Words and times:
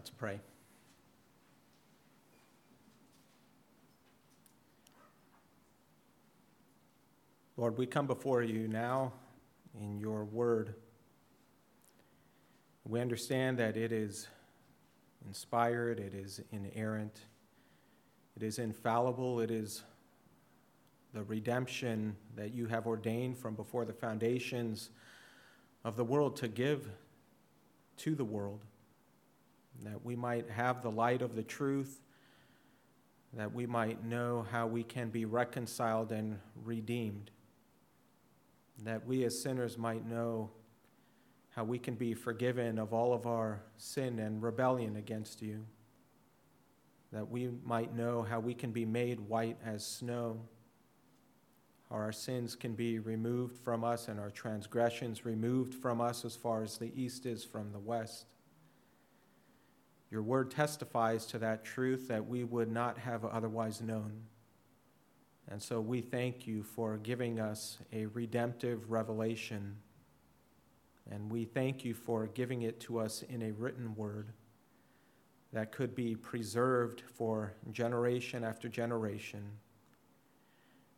Let's 0.00 0.08
pray. 0.08 0.40
Lord, 7.58 7.76
we 7.76 7.84
come 7.84 8.06
before 8.06 8.42
you 8.42 8.66
now 8.66 9.12
in 9.78 9.98
your 9.98 10.24
word. 10.24 10.74
We 12.86 12.98
understand 12.98 13.58
that 13.58 13.76
it 13.76 13.92
is 13.92 14.26
inspired, 15.26 16.00
it 16.00 16.14
is 16.14 16.40
inerrant, 16.50 17.20
it 18.38 18.42
is 18.42 18.58
infallible, 18.58 19.40
it 19.40 19.50
is 19.50 19.82
the 21.12 21.24
redemption 21.24 22.16
that 22.36 22.54
you 22.54 22.64
have 22.68 22.86
ordained 22.86 23.36
from 23.36 23.54
before 23.54 23.84
the 23.84 23.92
foundations 23.92 24.88
of 25.84 25.96
the 25.96 26.04
world 26.04 26.36
to 26.36 26.48
give 26.48 26.88
to 27.98 28.14
the 28.14 28.24
world 28.24 28.64
that 29.84 30.04
we 30.04 30.16
might 30.16 30.50
have 30.50 30.82
the 30.82 30.90
light 30.90 31.22
of 31.22 31.34
the 31.34 31.42
truth, 31.42 32.00
that 33.32 33.52
we 33.52 33.66
might 33.66 34.04
know 34.04 34.46
how 34.50 34.66
we 34.66 34.82
can 34.82 35.08
be 35.08 35.24
reconciled 35.24 36.12
and 36.12 36.38
redeemed, 36.64 37.30
that 38.84 39.06
we 39.06 39.24
as 39.24 39.42
sinners 39.42 39.78
might 39.78 40.06
know 40.06 40.50
how 41.50 41.64
we 41.64 41.78
can 41.78 41.94
be 41.94 42.14
forgiven 42.14 42.78
of 42.78 42.92
all 42.92 43.12
of 43.12 43.26
our 43.26 43.62
sin 43.76 44.18
and 44.18 44.42
rebellion 44.42 44.96
against 44.96 45.42
you, 45.42 45.64
that 47.12 47.28
we 47.28 47.50
might 47.64 47.94
know 47.94 48.22
how 48.22 48.38
we 48.38 48.54
can 48.54 48.70
be 48.70 48.84
made 48.84 49.18
white 49.20 49.58
as 49.64 49.84
snow. 49.84 50.40
How 51.88 51.96
our 51.96 52.12
sins 52.12 52.54
can 52.54 52.74
be 52.74 53.00
removed 53.00 53.58
from 53.58 53.82
us 53.82 54.06
and 54.06 54.20
our 54.20 54.30
transgressions 54.30 55.24
removed 55.24 55.74
from 55.74 56.00
us 56.00 56.24
as 56.24 56.36
far 56.36 56.62
as 56.62 56.78
the 56.78 56.92
east 56.94 57.26
is 57.26 57.44
from 57.44 57.72
the 57.72 57.80
west. 57.80 58.26
Your 60.10 60.22
word 60.22 60.50
testifies 60.50 61.24
to 61.26 61.38
that 61.38 61.64
truth 61.64 62.08
that 62.08 62.26
we 62.26 62.42
would 62.42 62.70
not 62.70 62.98
have 62.98 63.24
otherwise 63.24 63.80
known. 63.80 64.24
And 65.48 65.62
so 65.62 65.80
we 65.80 66.00
thank 66.00 66.46
you 66.46 66.62
for 66.62 66.96
giving 66.96 67.40
us 67.40 67.78
a 67.92 68.06
redemptive 68.06 68.90
revelation. 68.90 69.76
And 71.10 71.30
we 71.30 71.44
thank 71.44 71.84
you 71.84 71.94
for 71.94 72.26
giving 72.26 72.62
it 72.62 72.80
to 72.80 72.98
us 72.98 73.22
in 73.22 73.42
a 73.42 73.52
written 73.52 73.94
word 73.94 74.32
that 75.52 75.72
could 75.72 75.94
be 75.94 76.14
preserved 76.14 77.02
for 77.16 77.54
generation 77.72 78.44
after 78.44 78.68
generation. 78.68 79.42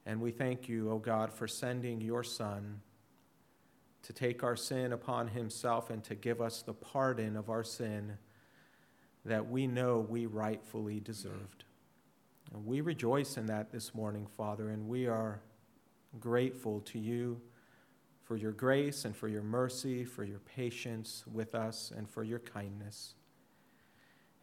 And 0.04 0.20
we 0.20 0.30
thank 0.30 0.68
you, 0.68 0.90
O 0.90 0.94
oh 0.94 0.98
God, 0.98 1.32
for 1.32 1.46
sending 1.46 2.00
your 2.00 2.22
Son 2.22 2.80
to 4.02 4.12
take 4.12 4.42
our 4.42 4.56
sin 4.56 4.92
upon 4.92 5.28
himself 5.28 5.88
and 5.88 6.02
to 6.04 6.14
give 6.14 6.40
us 6.40 6.62
the 6.62 6.74
pardon 6.74 7.36
of 7.36 7.48
our 7.48 7.62
sin 7.62 8.18
that 9.24 9.48
we 9.48 9.66
know 9.66 9.98
we 9.98 10.26
rightfully 10.26 11.00
deserved. 11.00 11.64
And 12.52 12.66
we 12.66 12.80
rejoice 12.80 13.36
in 13.36 13.46
that 13.46 13.70
this 13.70 13.94
morning, 13.94 14.26
Father, 14.26 14.70
and 14.70 14.88
we 14.88 15.06
are 15.06 15.40
grateful 16.18 16.80
to 16.80 16.98
you 16.98 17.40
for 18.24 18.36
your 18.36 18.52
grace 18.52 19.04
and 19.04 19.16
for 19.16 19.28
your 19.28 19.42
mercy, 19.42 20.04
for 20.04 20.24
your 20.24 20.38
patience 20.38 21.24
with 21.32 21.54
us, 21.54 21.92
and 21.96 22.08
for 22.08 22.24
your 22.24 22.38
kindness. 22.38 23.14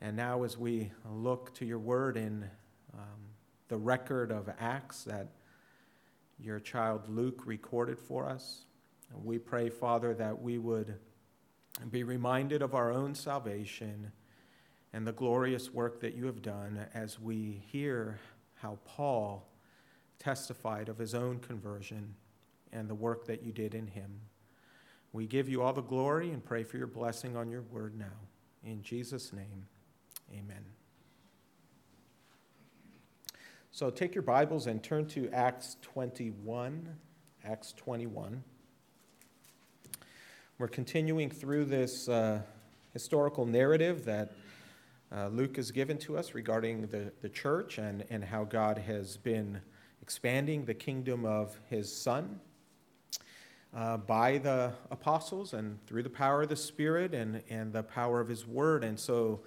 And 0.01 0.15
now, 0.15 0.43
as 0.43 0.57
we 0.57 0.91
look 1.11 1.53
to 1.55 1.65
your 1.65 1.79
word 1.79 2.15
in 2.17 2.49
um, 2.93 3.19
the 3.67 3.77
record 3.77 4.31
of 4.31 4.49
Acts 4.59 5.03
that 5.03 5.27
your 6.39 6.59
child 6.59 7.09
Luke 7.09 7.43
recorded 7.45 7.99
for 7.99 8.27
us, 8.27 8.65
we 9.23 9.37
pray, 9.37 9.69
Father, 9.69 10.13
that 10.13 10.41
we 10.41 10.57
would 10.57 10.95
be 11.89 12.03
reminded 12.03 12.61
of 12.61 12.73
our 12.73 12.91
own 12.91 13.13
salvation 13.13 14.11
and 14.93 15.05
the 15.05 15.11
glorious 15.11 15.73
work 15.73 15.99
that 16.01 16.15
you 16.15 16.25
have 16.25 16.41
done 16.41 16.85
as 16.93 17.19
we 17.19 17.61
hear 17.71 18.19
how 18.55 18.77
Paul 18.85 19.47
testified 20.17 20.89
of 20.89 20.97
his 20.97 21.13
own 21.13 21.39
conversion 21.39 22.15
and 22.71 22.89
the 22.89 22.95
work 22.95 23.25
that 23.25 23.43
you 23.43 23.51
did 23.51 23.73
in 23.73 23.87
him. 23.87 24.19
We 25.13 25.25
give 25.25 25.49
you 25.49 25.61
all 25.61 25.73
the 25.73 25.81
glory 25.81 26.29
and 26.29 26.43
pray 26.43 26.63
for 26.63 26.77
your 26.77 26.87
blessing 26.87 27.35
on 27.35 27.49
your 27.49 27.61
word 27.63 27.97
now. 27.97 28.05
In 28.63 28.83
Jesus' 28.83 29.33
name, 29.33 29.65
amen. 30.31 30.65
So 33.71 33.89
take 33.89 34.13
your 34.13 34.23
Bibles 34.23 34.67
and 34.67 34.83
turn 34.83 35.07
to 35.09 35.29
Acts 35.29 35.77
21. 35.81 36.95
Acts 37.45 37.73
21. 37.73 38.43
We're 40.57 40.67
continuing 40.67 41.29
through 41.29 41.65
this 41.65 42.09
uh, 42.09 42.41
historical 42.91 43.45
narrative 43.45 44.03
that 44.05 44.33
uh, 45.11 45.27
Luke 45.29 45.55
has 45.55 45.71
given 45.71 45.97
to 45.99 46.17
us 46.17 46.35
regarding 46.35 46.87
the, 46.87 47.11
the 47.21 47.29
church 47.29 47.79
and, 47.79 48.05
and 48.09 48.23
how 48.23 48.43
God 48.43 48.77
has 48.77 49.17
been 49.17 49.59
expanding 50.01 50.65
the 50.65 50.73
kingdom 50.73 51.25
of 51.25 51.59
his 51.67 51.95
Son 51.95 52.39
uh, 53.75 53.97
by 53.97 54.37
the 54.37 54.71
apostles 54.91 55.53
and 55.53 55.83
through 55.87 56.03
the 56.03 56.09
power 56.09 56.43
of 56.43 56.49
the 56.49 56.55
Spirit 56.55 57.13
and, 57.13 57.41
and 57.49 57.73
the 57.73 57.83
power 57.83 58.19
of 58.19 58.27
his 58.27 58.45
word. 58.45 58.83
And 58.83 58.99
so 58.99 59.41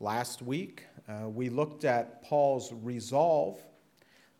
last 0.00 0.40
week 0.42 0.84
uh, 1.08 1.28
we 1.28 1.48
looked 1.48 1.84
at 1.84 2.22
Paul's 2.22 2.72
resolve 2.72 3.60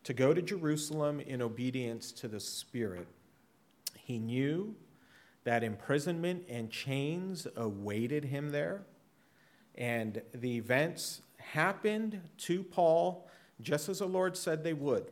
to 0.03 0.13
go 0.13 0.33
to 0.33 0.41
Jerusalem 0.41 1.19
in 1.19 1.41
obedience 1.41 2.11
to 2.13 2.27
the 2.27 2.39
Spirit. 2.39 3.07
He 3.97 4.17
knew 4.17 4.75
that 5.43 5.63
imprisonment 5.63 6.43
and 6.49 6.69
chains 6.69 7.47
awaited 7.55 8.25
him 8.25 8.51
there. 8.51 8.83
And 9.75 10.21
the 10.33 10.57
events 10.57 11.21
happened 11.37 12.21
to 12.37 12.63
Paul 12.63 13.27
just 13.61 13.89
as 13.89 13.99
the 13.99 14.07
Lord 14.07 14.37
said 14.37 14.63
they 14.63 14.73
would. 14.73 15.11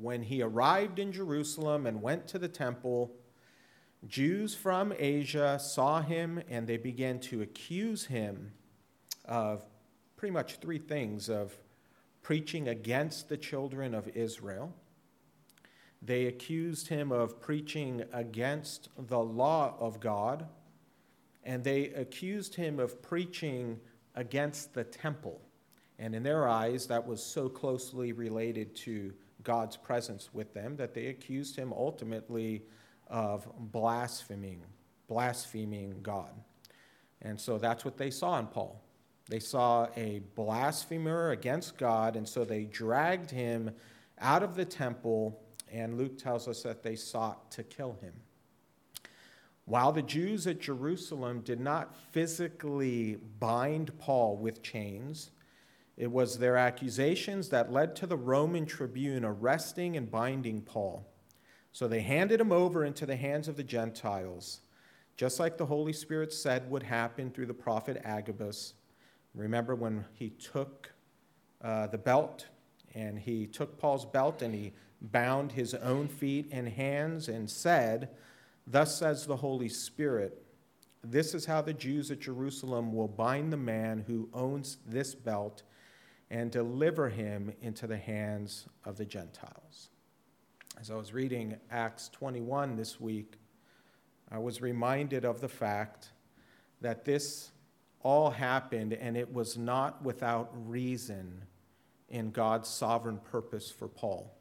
When 0.00 0.22
he 0.22 0.42
arrived 0.42 0.98
in 0.98 1.12
Jerusalem 1.12 1.86
and 1.86 2.02
went 2.02 2.26
to 2.28 2.38
the 2.38 2.48
temple, 2.48 3.12
Jews 4.06 4.54
from 4.54 4.92
Asia 4.98 5.58
saw 5.58 6.02
him 6.02 6.42
and 6.48 6.66
they 6.66 6.76
began 6.76 7.20
to 7.20 7.42
accuse 7.42 8.06
him 8.06 8.52
of 9.24 9.64
pretty 10.16 10.32
much 10.32 10.56
three 10.56 10.78
things 10.78 11.28
of 11.28 11.56
preaching 12.22 12.68
against 12.68 13.28
the 13.28 13.36
children 13.36 13.94
of 13.94 14.08
Israel. 14.08 14.74
They 16.00 16.26
accused 16.26 16.88
him 16.88 17.12
of 17.12 17.40
preaching 17.40 18.04
against 18.12 18.88
the 18.96 19.20
law 19.20 19.76
of 19.78 20.00
God 20.00 20.48
and 21.44 21.64
they 21.64 21.86
accused 21.90 22.54
him 22.54 22.78
of 22.78 23.02
preaching 23.02 23.80
against 24.14 24.74
the 24.74 24.84
temple. 24.84 25.40
And 25.98 26.14
in 26.14 26.22
their 26.22 26.48
eyes, 26.48 26.86
that 26.86 27.06
was 27.06 27.22
so 27.22 27.48
closely 27.48 28.12
related 28.12 28.74
to 28.76 29.12
God's 29.42 29.76
presence 29.76 30.30
with 30.32 30.52
them 30.54 30.76
that 30.76 30.94
they 30.94 31.06
accused 31.06 31.56
him 31.56 31.72
ultimately 31.72 32.62
of 33.08 33.46
blaspheming, 33.58 34.62
blaspheming 35.08 35.96
God. 36.02 36.30
And 37.20 37.38
so 37.38 37.58
that's 37.58 37.84
what 37.84 37.96
they 37.96 38.10
saw 38.10 38.38
in 38.38 38.46
Paul. 38.46 38.82
They 39.28 39.38
saw 39.38 39.86
a 39.96 40.22
blasphemer 40.34 41.30
against 41.30 41.78
God, 41.78 42.16
and 42.16 42.28
so 42.28 42.44
they 42.44 42.64
dragged 42.64 43.30
him 43.30 43.70
out 44.18 44.42
of 44.42 44.54
the 44.54 44.64
temple, 44.64 45.40
and 45.70 45.96
Luke 45.96 46.18
tells 46.18 46.48
us 46.48 46.62
that 46.62 46.82
they 46.82 46.96
sought 46.96 47.50
to 47.52 47.62
kill 47.62 47.96
him. 48.00 48.12
While 49.72 49.92
the 49.92 50.02
Jews 50.02 50.46
at 50.46 50.60
Jerusalem 50.60 51.40
did 51.40 51.58
not 51.58 51.96
physically 52.10 53.16
bind 53.40 53.98
Paul 53.98 54.36
with 54.36 54.62
chains, 54.62 55.30
it 55.96 56.12
was 56.12 56.36
their 56.36 56.58
accusations 56.58 57.48
that 57.48 57.72
led 57.72 57.96
to 57.96 58.06
the 58.06 58.18
Roman 58.18 58.66
tribune 58.66 59.24
arresting 59.24 59.96
and 59.96 60.10
binding 60.10 60.60
Paul. 60.60 61.10
So 61.72 61.88
they 61.88 62.02
handed 62.02 62.38
him 62.38 62.52
over 62.52 62.84
into 62.84 63.06
the 63.06 63.16
hands 63.16 63.48
of 63.48 63.56
the 63.56 63.64
Gentiles, 63.64 64.60
just 65.16 65.40
like 65.40 65.56
the 65.56 65.64
Holy 65.64 65.94
Spirit 65.94 66.34
said 66.34 66.70
would 66.70 66.82
happen 66.82 67.30
through 67.30 67.46
the 67.46 67.54
prophet 67.54 67.98
Agabus. 68.04 68.74
Remember 69.34 69.74
when 69.74 70.04
he 70.12 70.28
took 70.28 70.92
uh, 71.64 71.86
the 71.86 71.96
belt 71.96 72.46
and 72.94 73.18
he 73.18 73.46
took 73.46 73.78
Paul's 73.78 74.04
belt 74.04 74.42
and 74.42 74.54
he 74.54 74.74
bound 75.00 75.52
his 75.52 75.72
own 75.72 76.08
feet 76.08 76.46
and 76.52 76.68
hands 76.68 77.26
and 77.26 77.48
said, 77.48 78.10
Thus 78.66 78.98
says 78.98 79.26
the 79.26 79.36
Holy 79.36 79.68
Spirit 79.68 80.42
This 81.02 81.34
is 81.34 81.46
how 81.46 81.62
the 81.62 81.74
Jews 81.74 82.10
at 82.10 82.20
Jerusalem 82.20 82.92
will 82.92 83.08
bind 83.08 83.52
the 83.52 83.56
man 83.56 84.04
who 84.06 84.28
owns 84.32 84.78
this 84.86 85.14
belt 85.14 85.62
and 86.30 86.50
deliver 86.50 87.08
him 87.08 87.52
into 87.60 87.86
the 87.86 87.96
hands 87.96 88.66
of 88.84 88.96
the 88.96 89.04
Gentiles. 89.04 89.90
As 90.80 90.90
I 90.90 90.94
was 90.94 91.12
reading 91.12 91.56
Acts 91.70 92.08
21 92.08 92.76
this 92.76 92.98
week, 92.98 93.34
I 94.30 94.38
was 94.38 94.62
reminded 94.62 95.24
of 95.26 95.40
the 95.40 95.48
fact 95.48 96.12
that 96.80 97.04
this 97.04 97.52
all 98.02 98.30
happened 98.30 98.94
and 98.94 99.16
it 99.16 99.32
was 99.32 99.58
not 99.58 100.02
without 100.02 100.50
reason 100.68 101.44
in 102.08 102.30
God's 102.30 102.68
sovereign 102.68 103.18
purpose 103.18 103.70
for 103.70 103.88
Paul. 103.88 104.34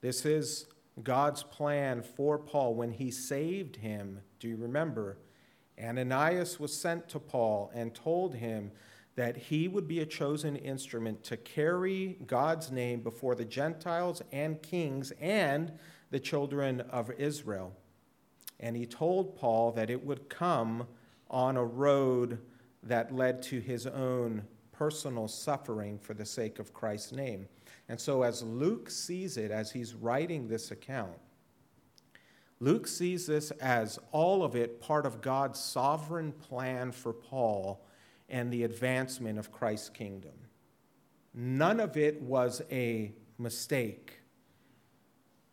This 0.00 0.24
is 0.24 0.66
God's 1.02 1.42
plan 1.42 2.02
for 2.02 2.38
Paul 2.38 2.74
when 2.74 2.90
he 2.90 3.10
saved 3.10 3.76
him, 3.76 4.20
do 4.40 4.48
you 4.48 4.56
remember? 4.56 5.18
Ananias 5.82 6.58
was 6.58 6.74
sent 6.74 7.08
to 7.10 7.18
Paul 7.18 7.70
and 7.74 7.94
told 7.94 8.34
him 8.34 8.72
that 9.14 9.36
he 9.36 9.68
would 9.68 9.88
be 9.88 10.00
a 10.00 10.06
chosen 10.06 10.56
instrument 10.56 11.24
to 11.24 11.36
carry 11.36 12.18
God's 12.26 12.70
name 12.70 13.00
before 13.00 13.34
the 13.34 13.44
Gentiles 13.44 14.22
and 14.32 14.62
kings 14.62 15.12
and 15.20 15.72
the 16.10 16.20
children 16.20 16.80
of 16.82 17.10
Israel. 17.18 17.76
And 18.60 18.76
he 18.76 18.86
told 18.86 19.36
Paul 19.36 19.72
that 19.72 19.90
it 19.90 20.04
would 20.04 20.28
come 20.28 20.86
on 21.30 21.56
a 21.56 21.64
road 21.64 22.38
that 22.82 23.14
led 23.14 23.42
to 23.42 23.60
his 23.60 23.86
own 23.86 24.44
personal 24.72 25.28
suffering 25.28 25.98
for 25.98 26.14
the 26.14 26.24
sake 26.24 26.58
of 26.58 26.72
Christ's 26.72 27.12
name. 27.12 27.48
And 27.88 28.00
so, 28.00 28.22
as 28.22 28.42
Luke 28.42 28.90
sees 28.90 29.36
it, 29.36 29.50
as 29.50 29.70
he's 29.72 29.94
writing 29.94 30.48
this 30.48 30.70
account, 30.70 31.18
Luke 32.60 32.86
sees 32.86 33.26
this 33.26 33.50
as 33.52 33.98
all 34.10 34.42
of 34.42 34.56
it 34.56 34.80
part 34.80 35.06
of 35.06 35.20
God's 35.20 35.60
sovereign 35.60 36.32
plan 36.32 36.92
for 36.92 37.12
Paul 37.12 37.86
and 38.28 38.52
the 38.52 38.64
advancement 38.64 39.38
of 39.38 39.52
Christ's 39.52 39.88
kingdom. 39.88 40.32
None 41.32 41.80
of 41.80 41.96
it 41.96 42.20
was 42.20 42.62
a 42.70 43.12
mistake. 43.38 44.20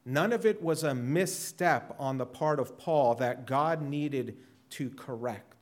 None 0.03 0.33
of 0.33 0.45
it 0.45 0.61
was 0.61 0.83
a 0.83 0.95
misstep 0.95 1.95
on 1.99 2.17
the 2.17 2.25
part 2.25 2.59
of 2.59 2.77
Paul 2.77 3.15
that 3.15 3.45
God 3.45 3.81
needed 3.81 4.37
to 4.71 4.89
correct. 4.89 5.54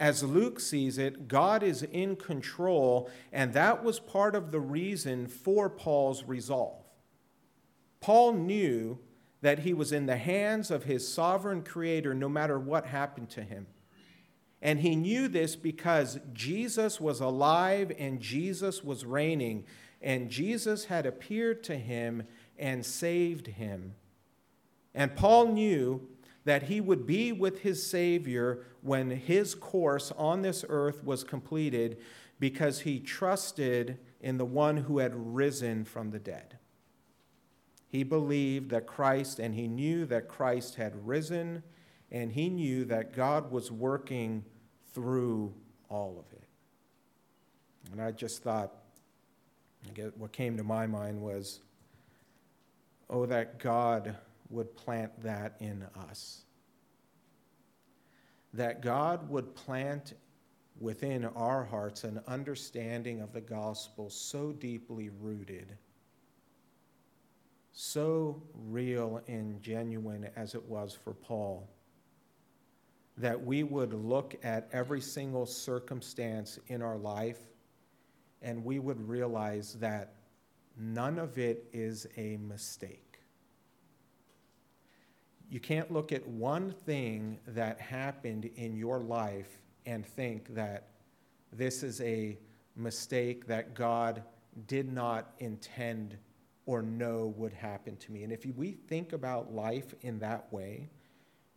As 0.00 0.22
Luke 0.22 0.58
sees 0.60 0.96
it, 0.96 1.28
God 1.28 1.62
is 1.62 1.82
in 1.82 2.16
control, 2.16 3.10
and 3.30 3.52
that 3.52 3.84
was 3.84 4.00
part 4.00 4.34
of 4.34 4.50
the 4.50 4.58
reason 4.58 5.26
for 5.26 5.68
Paul's 5.68 6.24
resolve. 6.24 6.82
Paul 8.00 8.32
knew 8.32 8.98
that 9.42 9.58
he 9.58 9.74
was 9.74 9.92
in 9.92 10.06
the 10.06 10.16
hands 10.16 10.70
of 10.70 10.84
his 10.84 11.06
sovereign 11.06 11.62
creator 11.62 12.14
no 12.14 12.30
matter 12.30 12.58
what 12.58 12.86
happened 12.86 13.28
to 13.30 13.42
him. 13.42 13.66
And 14.62 14.80
he 14.80 14.96
knew 14.96 15.28
this 15.28 15.54
because 15.54 16.18
Jesus 16.32 16.98
was 16.98 17.20
alive 17.20 17.92
and 17.98 18.20
Jesus 18.20 18.82
was 18.82 19.04
reigning, 19.04 19.66
and 20.00 20.30
Jesus 20.30 20.86
had 20.86 21.04
appeared 21.04 21.62
to 21.64 21.76
him 21.76 22.22
and 22.58 22.86
saved 22.86 23.48
him. 23.48 23.94
And 24.94 25.14
Paul 25.14 25.48
knew 25.48 26.08
that 26.44 26.64
he 26.64 26.80
would 26.80 27.06
be 27.06 27.32
with 27.32 27.60
his 27.60 27.86
Savior 27.86 28.64
when 28.82 29.10
his 29.10 29.54
course 29.54 30.12
on 30.16 30.42
this 30.42 30.64
earth 30.68 31.04
was 31.04 31.22
completed 31.24 31.98
because 32.38 32.80
he 32.80 32.98
trusted 32.98 33.98
in 34.20 34.38
the 34.38 34.44
one 34.44 34.78
who 34.78 34.98
had 34.98 35.12
risen 35.14 35.84
from 35.84 36.10
the 36.10 36.18
dead. 36.18 36.58
He 37.88 38.04
believed 38.04 38.70
that 38.70 38.86
Christ, 38.86 39.38
and 39.38 39.54
he 39.54 39.66
knew 39.66 40.06
that 40.06 40.28
Christ 40.28 40.76
had 40.76 41.06
risen, 41.06 41.62
and 42.10 42.32
he 42.32 42.48
knew 42.48 42.84
that 42.86 43.14
God 43.14 43.50
was 43.50 43.70
working 43.70 44.44
through 44.94 45.52
all 45.88 46.18
of 46.18 46.32
it. 46.32 46.44
And 47.92 48.00
I 48.00 48.12
just 48.12 48.42
thought, 48.42 48.72
what 50.16 50.32
came 50.32 50.56
to 50.56 50.62
my 50.62 50.86
mind 50.86 51.20
was 51.20 51.60
Oh, 53.12 53.26
that 53.26 53.58
God 53.58 54.16
would 54.50 54.76
plant 54.76 55.22
that 55.22 55.56
in 55.60 55.86
us. 56.08 56.42
That 58.52 58.82
God 58.82 59.28
would 59.30 59.54
plant 59.54 60.14
within 60.78 61.24
our 61.24 61.64
hearts 61.64 62.04
an 62.04 62.20
understanding 62.26 63.20
of 63.20 63.32
the 63.32 63.40
gospel 63.40 64.10
so 64.10 64.52
deeply 64.52 65.10
rooted, 65.20 65.76
so 67.72 68.42
real 68.68 69.22
and 69.28 69.62
genuine 69.62 70.28
as 70.36 70.54
it 70.54 70.64
was 70.64 70.92
for 70.92 71.14
Paul, 71.14 71.68
that 73.16 73.40
we 73.44 73.62
would 73.62 73.92
look 73.92 74.34
at 74.42 74.68
every 74.72 75.00
single 75.00 75.46
circumstance 75.46 76.58
in 76.68 76.82
our 76.82 76.96
life 76.96 77.38
and 78.42 78.64
we 78.64 78.78
would 78.78 79.06
realize 79.06 79.74
that 79.74 80.14
None 80.80 81.18
of 81.18 81.38
it 81.38 81.68
is 81.72 82.06
a 82.16 82.38
mistake. 82.38 83.09
You 85.50 85.58
can't 85.58 85.90
look 85.90 86.12
at 86.12 86.26
one 86.26 86.70
thing 86.70 87.40
that 87.48 87.80
happened 87.80 88.48
in 88.54 88.76
your 88.76 89.00
life 89.00 89.58
and 89.84 90.06
think 90.06 90.54
that 90.54 90.90
this 91.52 91.82
is 91.82 92.00
a 92.02 92.38
mistake 92.76 93.48
that 93.48 93.74
God 93.74 94.22
did 94.68 94.92
not 94.92 95.34
intend 95.40 96.16
or 96.66 96.82
know 96.82 97.34
would 97.36 97.52
happen 97.52 97.96
to 97.96 98.12
me. 98.12 98.22
And 98.22 98.32
if 98.32 98.46
we 98.46 98.70
think 98.70 99.12
about 99.12 99.52
life 99.52 99.92
in 100.02 100.20
that 100.20 100.52
way, 100.52 100.88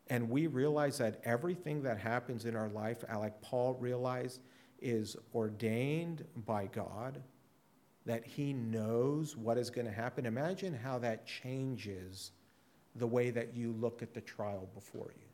and 0.07 0.27
we 0.27 0.47
realize 0.47 0.97
that 0.97 1.21
everything 1.23 1.83
that 1.83 1.99
happens 1.99 2.45
in 2.45 2.55
our 2.55 2.69
life, 2.69 3.03
like 3.15 3.39
Paul 3.43 3.75
realized, 3.75 4.41
is 4.81 5.15
ordained 5.35 6.25
by 6.47 6.65
God 6.65 7.21
that 8.07 8.25
He 8.25 8.53
knows 8.53 9.37
what 9.37 9.59
is 9.59 9.69
going 9.69 9.85
to 9.85 9.93
happen. 9.93 10.25
Imagine 10.25 10.73
how 10.73 10.97
that 10.99 11.27
changes 11.27 12.31
the 12.95 13.07
way 13.07 13.31
that 13.31 13.55
you 13.55 13.73
look 13.73 14.01
at 14.01 14.13
the 14.13 14.21
trial 14.21 14.69
before 14.73 15.11
you. 15.15 15.27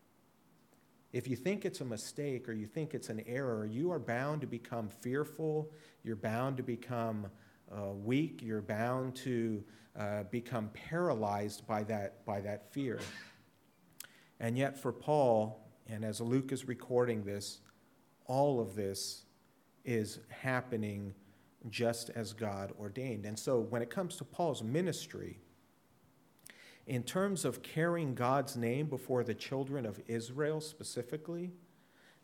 If 1.12 1.28
you 1.28 1.36
think 1.36 1.66
it's 1.66 1.82
a 1.82 1.86
mistake 1.86 2.48
or 2.48 2.54
you 2.54 2.68
think 2.68 2.94
it's 2.94 3.10
an 3.10 3.24
error, 3.26 3.66
you 3.66 3.92
are 3.92 4.00
bound 4.00 4.42
to 4.42 4.48
become 4.48 4.90
fearful. 4.90 5.72
You're 6.04 6.16
bound 6.16 6.58
to 6.58 6.64
become 6.64 7.28
uh, 7.72 7.94
weak. 7.94 8.42
You're 8.44 8.62
bound 8.62 9.16
to 9.18 9.64
uh, 10.00 10.24
become 10.24 10.70
paralyzed 10.74 11.66
by 11.66 11.84
that, 11.84 12.24
by 12.26 12.42
that 12.42 12.72
fear. 12.72 13.00
And 14.40 14.58
yet, 14.58 14.80
for 14.80 14.92
Paul, 14.92 15.68
and 15.88 16.06
as 16.06 16.22
Luke 16.22 16.52
is 16.52 16.68
recording 16.68 17.24
this, 17.24 17.60
all 18.26 18.60
of 18.60 18.76
this 18.76 19.24
is 19.84 20.20
happening 20.30 21.14
just 21.70 22.12
as 22.12 22.34
God 22.34 22.72
ordained. 22.80 23.26
And 23.26 23.38
so 23.38 23.60
when 23.60 23.82
it 23.82 23.90
comes 23.90 24.16
to 24.18 24.24
Paul's 24.24 24.64
ministry, 24.64 25.40
in 26.90 27.04
terms 27.04 27.46
of 27.46 27.62
carrying 27.62 28.16
God's 28.16 28.58
name 28.58 28.88
before 28.88 29.24
the 29.24 29.36
children 29.36 29.86
of 29.86 30.02
Israel 30.08 30.60
specifically, 30.60 31.52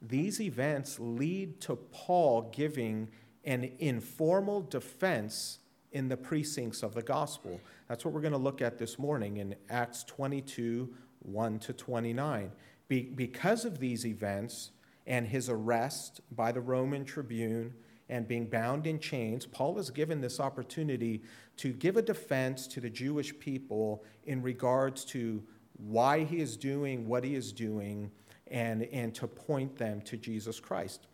these 0.01 0.41
events 0.41 0.97
lead 1.00 1.62
to 1.62 1.75
Paul 1.75 2.50
giving 2.51 3.09
an 3.44 3.71
informal 3.77 4.61
defense 4.61 5.59
in 5.92 6.09
the 6.09 6.18
precincts 6.18 6.81
of 6.81 6.95
the 6.95 7.04
gospel. 7.04 7.61
That's 7.87 8.04
what 8.04 8.13
we're 8.13 8.21
going 8.21 8.33
to 8.33 8.40
look 8.40 8.59
at 8.59 8.80
this 8.80 8.97
morning 8.97 9.37
in 9.37 9.56
Acts 9.69 10.04
22 10.04 10.92
1 11.19 11.59
to 11.59 11.73
29. 11.73 12.51
Be- 12.87 13.04
because 13.04 13.66
of 13.66 13.80
these 13.80 14.04
events 14.04 14.71
and 15.06 15.28
his 15.28 15.47
arrest 15.47 16.21
by 16.31 16.51
the 16.51 16.61
Roman 16.61 17.06
tribune, 17.06 17.75
and 18.09 18.28
being 18.28 18.45
bound 18.45 18.85
in 18.85 19.00
chains, 19.00 19.45
Paul 19.45 19.80
is 19.80 19.90
given 19.90 20.21
this 20.21 20.40
opportunity 20.40 21.24
to 21.57 21.74
give 21.74 21.97
a 21.97 22.02
defense 22.02 22.68
to 22.68 22.80
the 22.80 22.90
Jewish 22.90 23.38
people 23.40 24.04
in 24.26 24.42
regards 24.42 25.06
to 25.06 25.44
why 25.78 26.24
he 26.24 26.40
is 26.40 26.56
doing 26.56 27.07
what 27.07 27.24
he 27.24 27.35
is 27.35 27.52
doing 27.52 28.12
and, 28.47 28.83
and 28.83 29.14
to 29.16 29.28
point 29.28 29.76
them 29.76 30.02
to 30.02 30.18
Jesus 30.18 30.59
Christ. 30.59 31.07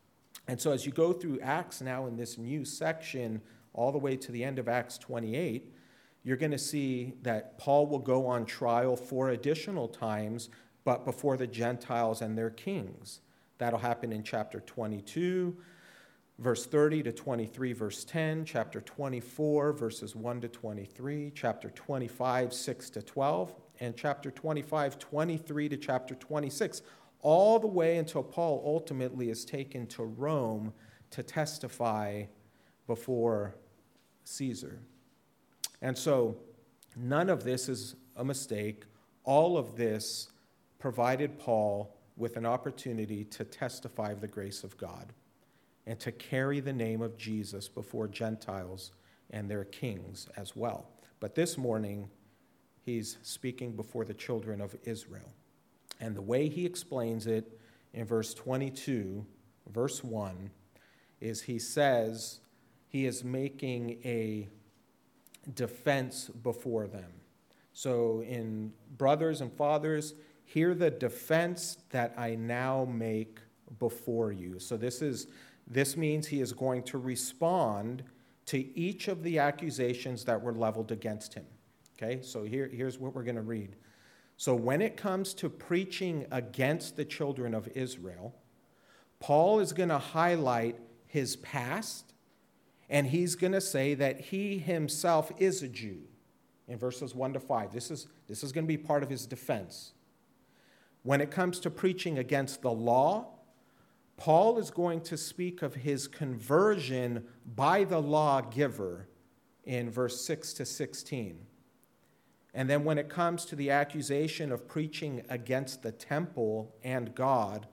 And 0.48 0.60
so, 0.60 0.72
as 0.72 0.86
you 0.86 0.92
go 0.92 1.14
through 1.14 1.40
Acts 1.40 1.82
now 1.82 2.08
in 2.08 2.18
this 2.18 2.38
new 2.38 2.66
section, 2.66 3.42
all 3.74 3.92
the 3.92 3.98
way 3.98 4.18
to 4.18 4.32
the 4.32 4.44
end 4.44 4.60
of 4.60 4.68
Acts 4.68 4.98
28, 4.98 5.74
you're 6.24 6.38
going 6.38 6.52
to 6.52 6.58
see 6.58 7.14
that 7.22 7.58
Paul 7.58 7.88
will 7.88 8.00
go 8.00 8.28
on 8.28 8.46
trial 8.46 8.96
four 8.96 9.30
additional 9.30 9.88
times, 9.88 10.50
but 10.84 11.06
before 11.06 11.38
the 11.38 11.48
Gentiles 11.48 12.22
and 12.22 12.38
their 12.38 12.50
kings. 12.50 13.22
That'll 13.58 13.80
happen 13.80 14.12
in 14.12 14.24
chapter 14.24 14.60
22, 14.60 15.56
verse 16.42 16.66
30 16.66 17.04
to 17.04 17.12
23, 17.12 17.74
verse 17.74 18.04
10, 18.04 18.46
chapter 18.46 18.82
24, 18.82 19.74
verses 19.74 20.16
1 20.16 20.42
to 20.42 20.48
23, 20.48 21.32
chapter 21.36 21.70
25, 21.70 22.52
6 22.52 22.90
to 22.90 23.02
12, 23.04 23.54
and 23.80 23.96
chapter 23.96 24.32
25, 24.32 24.98
23 24.98 25.70
to 25.70 25.78
chapter 25.78 26.16
26, 26.16 26.82
all 27.22 27.60
the 27.60 27.68
way 27.68 27.98
until 27.98 28.24
Paul 28.24 28.64
ultimately 28.66 29.30
is 29.30 29.46
taken 29.46 29.86
to 29.88 30.04
Rome 30.04 30.74
to 31.12 31.22
testify 31.22 32.24
before 32.88 33.56
Caesar. 34.24 34.80
And 35.84 35.96
so, 35.96 36.38
none 36.96 37.30
of 37.30 37.44
this 37.44 37.70
is 37.70 37.96
a 38.16 38.26
mistake. 38.26 38.86
All 39.26 39.60
of 39.60 39.76
this 39.76 40.32
provided 40.80 41.38
Paul 41.38 41.96
with 42.18 42.36
an 42.36 42.48
opportunity 42.48 43.26
to 43.26 43.44
testify 43.44 44.12
of 44.12 44.22
the 44.22 44.28
grace 44.28 44.64
of 44.64 44.76
God 44.78 45.14
and 45.86 46.00
to 46.00 46.12
carry 46.12 46.60
the 46.60 46.74
name 46.74 47.02
of 47.02 47.18
Jesus 47.18 47.68
before 47.68 48.08
Gentiles 48.08 48.92
and 49.30 49.50
their 49.50 49.64
kings 49.64 50.28
as 50.38 50.56
well. 50.56 50.90
But 51.20 51.36
this 51.36 51.58
morning, 51.58 52.10
he's 52.84 53.18
speaking 53.22 53.76
before 53.76 54.06
the 54.06 54.14
children 54.14 54.62
of 54.62 54.76
Israel. 54.84 55.32
And 56.00 56.16
the 56.16 56.22
way 56.22 56.50
he 56.50 56.66
explains 56.66 57.28
it 57.28 57.60
in 57.94 58.06
verse 58.06 58.34
22, 58.34 59.26
verse 59.70 60.04
1, 60.04 60.52
is 61.20 61.44
he 61.44 61.60
says 61.60 62.40
he 62.88 63.06
is 63.06 63.24
making 63.24 64.00
a 64.04 64.48
defense 65.54 66.30
before 66.30 66.88
them. 66.88 67.12
So, 67.74 68.22
in 68.24 68.74
brothers 68.98 69.42
and 69.42 69.52
fathers, 69.54 70.14
Hear 70.52 70.74
the 70.74 70.92
defense 70.92 71.78
that 71.92 72.14
I 72.18 72.36
now 72.36 72.84
make 72.84 73.40
before 73.80 74.34
you. 74.34 74.60
So 74.60 74.76
this 74.76 75.02
is 75.02 75.28
this 75.72 75.96
means 75.96 76.28
he 76.28 76.42
is 76.42 76.54
going 76.54 76.84
to 76.84 76.98
respond 76.98 78.04
to 78.48 78.78
each 78.78 79.08
of 79.08 79.24
the 79.24 79.40
accusations 79.40 80.26
that 80.26 80.42
were 80.42 80.54
leveled 80.54 80.92
against 80.92 81.34
him. 81.34 81.46
Okay? 81.98 82.22
So 82.22 82.44
here, 82.44 82.68
here's 82.68 83.00
what 83.00 83.16
we're 83.16 83.24
going 83.24 83.36
to 83.36 83.42
read. 83.42 83.76
So 84.36 84.56
when 84.56 84.82
it 84.82 84.98
comes 84.98 85.34
to 85.36 85.50
preaching 85.50 86.26
against 86.32 86.98
the 86.98 87.06
children 87.06 87.54
of 87.54 87.70
Israel, 87.76 88.36
Paul 89.20 89.60
is 89.60 89.72
going 89.72 89.90
to 89.90 90.00
highlight 90.00 90.78
his 91.06 91.36
past 91.38 92.14
and 92.90 93.08
he's 93.08 93.36
going 93.36 93.54
to 93.54 93.62
say 93.62 93.94
that 93.94 94.20
he 94.20 94.58
himself 94.58 95.32
is 95.38 95.64
a 95.64 95.70
Jew 95.70 96.02
in 96.68 96.78
verses 96.78 97.16
1 97.16 97.34
to 97.34 97.40
5. 97.40 97.72
This 97.72 97.90
is, 97.90 98.08
this 98.28 98.44
is 98.44 98.52
going 98.52 98.66
to 98.66 98.68
be 98.68 98.78
part 98.78 99.02
of 99.02 99.10
his 99.10 99.26
defense. 99.26 99.94
When 101.04 101.22
it 101.22 101.32
comes 101.32 101.60
to 101.62 101.70
preaching 101.70 102.18
against 102.18 102.62
the 102.62 102.72
law, 102.72 103.28
Paul 104.22 104.60
is 104.60 104.70
going 104.70 105.02
to 105.02 105.18
speak 105.18 105.64
of 105.64 105.74
his 105.74 106.08
conversion 106.08 107.26
by 107.56 107.84
the 107.86 108.00
lawgiver 108.00 109.08
in 109.64 109.90
verse 109.90 110.24
6 110.24 110.54
to 110.54 110.64
16. 110.64 111.40
And 112.54 112.70
then 112.70 112.84
when 112.84 113.00
it 113.00 113.10
comes 113.10 113.46
to 113.46 113.56
the 113.56 113.72
accusation 113.72 114.52
of 114.52 114.68
preaching 114.68 115.24
against 115.28 115.82
the 115.82 115.92
temple 115.92 116.76
and 116.84 117.16
God, 117.16 117.66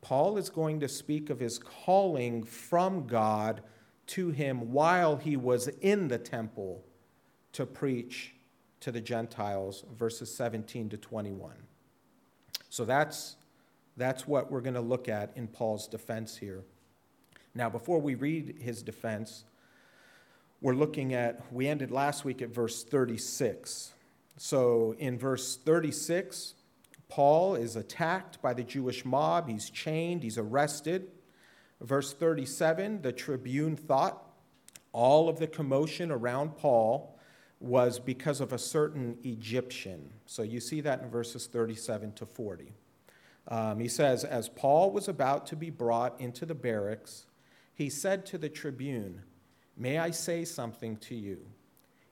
Paul 0.00 0.36
is 0.36 0.50
going 0.50 0.80
to 0.80 0.88
speak 0.88 1.30
of 1.30 1.38
his 1.38 1.60
calling 1.60 2.42
from 2.42 3.06
God 3.06 3.62
to 4.08 4.30
him 4.30 4.72
while 4.72 5.14
he 5.14 5.36
was 5.36 5.68
in 5.68 6.08
the 6.08 6.18
temple 6.18 6.84
to 7.52 7.64
preach 7.64 8.34
to 8.80 8.90
the 8.90 9.00
Gentiles, 9.00 9.84
verses 9.96 10.34
17 10.34 10.88
to 10.88 10.96
21. 10.96 11.52
So 12.68 12.84
that's 12.84 13.36
that's 13.98 14.26
what 14.26 14.50
we're 14.50 14.60
going 14.60 14.74
to 14.74 14.80
look 14.80 15.08
at 15.08 15.32
in 15.36 15.48
Paul's 15.48 15.88
defense 15.88 16.36
here. 16.36 16.62
Now, 17.54 17.68
before 17.68 18.00
we 18.00 18.14
read 18.14 18.56
his 18.60 18.82
defense, 18.82 19.44
we're 20.60 20.74
looking 20.74 21.14
at, 21.14 21.52
we 21.52 21.68
ended 21.68 21.90
last 21.90 22.24
week 22.24 22.40
at 22.40 22.48
verse 22.48 22.84
36. 22.84 23.92
So 24.36 24.94
in 24.98 25.18
verse 25.18 25.56
36, 25.56 26.54
Paul 27.08 27.56
is 27.56 27.74
attacked 27.74 28.40
by 28.40 28.54
the 28.54 28.62
Jewish 28.62 29.04
mob. 29.04 29.48
He's 29.48 29.68
chained, 29.70 30.22
he's 30.22 30.38
arrested. 30.38 31.08
Verse 31.80 32.12
37, 32.12 33.02
the 33.02 33.12
tribune 33.12 33.76
thought 33.76 34.22
all 34.92 35.28
of 35.28 35.38
the 35.38 35.46
commotion 35.46 36.10
around 36.10 36.56
Paul 36.56 37.18
was 37.60 37.98
because 37.98 38.40
of 38.40 38.52
a 38.52 38.58
certain 38.58 39.18
Egyptian. 39.24 40.10
So 40.26 40.42
you 40.42 40.60
see 40.60 40.80
that 40.82 41.02
in 41.02 41.10
verses 41.10 41.46
37 41.46 42.12
to 42.12 42.26
40. 42.26 42.72
Um, 43.48 43.80
he 43.80 43.88
says, 43.88 44.24
As 44.24 44.48
Paul 44.48 44.92
was 44.92 45.08
about 45.08 45.46
to 45.46 45.56
be 45.56 45.70
brought 45.70 46.20
into 46.20 46.44
the 46.44 46.54
barracks, 46.54 47.26
he 47.74 47.88
said 47.88 48.26
to 48.26 48.38
the 48.38 48.48
tribune, 48.48 49.22
May 49.76 49.98
I 49.98 50.10
say 50.10 50.44
something 50.44 50.96
to 50.98 51.14
you? 51.14 51.46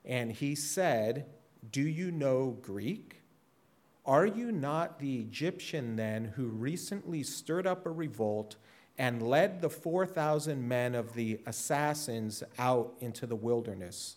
And 0.04 0.32
he 0.32 0.54
said, 0.54 1.26
Do 1.70 1.82
you 1.82 2.10
know 2.10 2.56
Greek? 2.62 3.22
Are 4.06 4.24
you 4.24 4.52
not 4.52 5.00
the 5.00 5.18
Egyptian 5.18 5.96
then 5.96 6.26
who 6.36 6.46
recently 6.46 7.24
stirred 7.24 7.66
up 7.66 7.84
a 7.84 7.90
revolt 7.90 8.54
and 8.96 9.20
led 9.20 9.60
the 9.60 9.68
4,000 9.68 10.66
men 10.66 10.94
of 10.94 11.14
the 11.14 11.40
assassins 11.44 12.44
out 12.56 12.94
into 13.00 13.26
the 13.26 13.36
wilderness? 13.36 14.16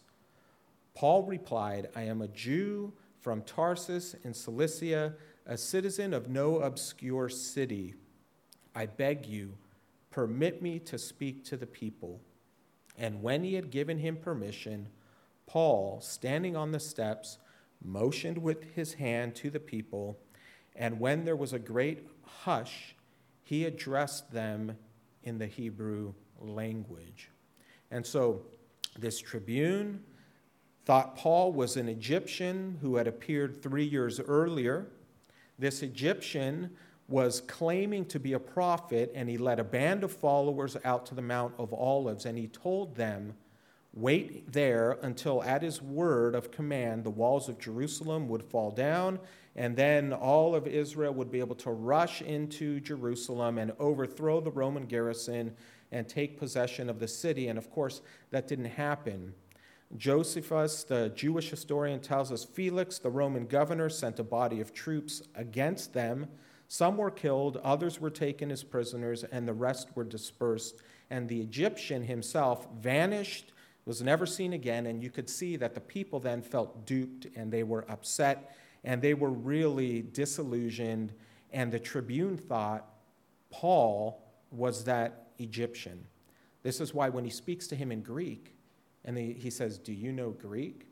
Paul 0.94 1.24
replied, 1.24 1.90
I 1.96 2.04
am 2.04 2.22
a 2.22 2.28
Jew 2.28 2.94
from 3.20 3.42
Tarsus 3.42 4.16
in 4.24 4.34
Cilicia 4.34 5.16
a 5.50 5.58
citizen 5.58 6.14
of 6.14 6.30
no 6.30 6.60
obscure 6.60 7.28
city, 7.28 7.96
I 8.76 8.86
beg 8.86 9.26
you, 9.26 9.58
permit 10.12 10.62
me 10.62 10.78
to 10.82 11.00
speak 11.00 11.44
to 11.46 11.58
the 11.58 11.66
people. 11.66 12.22
And 13.00 13.24
when 13.24 13.44
he 13.44 13.56
had 13.56 13.72
given 13.72 13.98
him 13.98 14.16
permission, 14.16 14.90
Paul, 15.48 16.02
standing 16.02 16.56
on 16.56 16.72
the 16.72 16.80
steps, 16.80 17.40
motioned 17.84 18.38
with 18.38 18.76
his 18.76 18.94
hand 18.94 19.34
to 19.38 19.50
the 19.50 19.60
people, 19.60 20.20
and 20.76 21.00
when 21.00 21.26
there 21.26 21.36
was 21.36 21.52
a 21.52 21.60
great 21.60 22.08
hush, 22.44 22.96
he 23.42 23.66
addressed 23.66 24.32
them 24.32 24.78
in 25.24 25.40
the 25.40 25.48
Hebrew 25.48 26.14
language. 26.40 27.32
And 27.90 28.06
so 28.06 28.44
this 29.00 29.20
tribune 29.20 30.04
thought 30.86 31.16
Paul 31.16 31.54
was 31.54 31.76
an 31.76 31.90
Egyptian 31.90 32.78
who 32.82 32.98
had 32.98 33.08
appeared 33.08 33.64
three 33.64 33.86
years 33.86 34.20
earlier 34.20 34.90
this 35.60 35.84
Egyptian 35.84 36.72
was 37.08 37.42
claiming 37.42 38.06
to 38.06 38.20
be 38.20 38.34
a 38.34 38.40
prophet, 38.40 39.12
and 39.16 39.28
he 39.30 39.38
led 39.38 39.60
a 39.60 39.64
band 39.64 40.04
of 40.04 40.12
followers 40.12 40.78
out 40.86 41.06
to 41.08 41.16
the 41.16 41.22
Mount 41.22 41.54
of 41.58 41.74
Olives, 41.74 42.26
and 42.26 42.38
he 42.38 42.48
told 42.48 42.96
them, 42.96 43.34
Wait 43.94 44.52
there 44.52 45.00
until 45.02 45.42
at 45.44 45.64
his 45.64 45.82
word 45.82 46.36
of 46.36 46.52
command 46.52 47.04
the 47.04 47.10
walls 47.10 47.50
of 47.50 47.58
Jerusalem 47.58 48.30
would 48.30 48.44
fall 48.44 48.70
down, 48.70 49.20
and 49.56 49.76
then 49.76 50.14
all 50.14 50.54
of 50.54 50.68
Israel 50.68 51.14
would 51.16 51.32
be 51.32 51.40
able 51.40 51.56
to 51.56 51.72
rush 51.72 52.22
into 52.22 52.80
Jerusalem 52.80 53.58
and 53.58 53.74
overthrow 53.80 54.40
the 54.40 54.52
Roman 54.52 54.86
garrison 54.86 55.56
and 55.92 56.08
take 56.08 56.38
possession 56.38 56.88
of 56.88 57.00
the 57.00 57.08
city. 57.08 57.48
And 57.48 57.58
of 57.58 57.72
course, 57.72 58.02
that 58.30 58.48
didn't 58.48 58.66
happen. 58.66 59.34
Josephus, 59.98 60.84
the 60.84 61.10
Jewish 61.16 61.50
historian, 61.50 62.00
tells 62.00 62.32
us 62.32 62.46
Felix, 62.46 63.00
the 63.00 63.10
Roman 63.10 63.48
governor, 63.48 63.90
sent 63.90 64.20
a 64.20 64.24
body 64.24 64.62
of 64.62 64.74
troops 64.74 65.22
against 65.36 65.94
them. 65.94 66.28
Some 66.68 66.98
were 66.98 67.10
killed, 67.10 67.58
others 67.58 68.00
were 68.00 68.12
taken 68.12 68.52
as 68.52 68.64
prisoners, 68.64 69.24
and 69.24 69.48
the 69.48 69.54
rest 69.54 69.90
were 69.96 70.04
dispersed. 70.04 70.76
And 71.10 71.28
the 71.28 71.42
Egyptian 71.42 72.04
himself 72.04 72.68
vanished, 72.80 73.52
was 73.90 74.04
never 74.04 74.28
seen 74.28 74.54
again. 74.54 74.86
And 74.86 75.02
you 75.02 75.10
could 75.10 75.28
see 75.28 75.56
that 75.56 75.74
the 75.74 75.82
people 75.82 76.20
then 76.20 76.44
felt 76.44 76.86
duped 76.86 77.26
and 77.36 77.52
they 77.52 77.64
were 77.64 77.90
upset 77.90 78.56
and 78.84 79.02
they 79.02 79.16
were 79.16 79.32
really 79.32 80.04
disillusioned. 80.04 81.12
And 81.52 81.72
the 81.72 81.80
tribune 81.80 82.38
thought 82.38 82.86
Paul 83.50 84.24
was 84.52 84.84
that 84.84 85.32
Egyptian. 85.40 86.06
This 86.62 86.80
is 86.80 86.94
why 86.94 87.10
when 87.10 87.24
he 87.24 87.32
speaks 87.32 87.66
to 87.68 87.76
him 87.76 87.92
in 87.92 88.04
Greek, 88.04 88.56
and 89.06 89.18
he, 89.18 89.50
says, 89.50 89.78
Do 89.78 89.94
you 89.94 90.12
know 90.12 90.32
Greek? 90.32 90.88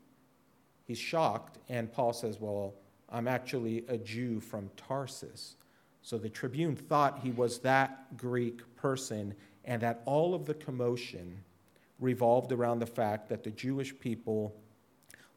He's 0.84 0.98
shocked, 0.98 1.58
and 1.68 1.92
Paul 1.92 2.12
says, 2.12 2.40
Well, 2.40 2.74
I'm 3.10 3.28
actually 3.28 3.84
a 3.88 3.98
Jew 3.98 4.40
from 4.40 4.70
Tarsus. 4.76 5.56
So 6.02 6.18
the 6.18 6.28
tribune 6.28 6.76
thought 6.76 7.20
he 7.22 7.30
was 7.30 7.58
that 7.60 8.16
Greek 8.16 8.62
person, 8.76 9.34
and 9.64 9.82
that 9.82 10.02
all 10.04 10.34
of 10.34 10.46
the 10.46 10.54
commotion 10.54 11.42
revolved 12.00 12.52
around 12.52 12.78
the 12.78 12.86
fact 12.86 13.28
that 13.28 13.42
the 13.44 13.50
Jewish 13.50 13.98
people 13.98 14.54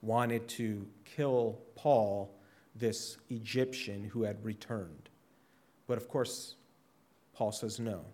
wanted 0.01 0.47
to 0.47 0.87
kill 1.03 1.59
Paul, 1.75 2.33
this 2.75 3.17
Egyptian 3.29 4.03
who 4.03 4.23
had 4.23 4.43
returned. 4.43 5.09
But 5.87 5.97
of 5.97 6.07
course, 6.07 6.55
Paul 7.33 7.51
says, 7.51 7.79
No. 7.79 8.05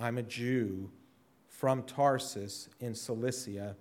I'm 0.00 0.18
a 0.18 0.22
Jew 0.22 0.90
from 1.58 1.82
Tarsus 1.82 2.68
in 2.78 2.94
Cilicia, 2.94 3.74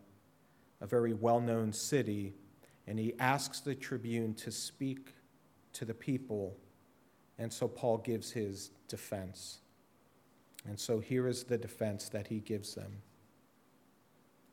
a 0.81 0.87
very 0.87 1.13
well 1.13 1.39
known 1.39 1.71
city, 1.71 2.33
and 2.87 2.97
he 2.97 3.13
asks 3.19 3.59
the 3.59 3.75
tribune 3.75 4.33
to 4.33 4.51
speak 4.51 5.13
to 5.73 5.85
the 5.85 5.93
people. 5.93 6.57
And 7.37 7.53
so 7.53 7.67
Paul 7.67 7.99
gives 7.99 8.31
his 8.31 8.71
defense. 8.87 9.59
And 10.67 10.79
so 10.79 10.99
here 10.99 11.27
is 11.27 11.43
the 11.43 11.57
defense 11.59 12.09
that 12.09 12.25
he 12.25 12.39
gives 12.39 12.73
them. 12.73 13.03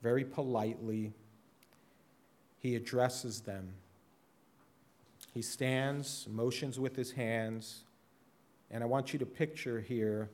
Very 0.02 0.26
politely, 0.26 1.14
he 2.58 2.76
addresses 2.76 3.40
them. 3.40 3.72
He 5.32 5.40
stands, 5.40 6.28
motions 6.30 6.78
with 6.78 6.94
his 6.94 7.12
hands, 7.12 7.84
and 8.70 8.84
I 8.84 8.86
want 8.86 9.14
you 9.14 9.18
to 9.18 9.26
picture 9.26 9.80
here 9.80 10.28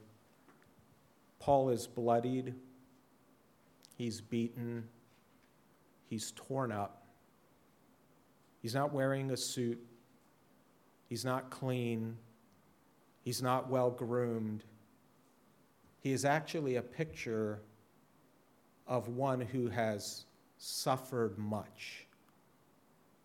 Paul 1.39 1.69
is 1.71 1.87
bloodied 1.87 2.57
He's 4.01 4.23
beaten. 4.23 4.85
He's 6.09 6.33
torn 6.35 6.73
up. 6.73 7.05
He's 8.63 8.73
not 8.73 8.95
wearing 8.95 9.31
a 9.31 9.37
suit. 9.37 9.79
He's 11.11 11.23
not 11.23 11.51
clean. 11.51 12.17
He's 13.23 13.43
not 13.43 13.69
well 13.69 13.91
groomed. 13.91 14.65
He 16.01 16.13
is 16.13 16.25
actually 16.25 16.77
a 16.77 16.83
picture 16.83 17.61
of 18.87 19.09
one 19.09 19.39
who 19.39 19.69
has 19.69 20.25
suffered 20.57 21.37
much. 21.37 22.07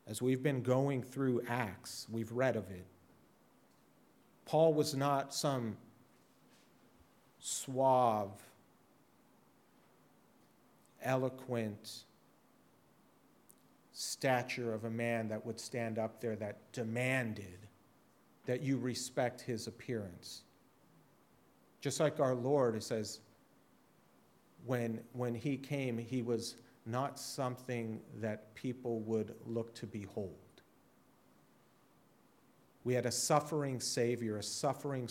As 0.06 0.22
we've 0.22 0.44
been 0.44 0.62
going 0.62 1.04
through 1.04 1.44
Acts, 1.48 2.06
we've 2.12 2.34
read 2.34 2.58
of 2.58 2.70
it. 2.70 2.86
Paul 4.44 4.74
was 4.74 4.94
not 4.94 5.34
some 5.34 5.78
suave, 7.40 8.34
eloquent 11.06 12.04
stature 13.94 14.74
of 14.74 14.84
a 14.84 14.90
man 14.90 15.30
that 15.30 15.46
would 15.46 15.60
stand 15.60 15.98
up 15.98 16.20
there 16.20 16.36
that 16.36 16.72
demanded 16.74 17.60
that 18.46 18.62
you 18.62 18.78
respect 18.78 19.42
his 19.42 19.68
appearance. 19.68 20.44
Just 21.80 22.00
like 22.00 22.20
our 22.20 22.36
Lord, 22.36 22.76
it 22.76 22.84
says, 22.84 23.22
when, 24.66 25.00
when 25.14 25.34
he 25.34 25.56
came, 25.56 25.98
he 25.98 26.22
was 26.22 26.56
not 26.86 27.20
something 27.20 28.02
that 28.22 28.54
people 28.56 29.00
would 29.02 29.36
look 29.46 29.74
to 29.76 29.86
behold. 29.86 30.36
We 32.84 32.94
had 32.94 33.06
a 33.06 33.12
suffering 33.12 33.80
Savior, 33.80 34.38
a 34.38 34.44
suffering 34.44 35.10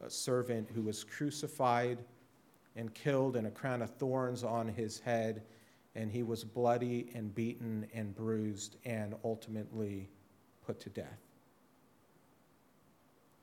a 0.00 0.10
servant 0.10 0.68
who 0.74 0.82
was 0.82 1.04
crucified 1.04 1.98
and 2.76 2.92
killed, 2.94 3.36
and 3.36 3.46
a 3.46 3.50
crown 3.50 3.82
of 3.82 3.90
thorns 3.96 4.44
on 4.44 4.68
his 4.68 5.00
head, 5.00 5.42
and 5.94 6.10
he 6.10 6.22
was 6.22 6.44
bloody 6.44 7.10
and 7.14 7.34
beaten 7.34 7.86
and 7.92 8.14
bruised 8.14 8.76
and 8.84 9.14
ultimately 9.24 10.08
put 10.64 10.78
to 10.80 10.90
death. 10.90 11.20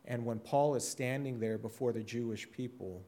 And 0.06 0.26
when 0.26 0.40
Paul 0.40 0.76
is 0.76 0.88
standing 0.88 1.40
there 1.40 1.58
before 1.58 1.92
the 1.92 2.04
Jewish 2.04 2.50
people 2.52 3.02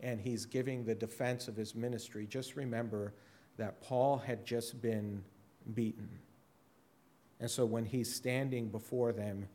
and 0.00 0.20
he's 0.20 0.46
giving 0.46 0.84
the 0.84 0.94
defense 0.94 1.46
of 1.46 1.56
his 1.56 1.74
ministry, 1.74 2.26
just 2.26 2.56
remember 2.56 3.12
that 3.56 3.80
Paul 3.82 4.18
had 4.18 4.44
just 4.44 4.80
been 4.80 5.22
beaten. 5.74 6.08
And 7.40 7.50
so 7.50 7.64
when 7.66 7.84
he's 7.84 8.14
standing 8.14 8.68
before 8.68 9.12
them, 9.12 9.48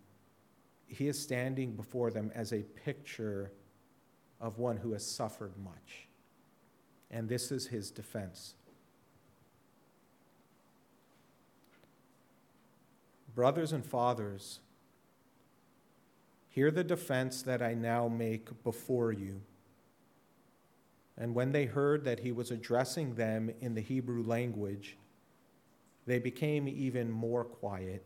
he 0.88 1.08
is 1.08 1.20
standing 1.20 1.74
before 1.74 2.12
them 2.12 2.32
as 2.36 2.54
a 2.54 2.62
picture 2.62 3.52
of 4.42 4.58
one 4.58 4.78
who 4.78 4.94
has 4.94 5.06
suffered 5.06 5.54
much. 5.64 6.08
And 7.12 7.30
this 7.30 7.52
is 7.52 7.68
his 7.68 7.92
defense. 7.92 8.56
Brothers 13.36 13.72
and 13.72 13.86
fathers, 13.86 14.60
hear 16.50 16.72
the 16.72 16.84
defense 16.84 17.44
that 17.44 17.62
I 17.62 17.76
now 17.76 18.08
make 18.08 18.64
before 18.64 19.14
you. 19.14 19.42
And 21.18 21.36
when 21.36 21.52
they 21.52 21.66
heard 21.66 22.04
that 22.06 22.20
he 22.20 22.32
was 22.32 22.50
addressing 22.50 23.14
them 23.14 23.52
in 23.62 23.76
the 23.76 23.82
Hebrew 23.82 24.24
language, 24.24 24.98
they 26.08 26.18
became 26.18 26.68
even 26.68 27.12
more 27.12 27.44
quiet. 27.44 28.04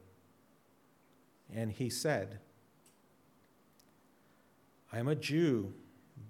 And 1.54 1.72
he 1.72 1.90
said, 1.90 2.40
I 4.92 5.00
am 5.00 5.08
a 5.08 5.16
Jew 5.16 5.74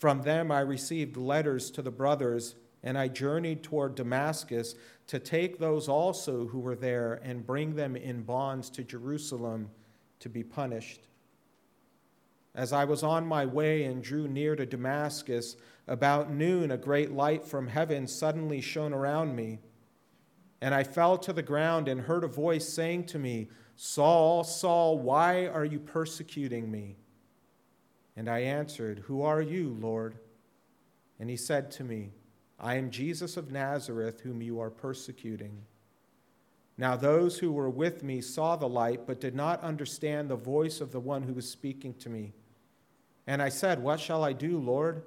From 0.00 0.22
them 0.22 0.50
I 0.50 0.60
received 0.60 1.18
letters 1.18 1.70
to 1.72 1.82
the 1.82 1.90
brothers, 1.90 2.54
and 2.82 2.96
I 2.96 3.08
journeyed 3.08 3.62
toward 3.62 3.96
Damascus 3.96 4.74
to 5.08 5.18
take 5.18 5.58
those 5.58 5.90
also 5.90 6.46
who 6.46 6.58
were 6.58 6.74
there 6.74 7.20
and 7.22 7.46
bring 7.46 7.74
them 7.74 7.96
in 7.96 8.22
bonds 8.22 8.70
to 8.70 8.82
Jerusalem 8.82 9.70
to 10.20 10.30
be 10.30 10.42
punished. 10.42 11.02
As 12.54 12.72
I 12.72 12.86
was 12.86 13.02
on 13.02 13.26
my 13.26 13.44
way 13.44 13.84
and 13.84 14.02
drew 14.02 14.26
near 14.26 14.56
to 14.56 14.64
Damascus, 14.64 15.56
about 15.86 16.32
noon 16.32 16.70
a 16.70 16.78
great 16.78 17.12
light 17.12 17.44
from 17.44 17.66
heaven 17.66 18.06
suddenly 18.06 18.62
shone 18.62 18.94
around 18.94 19.36
me. 19.36 19.58
And 20.62 20.74
I 20.74 20.82
fell 20.82 21.18
to 21.18 21.34
the 21.34 21.42
ground 21.42 21.88
and 21.88 22.00
heard 22.00 22.24
a 22.24 22.28
voice 22.28 22.66
saying 22.66 23.04
to 23.08 23.18
me, 23.18 23.50
Saul, 23.76 24.44
Saul, 24.44 24.98
why 24.98 25.46
are 25.46 25.66
you 25.66 25.78
persecuting 25.78 26.70
me? 26.70 26.96
And 28.20 28.28
I 28.28 28.40
answered, 28.40 29.04
Who 29.06 29.22
are 29.22 29.40
you, 29.40 29.74
Lord? 29.80 30.18
And 31.18 31.30
he 31.30 31.38
said 31.38 31.70
to 31.70 31.84
me, 31.84 32.10
I 32.58 32.74
am 32.74 32.90
Jesus 32.90 33.38
of 33.38 33.50
Nazareth, 33.50 34.20
whom 34.20 34.42
you 34.42 34.60
are 34.60 34.68
persecuting. 34.68 35.62
Now 36.76 36.96
those 36.96 37.38
who 37.38 37.50
were 37.50 37.70
with 37.70 38.02
me 38.02 38.20
saw 38.20 38.56
the 38.56 38.68
light, 38.68 39.06
but 39.06 39.22
did 39.22 39.34
not 39.34 39.62
understand 39.62 40.28
the 40.28 40.36
voice 40.36 40.82
of 40.82 40.92
the 40.92 41.00
one 41.00 41.22
who 41.22 41.32
was 41.32 41.48
speaking 41.48 41.94
to 41.94 42.10
me. 42.10 42.34
And 43.26 43.40
I 43.40 43.48
said, 43.48 43.82
What 43.82 44.00
shall 44.00 44.22
I 44.22 44.34
do, 44.34 44.58
Lord? 44.58 45.02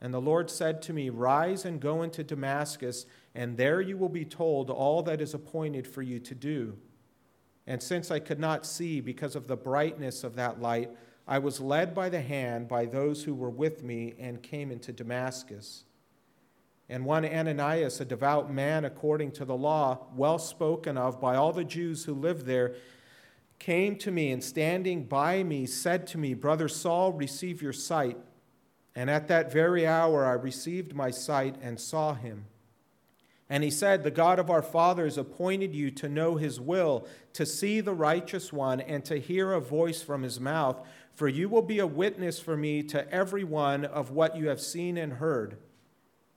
And 0.00 0.12
the 0.12 0.20
Lord 0.20 0.50
said 0.50 0.82
to 0.82 0.92
me, 0.92 1.08
Rise 1.08 1.64
and 1.64 1.78
go 1.78 2.02
into 2.02 2.24
Damascus, 2.24 3.06
and 3.32 3.56
there 3.56 3.80
you 3.80 3.96
will 3.96 4.08
be 4.08 4.24
told 4.24 4.70
all 4.70 5.04
that 5.04 5.20
is 5.20 5.34
appointed 5.34 5.86
for 5.86 6.02
you 6.02 6.18
to 6.18 6.34
do. 6.34 6.76
And 7.68 7.80
since 7.80 8.10
I 8.10 8.18
could 8.18 8.40
not 8.40 8.66
see 8.66 9.00
because 9.00 9.36
of 9.36 9.46
the 9.46 9.56
brightness 9.56 10.24
of 10.24 10.34
that 10.34 10.60
light, 10.60 10.90
I 11.30 11.38
was 11.38 11.60
led 11.60 11.94
by 11.94 12.08
the 12.08 12.20
hand 12.20 12.66
by 12.66 12.86
those 12.86 13.22
who 13.22 13.34
were 13.36 13.50
with 13.50 13.84
me 13.84 14.14
and 14.18 14.42
came 14.42 14.72
into 14.72 14.92
Damascus. 14.92 15.84
And 16.88 17.04
one 17.04 17.24
Ananias, 17.24 18.00
a 18.00 18.04
devout 18.04 18.52
man 18.52 18.84
according 18.84 19.30
to 19.32 19.44
the 19.44 19.56
law, 19.56 20.08
well 20.16 20.40
spoken 20.40 20.98
of 20.98 21.20
by 21.20 21.36
all 21.36 21.52
the 21.52 21.62
Jews 21.62 22.04
who 22.04 22.14
lived 22.14 22.46
there, 22.46 22.74
came 23.60 23.94
to 23.98 24.10
me 24.10 24.32
and 24.32 24.42
standing 24.42 25.04
by 25.04 25.44
me 25.44 25.66
said 25.66 26.08
to 26.08 26.18
me, 26.18 26.34
Brother 26.34 26.66
Saul, 26.66 27.12
receive 27.12 27.62
your 27.62 27.72
sight. 27.72 28.16
And 28.96 29.08
at 29.08 29.28
that 29.28 29.52
very 29.52 29.86
hour 29.86 30.26
I 30.26 30.32
received 30.32 30.96
my 30.96 31.12
sight 31.12 31.54
and 31.62 31.78
saw 31.78 32.14
him. 32.14 32.46
And 33.52 33.64
he 33.64 33.70
said, 33.70 34.04
The 34.04 34.12
God 34.12 34.38
of 34.38 34.48
our 34.48 34.62
fathers 34.62 35.18
appointed 35.18 35.74
you 35.74 35.90
to 35.92 36.08
know 36.08 36.36
his 36.36 36.60
will, 36.60 37.06
to 37.32 37.44
see 37.44 37.80
the 37.80 37.92
righteous 37.92 38.52
one, 38.52 38.80
and 38.80 39.04
to 39.04 39.18
hear 39.18 39.52
a 39.52 39.60
voice 39.60 40.02
from 40.02 40.22
his 40.22 40.38
mouth. 40.38 40.80
For 41.14 41.28
you 41.28 41.48
will 41.48 41.62
be 41.62 41.78
a 41.78 41.86
witness 41.86 42.40
for 42.40 42.56
me 42.56 42.82
to 42.84 43.10
every 43.12 43.44
one 43.44 43.84
of 43.84 44.10
what 44.10 44.36
you 44.36 44.48
have 44.48 44.60
seen 44.60 44.96
and 44.96 45.14
heard. 45.14 45.58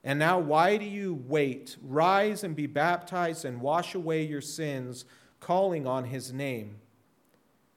And 0.04 0.20
now, 0.20 0.40
why 0.40 0.78
do 0.78 0.86
you 0.86 1.24
wait? 1.28 1.78
Rise 1.82 2.44
and 2.44 2.56
be 2.56 2.68
baptized 2.68 3.46
and 3.46 3.62
wash 3.62 3.96
away 3.96 4.24
your 4.24 4.42
sins, 4.42 5.06
calling 5.40 5.88
on 5.88 6.06
his 6.06 6.34
name. 6.34 6.78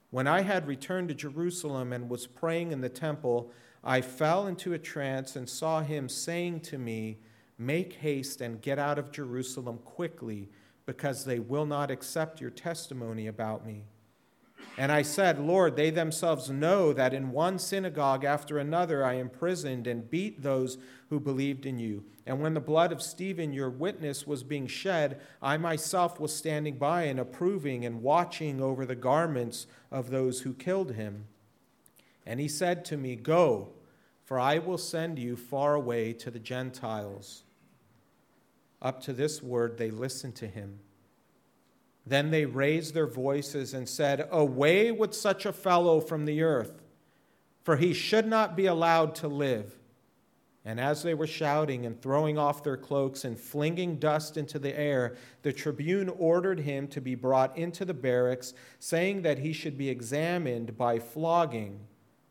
When 0.09 0.27
I 0.27 0.41
had 0.41 0.67
returned 0.67 1.09
to 1.09 1.13
Jerusalem 1.13 1.93
and 1.93 2.09
was 2.09 2.27
praying 2.27 2.71
in 2.71 2.81
the 2.81 2.89
temple, 2.89 3.51
I 3.83 4.01
fell 4.01 4.47
into 4.47 4.73
a 4.73 4.79
trance 4.79 5.35
and 5.35 5.47
saw 5.47 5.81
him 5.81 6.09
saying 6.09 6.61
to 6.61 6.77
me, 6.77 7.19
Make 7.57 7.93
haste 7.93 8.41
and 8.41 8.61
get 8.61 8.77
out 8.77 8.99
of 8.99 9.11
Jerusalem 9.11 9.79
quickly, 9.79 10.49
because 10.85 11.25
they 11.25 11.39
will 11.39 11.65
not 11.65 11.89
accept 11.89 12.39
your 12.39 12.51
testimony 12.51 13.27
about 13.27 13.65
me. 13.65 13.85
And 14.79 14.91
I 14.91 15.01
said, 15.01 15.39
Lord, 15.39 15.75
they 15.75 15.89
themselves 15.89 16.51
know 16.51 16.93
that 16.93 17.13
in 17.13 17.31
one 17.31 17.57
synagogue 17.57 18.23
after 18.23 18.59
another 18.59 19.03
I 19.03 19.13
imprisoned 19.13 19.87
and 19.87 20.09
beat 20.09 20.43
those 20.43 20.77
who 21.09 21.19
believed 21.19 21.65
in 21.65 21.79
you. 21.79 22.05
And 22.27 22.41
when 22.41 22.53
the 22.53 22.59
blood 22.59 22.91
of 22.91 23.01
Stephen, 23.01 23.53
your 23.53 23.71
witness, 23.71 24.27
was 24.27 24.43
being 24.43 24.67
shed, 24.67 25.19
I 25.41 25.57
myself 25.57 26.19
was 26.19 26.35
standing 26.35 26.77
by 26.77 27.03
and 27.03 27.19
approving 27.19 27.85
and 27.85 28.03
watching 28.03 28.61
over 28.61 28.85
the 28.85 28.95
garments 28.95 29.65
of 29.91 30.11
those 30.11 30.41
who 30.41 30.53
killed 30.53 30.91
him. 30.91 31.25
And 32.23 32.39
he 32.39 32.47
said 32.47 32.85
to 32.85 32.97
me, 32.97 33.15
Go, 33.15 33.69
for 34.25 34.39
I 34.39 34.59
will 34.59 34.77
send 34.77 35.17
you 35.17 35.35
far 35.35 35.73
away 35.73 36.13
to 36.13 36.29
the 36.29 36.37
Gentiles. 36.37 37.43
Up 38.79 39.01
to 39.03 39.13
this 39.13 39.41
word, 39.41 39.77
they 39.77 39.89
listened 39.89 40.35
to 40.35 40.47
him. 40.47 40.81
Then 42.07 42.31
they 42.31 42.45
raised 42.45 42.93
their 42.93 43.07
voices 43.07 43.73
and 43.73 43.87
said, 43.87 44.29
Away 44.31 44.93
with 44.93 45.13
such 45.13 45.45
a 45.45 45.51
fellow 45.51 45.99
from 45.99 46.23
the 46.23 46.41
earth, 46.41 46.81
for 47.63 47.75
he 47.75 47.93
should 47.93 48.25
not 48.25 48.55
be 48.55 48.65
allowed 48.65 49.13
to 49.15 49.27
live. 49.27 49.77
And 50.63 50.79
as 50.79 51.03
they 51.03 51.13
were 51.13 51.27
shouting 51.27 51.85
and 51.85 52.01
throwing 52.01 52.37
off 52.37 52.63
their 52.63 52.77
cloaks 52.77 53.25
and 53.25 53.37
flinging 53.37 53.97
dust 53.97 54.37
into 54.37 54.57
the 54.57 54.77
air, 54.77 55.15
the 55.41 55.51
tribune 55.51 56.07
ordered 56.09 56.61
him 56.61 56.87
to 56.89 57.01
be 57.01 57.15
brought 57.15 57.57
into 57.57 57.83
the 57.83 57.93
barracks, 57.93 58.53
saying 58.79 59.23
that 59.23 59.39
he 59.39 59.51
should 59.51 59.77
be 59.77 59.89
examined 59.89 60.77
by 60.77 60.99
flogging 60.99 61.81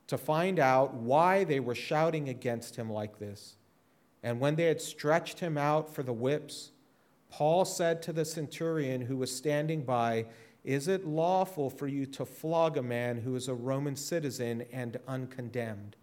to 0.07 0.17
find 0.17 0.59
out 0.59 0.95
why 0.95 1.45
they 1.45 1.61
were 1.61 1.75
shouting 1.75 2.31
against 2.31 2.77
him 2.77 2.91
like 2.91 3.19
this. 3.19 3.57
And 4.23 4.41
when 4.41 4.57
they 4.57 4.65
had 4.65 4.81
stretched 4.81 5.41
him 5.41 5.59
out 5.59 5.95
for 5.95 6.03
the 6.03 6.13
whips, 6.13 6.73
Paul 7.31 7.65
said 7.65 8.03
to 8.03 8.13
the 8.13 8.25
centurion 8.25 9.03
who 9.03 9.17
was 9.17 9.35
standing 9.35 9.83
by, 9.83 10.27
Is 10.65 10.89
it 10.89 11.07
lawful 11.07 11.71
for 11.71 11.87
you 11.87 12.07
to 12.07 12.25
flog 12.25 12.77
a 12.77 12.83
man 12.83 13.19
who 13.19 13.35
is 13.37 13.49
a 13.49 13.55
Roman 13.55 13.97
citizen 13.97 14.65
and 14.73 14.99
uncondemned? 15.07 15.97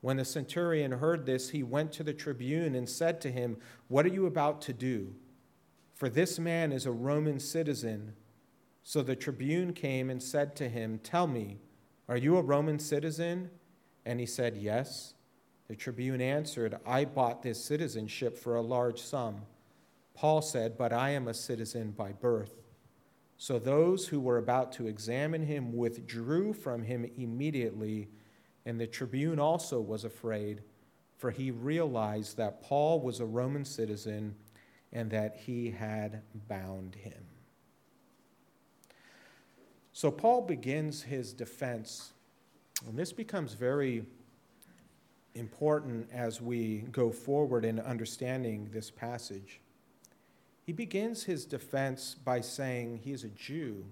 When 0.00 0.16
the 0.16 0.24
centurion 0.24 0.92
heard 0.92 1.26
this, 1.26 1.50
he 1.50 1.62
went 1.62 1.92
to 1.92 2.02
the 2.02 2.14
tribune 2.14 2.74
and 2.74 2.88
said 2.88 3.20
to 3.22 3.30
him, 3.30 3.58
What 3.88 4.06
are 4.06 4.10
you 4.10 4.26
about 4.26 4.62
to 4.62 4.72
do? 4.72 5.14
For 5.94 6.08
this 6.08 6.38
man 6.38 6.72
is 6.72 6.86
a 6.86 6.92
Roman 6.92 7.38
citizen. 7.38 8.14
So 8.82 9.02
the 9.02 9.16
tribune 9.16 9.74
came 9.74 10.08
and 10.08 10.22
said 10.22 10.56
to 10.56 10.68
him, 10.68 10.98
Tell 11.02 11.26
me, 11.26 11.58
Are 12.08 12.16
you 12.16 12.38
a 12.38 12.42
Roman 12.42 12.78
citizen? 12.78 13.50
And 14.06 14.18
he 14.18 14.26
said, 14.26 14.56
Yes. 14.56 15.14
The 15.68 15.76
tribune 15.76 16.20
answered, 16.20 16.78
I 16.84 17.04
bought 17.04 17.42
this 17.42 17.62
citizenship 17.62 18.36
for 18.36 18.56
a 18.56 18.62
large 18.62 19.00
sum. 19.00 19.42
Paul 20.20 20.42
said, 20.42 20.76
But 20.76 20.92
I 20.92 21.12
am 21.12 21.28
a 21.28 21.32
citizen 21.32 21.92
by 21.92 22.12
birth. 22.12 22.52
So 23.38 23.58
those 23.58 24.06
who 24.06 24.20
were 24.20 24.36
about 24.36 24.70
to 24.72 24.86
examine 24.86 25.46
him 25.46 25.74
withdrew 25.74 26.52
from 26.52 26.82
him 26.82 27.10
immediately, 27.16 28.10
and 28.66 28.78
the 28.78 28.86
tribune 28.86 29.38
also 29.38 29.80
was 29.80 30.04
afraid, 30.04 30.60
for 31.16 31.30
he 31.30 31.50
realized 31.50 32.36
that 32.36 32.60
Paul 32.60 33.00
was 33.00 33.20
a 33.20 33.24
Roman 33.24 33.64
citizen 33.64 34.34
and 34.92 35.10
that 35.10 35.36
he 35.36 35.70
had 35.70 36.20
bound 36.50 36.96
him. 36.96 37.24
So 39.94 40.10
Paul 40.10 40.42
begins 40.42 41.00
his 41.00 41.32
defense, 41.32 42.12
and 42.86 42.98
this 42.98 43.14
becomes 43.14 43.54
very 43.54 44.04
important 45.34 46.10
as 46.12 46.42
we 46.42 46.80
go 46.92 47.10
forward 47.10 47.64
in 47.64 47.80
understanding 47.80 48.68
this 48.70 48.90
passage. 48.90 49.62
He 50.70 50.74
begins 50.74 51.24
his 51.24 51.46
defense 51.46 52.14
by 52.14 52.42
saying 52.42 53.00
he's 53.02 53.24
a 53.24 53.28
Jew, 53.28 53.86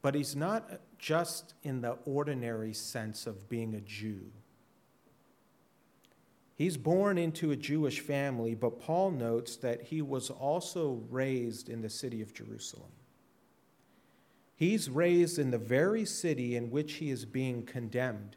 but 0.00 0.14
he's 0.14 0.34
not 0.34 0.80
just 0.96 1.52
in 1.62 1.82
the 1.82 1.98
ordinary 2.06 2.72
sense 2.72 3.26
of 3.26 3.46
being 3.46 3.74
a 3.74 3.82
Jew. 3.82 4.32
He's 6.54 6.78
born 6.78 7.18
into 7.18 7.50
a 7.50 7.56
Jewish 7.56 8.00
family, 8.00 8.54
but 8.54 8.80
Paul 8.80 9.10
notes 9.10 9.56
that 9.56 9.82
he 9.82 10.00
was 10.00 10.30
also 10.30 11.02
raised 11.10 11.68
in 11.68 11.82
the 11.82 11.90
city 11.90 12.22
of 12.22 12.32
Jerusalem. 12.32 12.92
He's 14.56 14.88
raised 14.88 15.38
in 15.38 15.50
the 15.50 15.58
very 15.58 16.06
city 16.06 16.56
in 16.56 16.70
which 16.70 16.94
he 16.94 17.10
is 17.10 17.26
being 17.26 17.66
condemned. 17.66 18.36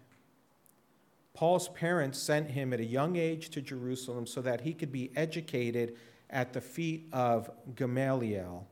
Paul's 1.33 1.69
parents 1.69 2.19
sent 2.19 2.51
him 2.51 2.73
at 2.73 2.81
a 2.81 2.85
young 2.85 3.15
age 3.15 3.49
to 3.51 3.61
Jerusalem 3.61 4.27
so 4.27 4.41
that 4.41 4.59
he 4.59 4.73
could 4.73 4.91
be 4.91 5.09
educated 5.15 5.95
at 6.31 6.53
the 6.53 6.61
feet 6.61 7.07
of 7.11 7.49
Gamaliel, 7.75 8.67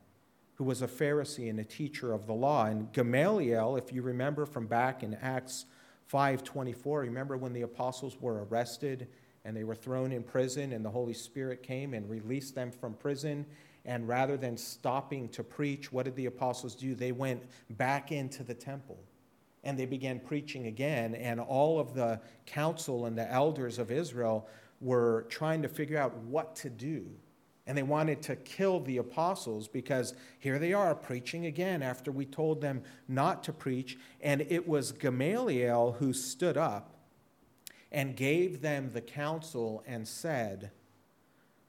who 0.54 0.64
was 0.64 0.82
a 0.82 0.88
Pharisee 0.88 1.48
and 1.50 1.60
a 1.60 1.64
teacher 1.64 2.12
of 2.12 2.26
the 2.26 2.32
law. 2.32 2.66
And 2.66 2.92
Gamaliel, 2.92 3.76
if 3.76 3.92
you 3.92 4.02
remember 4.02 4.46
from 4.46 4.66
back 4.66 5.02
in 5.02 5.14
Acts 5.14 5.66
5:24, 6.10 7.00
remember 7.02 7.36
when 7.36 7.52
the 7.52 7.62
apostles 7.62 8.20
were 8.20 8.44
arrested 8.44 9.08
and 9.44 9.56
they 9.56 9.64
were 9.64 9.74
thrown 9.74 10.12
in 10.12 10.22
prison 10.22 10.72
and 10.72 10.84
the 10.84 10.90
Holy 10.90 11.14
Spirit 11.14 11.62
came 11.62 11.94
and 11.94 12.08
released 12.10 12.54
them 12.54 12.70
from 12.70 12.94
prison 12.94 13.46
and 13.84 14.06
rather 14.06 14.36
than 14.36 14.56
stopping 14.56 15.28
to 15.30 15.42
preach, 15.42 15.92
what 15.92 16.04
did 16.04 16.16
the 16.16 16.26
apostles 16.26 16.74
do? 16.74 16.94
They 16.94 17.12
went 17.12 17.42
back 17.70 18.12
into 18.12 18.42
the 18.42 18.54
temple 18.54 18.98
and 19.64 19.78
they 19.78 19.86
began 19.86 20.20
preaching 20.20 20.66
again. 20.66 21.14
And 21.14 21.40
all 21.40 21.78
of 21.78 21.94
the 21.94 22.20
council 22.46 23.06
and 23.06 23.16
the 23.16 23.30
elders 23.30 23.78
of 23.78 23.90
Israel 23.90 24.48
were 24.80 25.26
trying 25.28 25.62
to 25.62 25.68
figure 25.68 25.98
out 25.98 26.16
what 26.18 26.56
to 26.56 26.70
do. 26.70 27.06
And 27.70 27.78
they 27.78 27.84
wanted 27.84 28.20
to 28.22 28.34
kill 28.34 28.80
the 28.80 28.96
apostles 28.96 29.68
because 29.68 30.14
here 30.40 30.58
they 30.58 30.72
are 30.72 30.92
preaching 30.92 31.46
again 31.46 31.84
after 31.84 32.10
we 32.10 32.26
told 32.26 32.60
them 32.60 32.82
not 33.06 33.44
to 33.44 33.52
preach. 33.52 33.96
And 34.20 34.44
it 34.48 34.66
was 34.66 34.90
Gamaliel 34.90 35.92
who 36.00 36.12
stood 36.12 36.56
up 36.56 36.96
and 37.92 38.16
gave 38.16 38.60
them 38.60 38.90
the 38.92 39.00
counsel 39.00 39.84
and 39.86 40.08
said, 40.08 40.72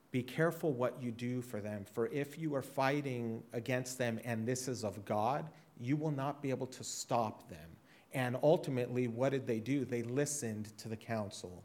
Be 0.10 0.24
careful 0.24 0.74
what 0.74 1.00
you 1.00 1.12
do 1.12 1.40
for 1.40 1.62
them, 1.62 1.86
for 1.86 2.08
if 2.08 2.40
you 2.40 2.56
are 2.56 2.64
fighting 2.64 3.44
against 3.54 4.00
them 4.00 4.20
and 4.26 4.44
this 4.44 4.68
is 4.68 4.84
of 4.84 5.06
God, 5.06 5.52
you 5.80 5.96
will 5.96 6.10
not 6.10 6.42
be 6.42 6.50
able 6.50 6.66
to 6.66 6.84
stop 6.84 7.48
them. 7.48 7.78
And 8.12 8.38
ultimately, 8.42 9.08
what 9.08 9.34
did 9.34 9.46
they 9.46 9.60
do? 9.60 9.86
They 9.86 10.02
listened 10.02 10.76
to 10.80 10.90
the 10.90 10.98
counsel 10.98 11.64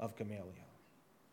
of 0.00 0.16
Gamaliel. 0.16 0.70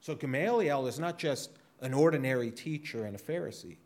So 0.02 0.16
Gamaliel 0.16 0.88
is 0.88 1.00
not 1.00 1.18
just 1.18 1.52
an 1.82 1.94
ordinary 1.94 2.52
teacher 2.52 3.06
and 3.06 3.15
a 3.15 3.20
Pharisee. 3.20 3.78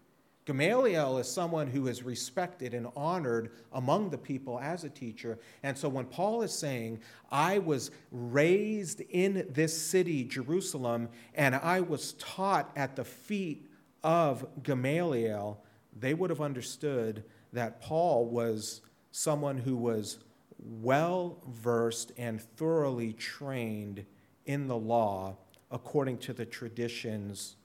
Gamaliel 0.46 1.18
is 1.18 1.28
someone 1.28 1.66
who 1.66 1.88
is 1.88 2.04
respected 2.04 2.76
and 2.76 2.88
honored 2.96 3.50
among 3.74 4.12
the 4.12 4.18
people 4.18 4.60
as 4.60 4.84
a 4.84 4.90
teacher. 4.90 5.40
And 5.64 5.76
so 5.76 5.90
when 5.90 6.06
Paul 6.06 6.44
is 6.44 6.54
saying, 6.54 7.00
I 7.32 7.58
was 7.58 7.90
raised 8.12 9.02
in 9.10 9.48
this 9.50 9.76
city, 9.76 10.24
Jerusalem, 10.24 11.10
and 11.34 11.56
I 11.56 11.82
was 11.82 12.14
taught 12.14 12.72
at 12.76 12.96
the 12.96 13.04
feet 13.04 13.68
of 14.04 14.46
Gamaliel, 14.62 15.60
they 16.00 16.14
would 16.14 16.30
have 16.30 16.42
understood 16.42 17.24
that 17.54 17.82
Paul 17.82 18.28
was 18.28 18.82
someone 19.12 19.58
who 19.58 19.76
was 19.76 20.20
well 20.60 21.42
versed 21.48 22.12
and 22.18 22.40
thoroughly 22.40 23.14
trained 23.14 24.06
in 24.46 24.68
the 24.68 24.78
law 24.78 25.38
according 25.72 26.20
to 26.20 26.34
the 26.34 26.46
traditions 26.46 27.56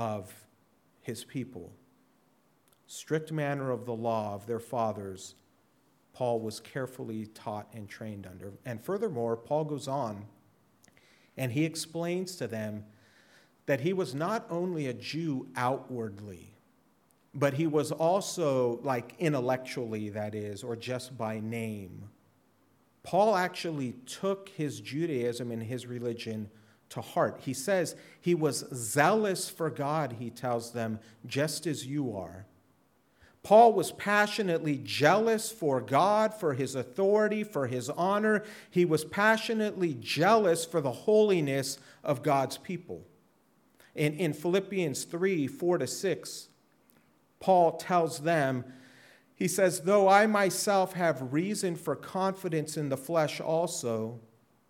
of 0.00 0.32
his 1.02 1.24
people. 1.24 1.70
Strict 2.86 3.30
manner 3.30 3.70
of 3.70 3.84
the 3.84 3.94
law 3.94 4.34
of 4.34 4.46
their 4.46 4.58
fathers, 4.58 5.34
Paul 6.14 6.40
was 6.40 6.58
carefully 6.58 7.26
taught 7.26 7.68
and 7.74 7.86
trained 7.86 8.26
under. 8.26 8.54
And 8.64 8.82
furthermore, 8.82 9.36
Paul 9.36 9.64
goes 9.64 9.86
on 9.86 10.24
and 11.36 11.52
he 11.52 11.66
explains 11.66 12.34
to 12.36 12.48
them 12.48 12.86
that 13.66 13.82
he 13.82 13.92
was 13.92 14.14
not 14.14 14.46
only 14.48 14.86
a 14.86 14.94
Jew 14.94 15.46
outwardly, 15.54 16.54
but 17.34 17.54
he 17.54 17.66
was 17.66 17.92
also, 17.92 18.80
like 18.82 19.14
intellectually, 19.18 20.08
that 20.08 20.34
is, 20.34 20.64
or 20.64 20.76
just 20.76 21.16
by 21.16 21.40
name. 21.40 22.08
Paul 23.02 23.36
actually 23.36 23.92
took 24.06 24.48
his 24.48 24.80
Judaism 24.80 25.52
and 25.52 25.62
his 25.62 25.86
religion 25.86 26.50
to 26.90 27.00
heart. 27.00 27.40
He 27.40 27.54
says 27.54 27.96
he 28.20 28.34
was 28.34 28.64
zealous 28.74 29.48
for 29.48 29.70
God, 29.70 30.16
he 30.18 30.30
tells 30.30 30.72
them, 30.72 31.00
just 31.26 31.66
as 31.66 31.86
you 31.86 32.16
are. 32.16 32.46
Paul 33.42 33.72
was 33.72 33.92
passionately 33.92 34.80
jealous 34.84 35.50
for 35.50 35.80
God, 35.80 36.34
for 36.34 36.52
his 36.52 36.74
authority, 36.74 37.42
for 37.42 37.66
his 37.66 37.88
honor. 37.88 38.44
He 38.70 38.84
was 38.84 39.04
passionately 39.04 39.96
jealous 39.98 40.66
for 40.66 40.82
the 40.82 40.92
holiness 40.92 41.78
of 42.04 42.22
God's 42.22 42.58
people. 42.58 43.06
In, 43.94 44.12
in 44.14 44.34
Philippians 44.34 45.04
3 45.04 45.46
4 45.46 45.78
to 45.78 45.86
6, 45.86 46.48
Paul 47.40 47.78
tells 47.78 48.20
them, 48.20 48.64
he 49.34 49.48
says, 49.48 49.80
Though 49.80 50.06
I 50.06 50.26
myself 50.26 50.92
have 50.92 51.32
reason 51.32 51.74
for 51.74 51.96
confidence 51.96 52.76
in 52.76 52.90
the 52.90 52.96
flesh 52.98 53.40
also, 53.40 54.20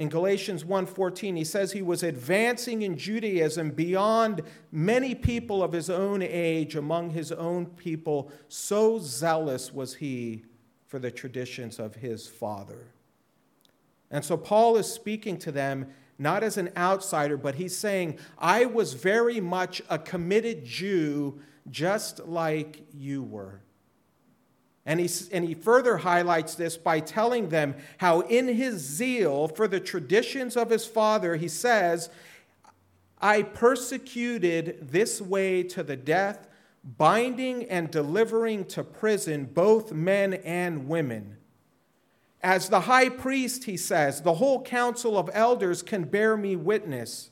In 0.00 0.08
Galatians 0.08 0.64
1:14 0.64 1.36
he 1.36 1.44
says 1.44 1.72
he 1.72 1.82
was 1.82 2.02
advancing 2.02 2.80
in 2.80 2.96
Judaism 2.96 3.70
beyond 3.70 4.40
many 4.72 5.14
people 5.14 5.62
of 5.62 5.72
his 5.72 5.90
own 5.90 6.22
age 6.22 6.74
among 6.74 7.10
his 7.10 7.30
own 7.32 7.66
people 7.66 8.32
so 8.48 8.98
zealous 8.98 9.74
was 9.74 9.96
he 9.96 10.42
for 10.86 10.98
the 10.98 11.10
traditions 11.10 11.78
of 11.78 11.96
his 11.96 12.26
father. 12.26 12.94
And 14.10 14.24
so 14.24 14.38
Paul 14.38 14.78
is 14.78 14.90
speaking 14.90 15.36
to 15.36 15.52
them 15.52 15.88
not 16.18 16.42
as 16.42 16.56
an 16.56 16.70
outsider 16.78 17.36
but 17.36 17.56
he's 17.56 17.76
saying 17.76 18.18
I 18.38 18.64
was 18.64 18.94
very 18.94 19.38
much 19.38 19.82
a 19.90 19.98
committed 19.98 20.64
Jew 20.64 21.42
just 21.68 22.20
like 22.26 22.86
you 22.94 23.22
were. 23.22 23.60
And 24.86 24.98
he, 24.98 25.10
and 25.30 25.44
he 25.44 25.54
further 25.54 25.98
highlights 25.98 26.54
this 26.54 26.76
by 26.76 27.00
telling 27.00 27.50
them 27.50 27.74
how, 27.98 28.20
in 28.20 28.48
his 28.48 28.76
zeal 28.76 29.46
for 29.46 29.68
the 29.68 29.80
traditions 29.80 30.56
of 30.56 30.70
his 30.70 30.86
father, 30.86 31.36
he 31.36 31.48
says, 31.48 32.08
I 33.20 33.42
persecuted 33.42 34.90
this 34.90 35.20
way 35.20 35.62
to 35.64 35.82
the 35.82 35.96
death, 35.96 36.48
binding 36.82 37.64
and 37.64 37.90
delivering 37.90 38.64
to 38.66 38.82
prison 38.82 39.44
both 39.44 39.92
men 39.92 40.34
and 40.34 40.88
women. 40.88 41.36
As 42.42 42.70
the 42.70 42.80
high 42.80 43.10
priest, 43.10 43.64
he 43.64 43.76
says, 43.76 44.22
the 44.22 44.34
whole 44.34 44.62
council 44.62 45.18
of 45.18 45.28
elders 45.34 45.82
can 45.82 46.04
bear 46.04 46.38
me 46.38 46.56
witness. 46.56 47.30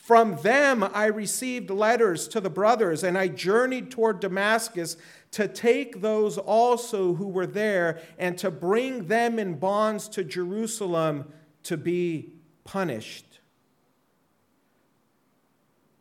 From 0.00 0.36
them 0.42 0.82
I 0.82 1.06
received 1.06 1.70
letters 1.70 2.26
to 2.28 2.40
the 2.40 2.50
brothers, 2.50 3.04
and 3.04 3.18
I 3.18 3.28
journeyed 3.28 3.90
toward 3.90 4.20
Damascus 4.20 4.96
to 5.32 5.46
take 5.46 6.00
those 6.00 6.38
also 6.38 7.14
who 7.14 7.28
were 7.28 7.46
there 7.46 8.00
and 8.18 8.36
to 8.38 8.50
bring 8.50 9.06
them 9.06 9.38
in 9.38 9.54
bonds 9.54 10.08
to 10.08 10.24
Jerusalem 10.24 11.30
to 11.64 11.76
be 11.76 12.32
punished. 12.64 13.30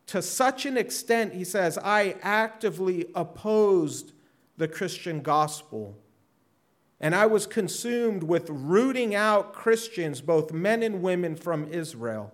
to 0.09 0.23
such 0.23 0.65
an 0.65 0.75
extent, 0.75 1.35
he 1.35 1.43
says, 1.43 1.77
I 1.77 2.15
actively 2.23 3.05
opposed 3.13 4.13
the 4.57 4.67
Christian 4.67 5.21
gospel. 5.21 5.99
And 6.99 7.13
I 7.13 7.27
was 7.27 7.45
consumed 7.45 8.23
with 8.23 8.49
rooting 8.49 9.13
out 9.13 9.53
Christians, 9.53 10.19
both 10.19 10.51
men 10.51 10.81
and 10.81 11.03
women, 11.03 11.35
from 11.35 11.67
Israel. 11.67 12.33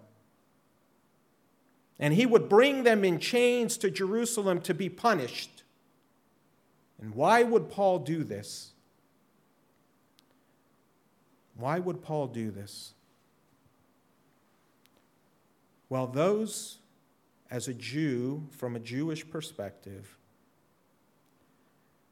And 1.99 2.13
he 2.13 2.25
would 2.25 2.49
bring 2.49 2.83
them 2.83 3.03
in 3.05 3.19
chains 3.19 3.77
to 3.77 3.89
Jerusalem 3.89 4.61
to 4.61 4.73
be 4.73 4.89
punished. 4.89 5.63
And 7.01 7.15
why 7.15 7.43
would 7.43 7.69
Paul 7.69 7.99
do 7.99 8.23
this? 8.23 8.71
Why 11.57 11.79
would 11.79 12.01
Paul 12.01 12.27
do 12.27 12.51
this? 12.51 12.93
Well, 15.87 16.07
those, 16.07 16.79
as 17.49 17.67
a 17.67 17.73
Jew, 17.73 18.47
from 18.51 18.75
a 18.75 18.79
Jewish 18.79 19.29
perspective, 19.29 20.17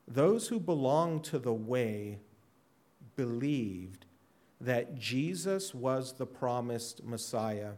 those 0.07 0.47
who 0.47 0.59
belonged 0.59 1.23
to 1.25 1.39
the 1.39 1.53
way 1.53 2.19
believed 3.15 4.05
that 4.61 4.97
Jesus 4.97 5.73
was 5.73 6.13
the 6.13 6.25
promised 6.25 7.03
Messiah, 7.03 7.73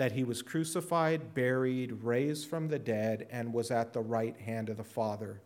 that 0.00 0.12
he 0.12 0.24
was 0.24 0.42
crucified, 0.42 1.34
buried, 1.34 2.02
raised 2.02 2.48
from 2.48 2.68
the 2.68 2.78
dead, 2.78 3.28
and 3.30 3.52
was 3.52 3.70
at 3.70 3.92
the 3.92 4.00
right 4.00 4.36
hand 4.40 4.68
of 4.68 4.76
the 4.76 4.82
Father 4.82 5.40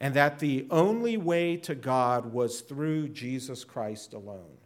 and 0.00 0.14
that 0.14 0.38
the 0.38 0.66
only 0.70 1.18
way 1.18 1.56
to 1.58 1.74
God 1.74 2.32
was 2.32 2.62
through 2.62 3.08
Jesus 3.08 3.64
Christ 3.64 4.14
alone. 4.14 4.56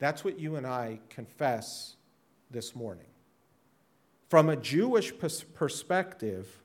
That's 0.00 0.24
what 0.24 0.40
you 0.40 0.56
and 0.56 0.66
I 0.66 0.98
confess 1.08 1.96
this 2.50 2.74
morning. 2.74 3.06
From 4.28 4.48
a 4.48 4.56
Jewish 4.56 5.12
perspective, 5.54 6.60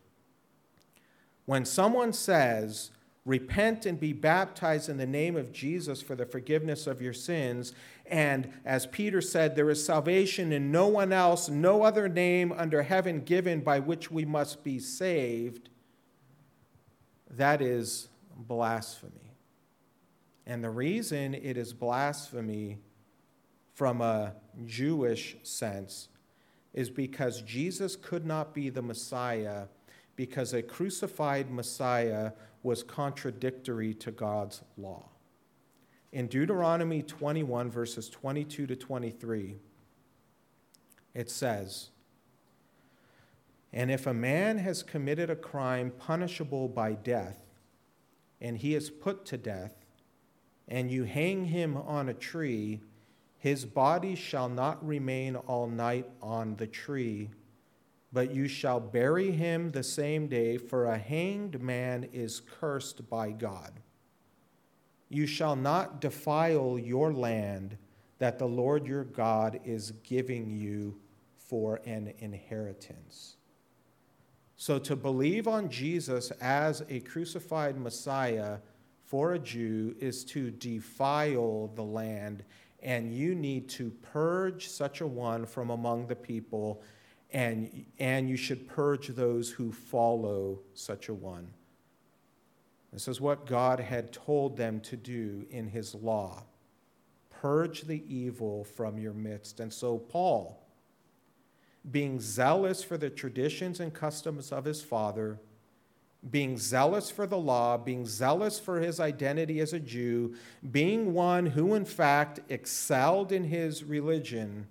when 1.46 1.66
someone 1.66 2.14
says, 2.14 2.90
Repent 3.26 3.88
and 3.88 4.00
be 4.00 4.14
baptized 4.14 4.88
in 4.88 4.98
the 4.98 5.08
name 5.08 5.36
of 5.36 5.52
Jesus 5.52 6.02
for 6.02 6.16
the 6.16 6.28
forgiveness 6.28 6.86
of 6.86 7.02
your 7.02 7.14
sins. 7.14 7.74
And 8.06 8.54
as 8.64 8.86
Peter 8.86 9.20
said, 9.20 9.56
there 9.56 9.70
is 9.72 9.84
salvation 9.84 10.54
in 10.54 10.72
no 10.72 10.88
one 10.88 11.12
else, 11.12 11.50
no 11.50 11.82
other 11.82 12.08
name 12.08 12.52
under 12.52 12.84
heaven 12.84 13.22
given 13.22 13.62
by 13.62 13.80
which 13.80 14.12
we 14.12 14.26
must 14.26 14.64
be 14.64 14.78
saved. 14.78 15.70
That 17.32 17.64
is 17.64 18.10
blasphemy. 18.36 19.34
And 20.46 20.64
the 20.64 20.70
reason 20.70 21.34
it 21.34 21.58
is 21.58 21.74
blasphemy 21.74 22.78
from 23.74 24.02
a 24.02 24.34
Jewish 24.66 25.36
sense 25.42 26.10
is 26.74 26.92
because 26.92 27.42
Jesus 27.42 27.96
could 27.96 28.26
not 28.26 28.54
be 28.54 28.70
the 28.70 28.84
Messiah 28.84 29.66
because 30.16 30.54
a 30.54 30.62
crucified 30.62 31.52
Messiah 31.52 32.32
was 32.66 32.82
contradictory 32.82 33.94
to 33.94 34.10
God's 34.12 34.64
law. 34.76 35.06
In 36.12 36.26
Deuteronomy 36.26 37.04
21, 37.04 37.70
verses 37.70 38.10
22 38.10 38.66
to 38.66 38.76
23, 38.76 39.58
it 41.14 41.30
says, 41.30 41.92
And 43.72 43.92
if 43.92 44.08
a 44.08 44.14
man 44.16 44.58
has 44.58 44.82
committed 44.82 45.30
a 45.30 45.36
crime 45.36 45.92
punishable 45.92 46.68
by 46.68 46.94
death, 46.94 47.38
and 48.42 48.58
he 48.58 48.74
is 48.74 48.90
put 48.90 49.26
to 49.26 49.38
death, 49.38 49.86
and 50.68 50.90
you 50.90 51.04
hang 51.04 51.46
him 51.46 51.78
on 51.78 52.10
a 52.10 52.14
tree, 52.16 52.82
his 53.38 53.64
body 53.64 54.16
shall 54.16 54.50
not 54.50 54.84
remain 54.84 55.36
all 55.36 55.68
night 55.68 56.10
on 56.20 56.56
the 56.56 56.66
tree, 56.66 57.30
but 58.16 58.34
you 58.34 58.48
shall 58.48 58.80
bury 58.80 59.30
him 59.30 59.72
the 59.72 59.84
same 59.84 60.28
day, 60.28 60.58
for 60.58 60.86
a 60.86 60.98
hanged 60.98 61.62
man 61.62 62.08
is 62.14 62.40
cursed 62.40 63.10
by 63.10 63.30
God. 63.30 63.82
You 65.10 65.28
shall 65.28 65.58
not 65.58 66.00
defile 66.00 66.80
your 66.80 67.12
land 67.12 67.78
that 68.20 68.40
the 68.40 68.48
Lord 68.48 68.88
your 68.88 69.04
God 69.04 69.60
is 69.66 69.92
giving 70.04 70.50
you 70.50 70.98
for 71.36 71.82
an 71.86 72.14
inheritance. 72.20 73.36
So 74.56 74.80
to 74.80 74.96
believe 74.96 75.46
on 75.46 75.68
Jesus 75.68 76.32
as 76.40 76.86
a 76.88 77.02
crucified 77.02 77.78
Messiah 77.78 78.60
for 79.04 79.34
a 79.34 79.40
Jew 79.40 79.94
is 80.00 80.24
to 80.26 80.52
defile 80.52 81.70
the 81.76 81.84
land, 81.84 82.46
and 82.82 83.14
you 83.14 83.36
need 83.36 83.68
to 83.72 83.92
purge 84.02 84.70
such 84.70 85.02
a 85.02 85.08
one 85.08 85.46
from 85.46 85.70
among 85.70 86.08
the 86.08 86.16
people, 86.16 86.82
and, 87.36 87.86
and 88.00 88.30
you 88.30 88.38
should 88.38 88.66
purge 88.66 89.10
those 89.10 89.52
who 89.52 89.70
follow 89.74 90.60
such 90.74 91.10
a 91.10 91.14
one. 91.14 91.50
This 92.94 93.10
is 93.10 93.20
what 93.20 93.46
God 93.46 93.82
had 93.82 94.14
told 94.14 94.56
them 94.56 94.80
to 94.80 94.96
do 94.96 95.46
in 95.52 95.68
his 95.68 95.94
law 95.94 96.44
purge 97.30 97.82
the 97.82 98.02
evil 98.08 98.64
from 98.64 98.98
your 98.98 99.14
midst. 99.14 99.60
And 99.60 99.72
so, 99.72 99.98
Paul, 99.98 100.66
being 101.92 102.20
zealous 102.22 102.82
for 102.82 102.98
the 102.98 103.10
traditions 103.10 103.82
and 103.82 103.94
customs 103.94 104.54
of 104.54 104.64
his 104.64 104.82
father, 104.82 105.38
being 106.32 106.58
zealous 106.58 107.12
for 107.12 107.28
the 107.28 107.38
law, 107.38 107.78
being 107.78 108.06
zealous 108.06 108.58
for 108.58 108.80
his 108.80 109.02
identity 109.02 109.60
as 109.60 109.74
a 109.74 109.80
Jew, 109.80 110.36
being 110.72 111.14
one 111.14 111.48
who, 111.48 111.76
in 111.76 111.86
fact, 111.86 112.40
excelled 112.50 113.34
in 113.34 113.44
his 113.44 113.84
religion, 113.84 114.68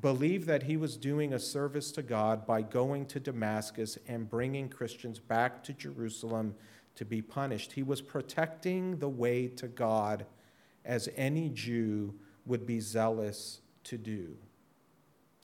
believed 0.00 0.46
that 0.46 0.62
he 0.62 0.76
was 0.76 0.96
doing 0.96 1.32
a 1.32 1.38
service 1.38 1.92
to 1.92 2.02
God 2.02 2.46
by 2.46 2.62
going 2.62 3.06
to 3.06 3.20
Damascus 3.20 3.98
and 4.08 4.28
bringing 4.28 4.68
Christians 4.68 5.18
back 5.18 5.62
to 5.64 5.72
Jerusalem 5.72 6.54
to 6.94 7.04
be 7.04 7.20
punished. 7.20 7.72
He 7.72 7.82
was 7.82 8.00
protecting 8.00 8.98
the 8.98 9.08
way 9.08 9.48
to 9.48 9.68
God 9.68 10.26
as 10.84 11.08
any 11.16 11.50
Jew 11.50 12.14
would 12.46 12.66
be 12.66 12.80
zealous 12.80 13.60
to 13.84 13.98
do 13.98 14.36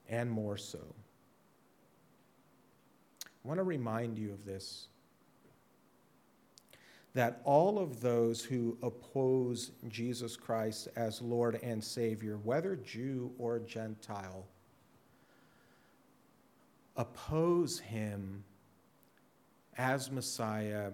and 0.09 0.31
more 0.31 0.57
so. 0.57 0.95
I 3.25 3.49
want 3.49 3.59
to 3.59 3.65
remind 3.65 4.19
you 4.19 4.33
of 4.33 4.45
this 4.45 4.89
that 7.15 7.41
all 7.45 7.79
of 7.79 8.01
those 8.01 8.45
who 8.45 8.77
oppose 8.83 9.73
Jesus 9.89 10.37
Christ 10.37 10.89
as 10.97 11.23
Lord 11.23 11.59
and 11.63 11.83
Savior, 11.83 12.39
whether 12.43 12.77
Jew 12.77 13.33
or 13.39 13.59
Gentile, 13.61 14.47
oppose 16.97 17.79
him 17.79 18.45
as 19.77 20.11
Messiah 20.11 20.91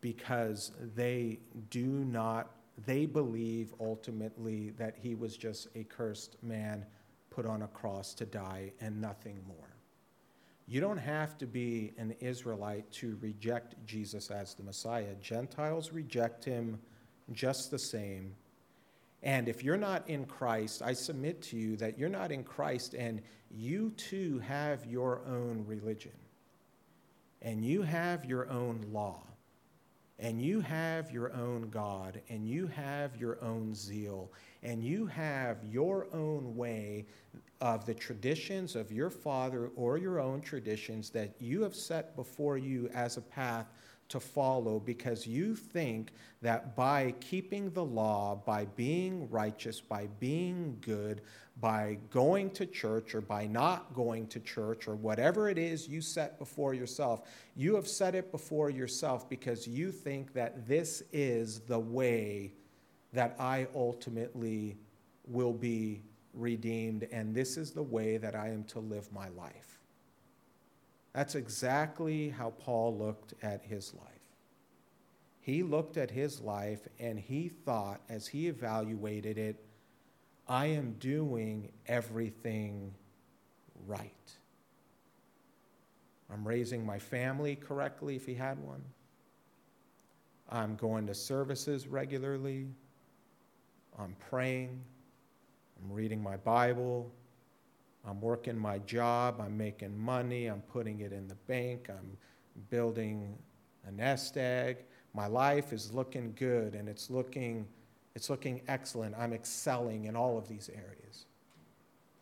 because 0.00 0.72
they 0.94 1.40
do 1.70 1.86
not, 1.86 2.50
they 2.84 3.06
believe 3.06 3.74
ultimately 3.80 4.70
that 4.78 4.94
he 4.96 5.14
was 5.14 5.36
just 5.36 5.68
a 5.74 5.84
cursed 5.84 6.36
man 6.42 6.84
put 7.30 7.46
on 7.46 7.62
a 7.62 7.68
cross 7.68 8.14
to 8.14 8.26
die 8.26 8.72
and 8.80 9.00
nothing 9.00 9.40
more. 9.48 9.65
You 10.68 10.80
don't 10.80 10.98
have 10.98 11.38
to 11.38 11.46
be 11.46 11.92
an 11.96 12.14
Israelite 12.20 12.90
to 12.92 13.16
reject 13.20 13.74
Jesus 13.86 14.30
as 14.30 14.54
the 14.54 14.64
Messiah. 14.64 15.14
Gentiles 15.20 15.92
reject 15.92 16.44
him 16.44 16.78
just 17.32 17.70
the 17.70 17.78
same. 17.78 18.34
And 19.22 19.48
if 19.48 19.62
you're 19.62 19.76
not 19.76 20.08
in 20.08 20.24
Christ, 20.24 20.82
I 20.82 20.92
submit 20.92 21.40
to 21.42 21.56
you 21.56 21.76
that 21.76 21.98
you're 21.98 22.08
not 22.08 22.32
in 22.32 22.44
Christ 22.44 22.94
and 22.94 23.22
you 23.50 23.90
too 23.96 24.40
have 24.40 24.84
your 24.86 25.20
own 25.26 25.64
religion. 25.66 26.12
And 27.42 27.64
you 27.64 27.82
have 27.82 28.24
your 28.24 28.50
own 28.50 28.84
law. 28.92 29.22
And 30.18 30.40
you 30.40 30.60
have 30.60 31.10
your 31.10 31.32
own 31.32 31.68
God. 31.70 32.20
And 32.28 32.46
you 32.46 32.66
have 32.68 33.16
your 33.16 33.42
own 33.42 33.74
zeal 33.74 34.30
and 34.66 34.82
you 34.82 35.06
have 35.06 35.58
your 35.64 36.08
own 36.12 36.56
way 36.56 37.06
of 37.60 37.86
the 37.86 37.94
traditions 37.94 38.76
of 38.76 38.92
your 38.92 39.10
father 39.10 39.70
or 39.76 39.98
your 39.98 40.20
own 40.20 40.40
traditions 40.40 41.10
that 41.10 41.34
you 41.40 41.62
have 41.62 41.74
set 41.74 42.14
before 42.16 42.58
you 42.58 42.88
as 42.94 43.16
a 43.16 43.22
path 43.22 43.66
to 44.08 44.20
follow 44.20 44.78
because 44.78 45.26
you 45.26 45.54
think 45.56 46.12
that 46.42 46.76
by 46.76 47.12
keeping 47.20 47.70
the 47.70 47.84
law, 47.84 48.40
by 48.46 48.64
being 48.76 49.28
righteous, 49.30 49.80
by 49.80 50.06
being 50.20 50.76
good, 50.80 51.22
by 51.60 51.98
going 52.10 52.50
to 52.50 52.66
church 52.66 53.14
or 53.14 53.20
by 53.20 53.46
not 53.46 53.94
going 53.94 54.26
to 54.28 54.38
church 54.38 54.86
or 54.86 54.94
whatever 54.94 55.48
it 55.48 55.58
is 55.58 55.88
you 55.88 56.00
set 56.00 56.38
before 56.38 56.74
yourself, 56.74 57.22
you 57.56 57.74
have 57.74 57.88
set 57.88 58.14
it 58.14 58.30
before 58.30 58.70
yourself 58.70 59.28
because 59.28 59.66
you 59.66 59.90
think 59.90 60.32
that 60.34 60.68
this 60.68 61.02
is 61.12 61.60
the 61.60 61.78
way 61.78 62.52
that 63.12 63.34
I 63.40 63.66
ultimately 63.74 64.76
will 65.26 65.54
be 65.54 66.02
redeemed, 66.36 67.08
and 67.10 67.34
this 67.34 67.56
is 67.56 67.72
the 67.72 67.82
way 67.82 68.16
that 68.18 68.34
I 68.34 68.48
am 68.48 68.64
to 68.64 68.80
live 68.80 69.12
my 69.12 69.28
life. 69.28 69.78
That's 71.12 71.34
exactly 71.34 72.28
how 72.28 72.50
Paul 72.50 72.96
looked 72.96 73.34
at 73.42 73.64
his 73.64 73.94
life. 73.94 74.04
He 75.40 75.62
looked 75.62 75.96
at 75.96 76.10
his 76.10 76.40
life 76.40 76.88
and 76.98 77.18
he 77.18 77.48
thought, 77.48 78.00
as 78.08 78.26
he 78.26 78.48
evaluated 78.48 79.38
it, 79.38 79.64
I 80.48 80.66
am 80.66 80.96
doing 80.98 81.72
everything 81.86 82.94
right. 83.86 84.12
I'm 86.32 86.46
raising 86.46 86.84
my 86.84 86.98
family 86.98 87.56
correctly 87.56 88.16
if 88.16 88.26
he 88.26 88.34
had 88.34 88.58
one. 88.58 88.82
I'm 90.50 90.76
going 90.76 91.06
to 91.06 91.14
services 91.14 91.86
regularly. 91.86 92.66
I'm 93.98 94.16
praying. 94.28 94.82
I'm 95.82 95.92
reading 95.92 96.22
my 96.22 96.36
Bible. 96.36 97.12
I'm 98.06 98.20
working 98.20 98.56
my 98.56 98.78
job. 98.78 99.40
I'm 99.40 99.56
making 99.56 99.98
money. 99.98 100.46
I'm 100.46 100.62
putting 100.62 101.00
it 101.00 101.12
in 101.12 101.26
the 101.26 101.34
bank. 101.46 101.88
I'm 101.90 102.16
building 102.70 103.36
a 103.86 103.90
nest 103.90 104.36
egg. 104.36 104.78
My 105.12 105.26
life 105.26 105.72
is 105.72 105.92
looking 105.92 106.34
good 106.36 106.74
and 106.74 106.88
it's 106.88 107.10
looking, 107.10 107.66
it's 108.14 108.30
looking 108.30 108.62
excellent. 108.68 109.14
I'm 109.18 109.32
excelling 109.32 110.04
in 110.04 110.14
all 110.14 110.38
of 110.38 110.46
these 110.46 110.70
areas. 110.72 111.26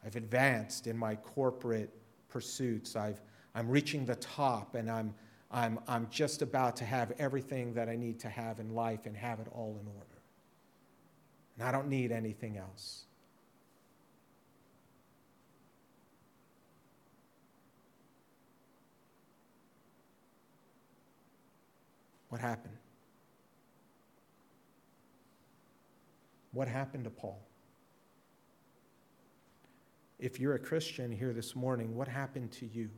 I've 0.05 0.17
advanced 0.17 0.87
in 0.87 0.97
my 0.97 1.17
corporate 1.17 1.91
pursuits. 2.29 2.97
I've, 2.97 3.21
I'm 3.55 3.69
reaching 3.69 4.05
the 4.05 4.17
top 4.17 4.75
and 4.75 4.91
I'm, 4.91 5.15
I'm, 5.51 5.79
I'm 5.87 6.09
just 6.11 6.43
about 6.43 6.77
to 6.77 6.85
have 6.85 7.13
everything 7.19 7.75
that 7.75 7.89
I 7.89 7.97
need 7.97 8.21
to 8.21 8.29
have 8.29 8.59
in 8.59 8.75
life 8.75 9.07
and 9.07 9.17
have 9.17 9.41
it 9.41 9.49
all 9.53 9.79
in 9.81 9.87
order. 9.87 10.23
And 11.57 11.67
I 11.67 11.73
don't 11.73 11.89
need 11.89 12.11
anything 12.11 12.57
else. 12.57 13.05
What 22.35 22.41
happened? 22.41 22.75
What 26.51 26.67
happened 26.67 27.05
to 27.05 27.11
Paul? 27.11 27.41
If 30.19 30.41
you're 30.41 30.57
a 30.57 30.59
Christian 30.59 31.13
here 31.13 31.33
this 31.33 31.55
morning, 31.55 31.95
what 31.95 32.09
happened 32.09 32.51
to 32.55 32.67
you? 32.67 32.91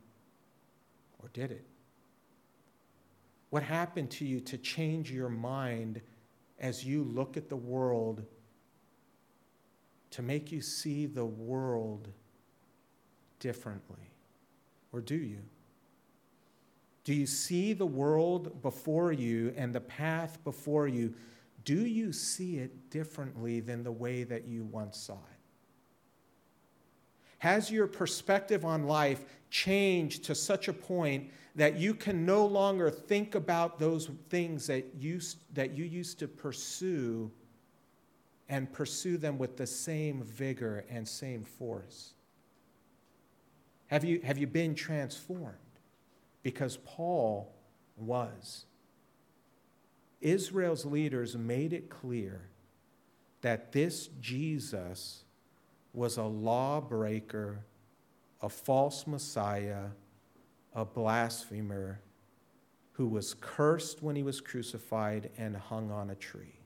Or 1.19 1.29
did 1.35 1.51
it? 1.51 1.67
What 3.51 3.63
happened 3.63 4.11
to 4.13 4.25
you 4.25 4.41
to 4.41 4.57
change 4.57 5.13
your 5.13 5.29
mind 5.29 6.01
as 6.59 6.83
you 6.83 7.05
look 7.05 7.37
at 7.37 7.51
the 7.51 7.57
world, 7.57 8.25
to 10.13 10.23
make 10.23 10.51
you 10.51 10.63
see 10.63 11.05
the 11.05 11.27
world 11.27 12.09
differently? 13.39 14.15
Or 14.93 15.03
do 15.03 15.17
you? 15.17 15.41
Do 17.07 17.15
you 17.15 17.27
see 17.27 17.73
the 17.73 17.87
world 17.87 18.61
before 18.63 19.13
you 19.13 19.55
and 19.57 19.73
the 19.73 19.81
path 19.81 20.43
before 20.43 20.89
you? 20.89 21.15
Do 21.65 21.87
you 21.87 22.13
see 22.13 22.57
it 22.57 22.91
differently 22.91 23.61
than 23.61 23.85
the 23.85 23.93
way 23.93 24.25
that 24.25 24.49
you 24.49 24.65
once 24.65 24.99
saw 24.99 25.15
it? 25.15 25.39
Has 27.39 27.71
your 27.71 27.87
perspective 27.87 28.65
on 28.65 28.89
life 28.89 29.23
changed 29.51 30.25
to 30.25 30.35
such 30.35 30.67
a 30.67 30.73
point 30.73 31.31
that 31.55 31.77
you 31.77 31.95
can 31.95 32.27
no 32.27 32.45
longer 32.45 32.91
think 32.91 33.37
about 33.37 33.79
those 33.79 34.11
things 34.29 34.67
that, 34.67 34.85
used, 34.99 35.39
that 35.55 35.77
you 35.77 35.85
used 35.85 36.19
to 36.19 36.27
pursue 36.27 37.31
and 38.49 38.73
pursue 38.73 39.17
them 39.17 39.39
with 39.39 39.57
the 39.57 39.67
same 39.67 40.25
vigor 40.25 40.85
and 40.91 41.07
same 41.07 41.45
force? 41.45 42.15
Have 43.87 44.05
you, 44.05 44.21
have 44.25 44.39
you 44.39 44.49
been 44.49 44.75
transformed? 44.75 45.55
Because 46.47 46.77
Paul 46.85 47.53
was. 47.97 48.67
Israel's 50.21 50.87
leaders 50.87 51.37
made 51.37 51.73
it 51.73 51.91
clear 51.91 52.41
that 53.41 53.73
this 53.73 54.11
Jesus 54.21 55.25
was 55.93 56.19
a 56.19 56.23
lawbreaker, 56.23 57.65
a 58.41 58.49
false 58.49 59.09
Messiah, 59.09 59.87
a 60.73 60.85
blasphemer 60.85 61.99
who 62.93 63.09
was 63.09 63.35
cursed 63.35 64.01
when 64.01 64.15
he 64.15 64.23
was 64.23 64.41
crucified 64.41 65.31
and 65.37 65.57
hung 65.57 65.91
on 65.91 66.11
a 66.11 66.15
tree. 66.15 66.61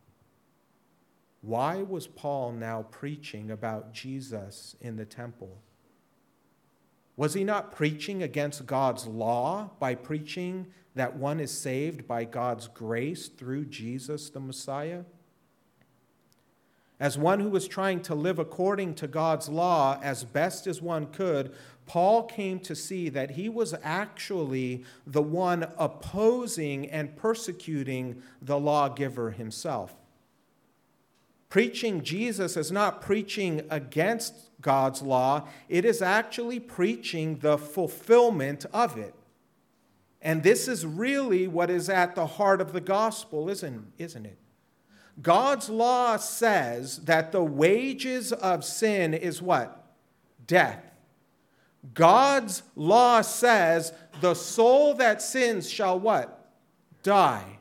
Why 1.40 1.80
was 1.80 2.06
Paul 2.06 2.52
now 2.52 2.84
preaching 2.90 3.50
about 3.50 3.94
Jesus 3.94 4.76
in 4.82 4.96
the 4.96 5.06
temple? 5.06 5.56
Was 7.20 7.34
he 7.34 7.44
not 7.44 7.72
preaching 7.72 8.22
against 8.22 8.64
God's 8.64 9.06
law 9.06 9.72
by 9.78 9.94
preaching 9.94 10.68
that 10.94 11.16
one 11.16 11.38
is 11.38 11.50
saved 11.50 12.08
by 12.08 12.24
God's 12.24 12.66
grace 12.66 13.28
through 13.28 13.66
Jesus 13.66 14.30
the 14.30 14.40
Messiah? 14.40 15.02
As 16.98 17.18
one 17.18 17.40
who 17.40 17.50
was 17.50 17.68
trying 17.68 18.00
to 18.04 18.14
live 18.14 18.38
according 18.38 18.94
to 18.94 19.06
God's 19.06 19.50
law 19.50 20.00
as 20.02 20.24
best 20.24 20.66
as 20.66 20.80
one 20.80 21.08
could, 21.08 21.52
Paul 21.84 22.22
came 22.22 22.58
to 22.60 22.74
see 22.74 23.10
that 23.10 23.32
he 23.32 23.50
was 23.50 23.74
actually 23.82 24.82
the 25.06 25.20
one 25.20 25.70
opposing 25.76 26.88
and 26.88 27.14
persecuting 27.16 28.22
the 28.40 28.58
lawgiver 28.58 29.32
himself. 29.32 29.94
Preaching 31.50 32.02
Jesus 32.02 32.56
is 32.56 32.72
not 32.72 33.02
preaching 33.02 33.60
against 33.68 34.49
God's 34.60 35.02
law, 35.02 35.48
it 35.68 35.84
is 35.84 36.02
actually 36.02 36.60
preaching 36.60 37.38
the 37.38 37.56
fulfillment 37.56 38.66
of 38.72 38.96
it. 38.96 39.14
And 40.22 40.42
this 40.42 40.68
is 40.68 40.84
really 40.84 41.48
what 41.48 41.70
is 41.70 41.88
at 41.88 42.14
the 42.14 42.26
heart 42.26 42.60
of 42.60 42.72
the 42.72 42.80
gospel, 42.80 43.48
isn't, 43.48 43.92
isn't 43.98 44.26
it? 44.26 44.36
God's 45.22 45.68
law 45.68 46.16
says 46.16 46.98
that 47.04 47.32
the 47.32 47.42
wages 47.42 48.32
of 48.32 48.64
sin 48.64 49.14
is 49.14 49.42
what? 49.42 49.94
Death. 50.46 50.84
God's 51.94 52.62
law 52.76 53.22
says 53.22 53.92
the 54.20 54.34
soul 54.34 54.94
that 54.94 55.22
sins 55.22 55.70
shall 55.70 55.98
what? 55.98 56.50
Die. 57.02 57.58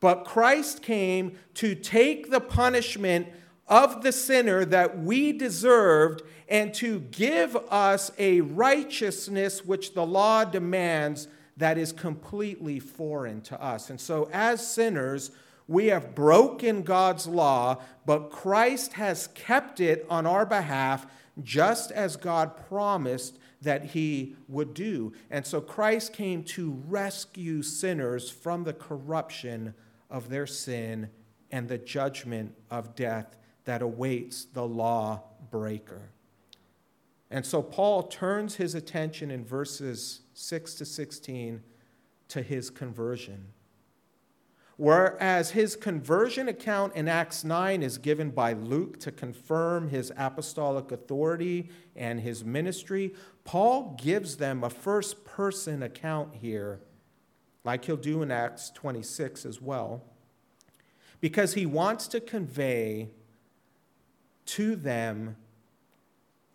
But 0.00 0.24
Christ 0.24 0.82
came 0.82 1.38
to 1.54 1.74
take 1.74 2.30
the 2.30 2.40
punishment 2.40 3.28
of 3.68 4.02
the 4.02 4.12
sinner 4.12 4.64
that 4.64 4.98
we 4.98 5.32
deserved 5.32 6.22
and 6.48 6.72
to 6.74 7.00
give 7.00 7.56
us 7.70 8.12
a 8.18 8.40
righteousness 8.40 9.64
which 9.64 9.94
the 9.94 10.06
law 10.06 10.44
demands 10.44 11.28
that 11.56 11.78
is 11.78 11.92
completely 11.92 12.78
foreign 12.78 13.40
to 13.40 13.60
us. 13.62 13.90
And 13.90 14.00
so, 14.00 14.28
as 14.32 14.66
sinners, 14.66 15.30
we 15.66 15.86
have 15.86 16.14
broken 16.14 16.82
God's 16.82 17.26
law, 17.26 17.82
but 18.04 18.30
Christ 18.30 18.92
has 18.92 19.28
kept 19.28 19.80
it 19.80 20.06
on 20.08 20.26
our 20.26 20.46
behalf, 20.46 21.06
just 21.42 21.90
as 21.90 22.14
God 22.16 22.56
promised 22.68 23.38
that 23.62 23.86
he 23.86 24.36
would 24.48 24.74
do. 24.74 25.12
And 25.30 25.44
so, 25.44 25.60
Christ 25.60 26.12
came 26.12 26.44
to 26.44 26.80
rescue 26.86 27.62
sinners 27.62 28.30
from 28.30 28.62
the 28.62 28.74
corruption 28.74 29.74
of 30.08 30.28
their 30.28 30.46
sin 30.46 31.08
and 31.50 31.68
the 31.68 31.78
judgment 31.78 32.54
of 32.70 32.94
death 32.94 33.34
that 33.66 33.82
awaits 33.82 34.46
the 34.46 34.66
law 34.66 35.22
breaker. 35.50 36.08
And 37.30 37.44
so 37.44 37.62
Paul 37.62 38.04
turns 38.04 38.56
his 38.56 38.74
attention 38.74 39.30
in 39.30 39.44
verses 39.44 40.22
6 40.34 40.74
to 40.74 40.84
16 40.84 41.62
to 42.28 42.42
his 42.42 42.70
conversion. 42.70 43.48
Whereas 44.78 45.50
his 45.50 45.74
conversion 45.74 46.48
account 46.48 46.94
in 46.94 47.08
Acts 47.08 47.44
9 47.44 47.82
is 47.82 47.98
given 47.98 48.30
by 48.30 48.52
Luke 48.52 49.00
to 49.00 49.10
confirm 49.10 49.88
his 49.88 50.12
apostolic 50.16 50.92
authority 50.92 51.70
and 51.94 52.20
his 52.20 52.44
ministry, 52.44 53.14
Paul 53.44 53.96
gives 54.02 54.36
them 54.36 54.62
a 54.62 54.70
first 54.70 55.24
person 55.24 55.82
account 55.82 56.36
here 56.36 56.80
like 57.64 57.86
he'll 57.86 57.96
do 57.96 58.22
in 58.22 58.30
Acts 58.30 58.70
26 58.70 59.44
as 59.44 59.60
well, 59.60 60.04
because 61.20 61.54
he 61.54 61.66
wants 61.66 62.06
to 62.06 62.20
convey 62.20 63.08
to 64.46 64.76
them, 64.76 65.36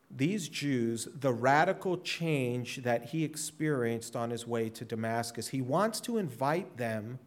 these 0.09 0.49
Jews, 0.49 1.07
the 1.13 1.31
radical 1.31 1.97
change 1.97 2.77
that 2.77 3.05
he 3.05 3.23
experienced 3.23 4.15
on 4.15 4.29
his 4.29 4.45
way 4.45 4.69
to 4.69 4.83
Damascus. 4.83 5.49
He 5.49 5.61
wants 5.61 6.01
to 6.01 6.17
invite 6.17 6.77
them 6.77 7.19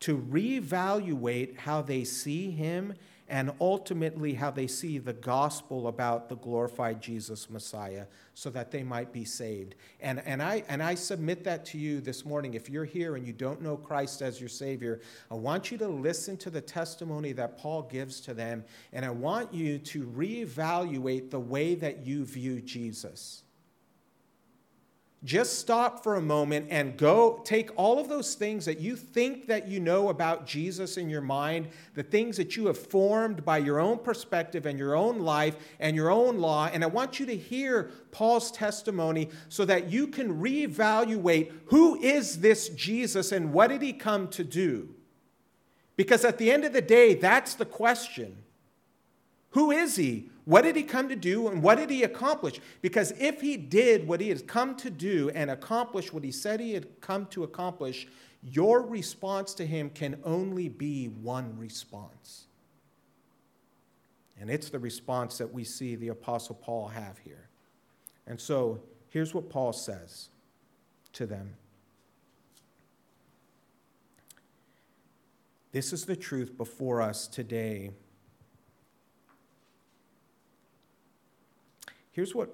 to 0.00 0.18
reevaluate 0.18 1.58
how 1.58 1.82
they 1.82 2.04
see 2.04 2.50
him 2.50 2.94
and 3.28 3.52
ultimately 3.60 4.34
how 4.34 4.50
they 4.50 4.66
see 4.66 4.98
the 4.98 5.12
gospel 5.12 5.88
about 5.88 6.28
the 6.28 6.36
glorified 6.36 7.00
Jesus 7.00 7.50
Messiah 7.50 8.06
so 8.34 8.50
that 8.50 8.70
they 8.70 8.82
might 8.82 9.12
be 9.12 9.24
saved. 9.24 9.74
And, 10.00 10.22
and, 10.24 10.42
I, 10.42 10.62
and 10.68 10.82
I 10.82 10.94
submit 10.94 11.42
that 11.44 11.64
to 11.66 11.78
you 11.78 12.00
this 12.00 12.24
morning. 12.24 12.54
If 12.54 12.70
you're 12.70 12.84
here 12.84 13.16
and 13.16 13.26
you 13.26 13.32
don't 13.32 13.62
know 13.62 13.76
Christ 13.76 14.22
as 14.22 14.38
your 14.38 14.48
Savior, 14.48 15.00
I 15.30 15.34
want 15.34 15.70
you 15.70 15.78
to 15.78 15.88
listen 15.88 16.36
to 16.38 16.50
the 16.50 16.60
testimony 16.60 17.32
that 17.32 17.58
Paul 17.58 17.82
gives 17.82 18.20
to 18.22 18.34
them, 18.34 18.64
and 18.92 19.04
I 19.04 19.10
want 19.10 19.52
you 19.52 19.78
to 19.78 20.04
reevaluate 20.06 21.30
the 21.30 21.40
way 21.40 21.74
that 21.76 22.06
you 22.06 22.24
view 22.24 22.60
Jesus. 22.60 23.42
Just 25.26 25.58
stop 25.58 26.04
for 26.04 26.14
a 26.14 26.20
moment 26.22 26.68
and 26.70 26.96
go 26.96 27.42
take 27.44 27.70
all 27.76 27.98
of 27.98 28.08
those 28.08 28.36
things 28.36 28.64
that 28.64 28.78
you 28.78 28.94
think 28.94 29.48
that 29.48 29.66
you 29.66 29.80
know 29.80 30.08
about 30.08 30.46
Jesus 30.46 30.96
in 30.96 31.10
your 31.10 31.20
mind, 31.20 31.68
the 31.94 32.02
things 32.04 32.36
that 32.36 32.56
you 32.56 32.66
have 32.68 32.78
formed 32.78 33.44
by 33.44 33.58
your 33.58 33.80
own 33.80 33.98
perspective 33.98 34.66
and 34.66 34.78
your 34.78 34.94
own 34.94 35.18
life 35.18 35.56
and 35.80 35.96
your 35.96 36.10
own 36.10 36.38
law, 36.38 36.70
and 36.72 36.84
I 36.84 36.86
want 36.86 37.18
you 37.18 37.26
to 37.26 37.36
hear 37.36 37.90
Paul's 38.12 38.52
testimony 38.52 39.28
so 39.48 39.64
that 39.64 39.90
you 39.90 40.06
can 40.06 40.40
reevaluate 40.40 41.50
who 41.66 42.00
is 42.00 42.38
this 42.38 42.68
Jesus 42.68 43.32
and 43.32 43.52
what 43.52 43.68
did 43.68 43.82
he 43.82 43.92
come 43.92 44.28
to 44.28 44.44
do? 44.44 44.94
Because 45.96 46.24
at 46.24 46.38
the 46.38 46.52
end 46.52 46.64
of 46.64 46.72
the 46.72 46.80
day, 46.80 47.14
that's 47.14 47.54
the 47.54 47.64
question. 47.64 48.36
Who 49.50 49.72
is 49.72 49.96
he? 49.96 50.30
What 50.46 50.62
did 50.62 50.76
he 50.76 50.84
come 50.84 51.08
to 51.08 51.16
do 51.16 51.48
and 51.48 51.60
what 51.60 51.76
did 51.76 51.90
he 51.90 52.04
accomplish? 52.04 52.60
Because 52.80 53.12
if 53.18 53.40
he 53.40 53.56
did 53.56 54.06
what 54.06 54.20
he 54.20 54.28
had 54.28 54.46
come 54.46 54.76
to 54.76 54.90
do 54.90 55.28
and 55.34 55.50
accomplish 55.50 56.12
what 56.12 56.22
he 56.22 56.30
said 56.30 56.60
he 56.60 56.72
had 56.72 57.00
come 57.00 57.26
to 57.26 57.42
accomplish, 57.42 58.06
your 58.44 58.82
response 58.82 59.54
to 59.54 59.66
him 59.66 59.90
can 59.90 60.20
only 60.24 60.68
be 60.68 61.08
one 61.08 61.58
response. 61.58 62.44
And 64.40 64.48
it's 64.48 64.70
the 64.70 64.78
response 64.78 65.36
that 65.38 65.52
we 65.52 65.64
see 65.64 65.96
the 65.96 66.08
Apostle 66.08 66.54
Paul 66.54 66.88
have 66.88 67.18
here. 67.18 67.48
And 68.28 68.40
so 68.40 68.80
here's 69.08 69.34
what 69.34 69.50
Paul 69.50 69.72
says 69.72 70.28
to 71.14 71.26
them 71.26 71.54
This 75.72 75.92
is 75.92 76.04
the 76.04 76.14
truth 76.14 76.56
before 76.56 77.02
us 77.02 77.26
today 77.26 77.90
Here's 82.16 82.34
what, 82.34 82.48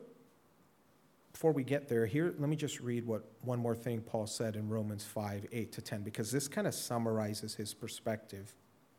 before 1.32 1.52
we 1.52 1.62
get 1.62 1.88
there, 1.88 2.04
here, 2.04 2.34
let 2.36 2.48
me 2.48 2.56
just 2.56 2.80
read 2.80 3.06
what 3.06 3.22
one 3.42 3.60
more 3.60 3.76
thing 3.76 4.00
Paul 4.00 4.26
said 4.26 4.56
in 4.56 4.68
Romans 4.68 5.04
5 5.04 5.46
8 5.52 5.70
to 5.70 5.80
10, 5.80 6.02
because 6.02 6.32
this 6.32 6.48
kind 6.48 6.66
of 6.66 6.74
summarizes 6.74 7.54
his 7.54 7.72
perspective 7.72 8.56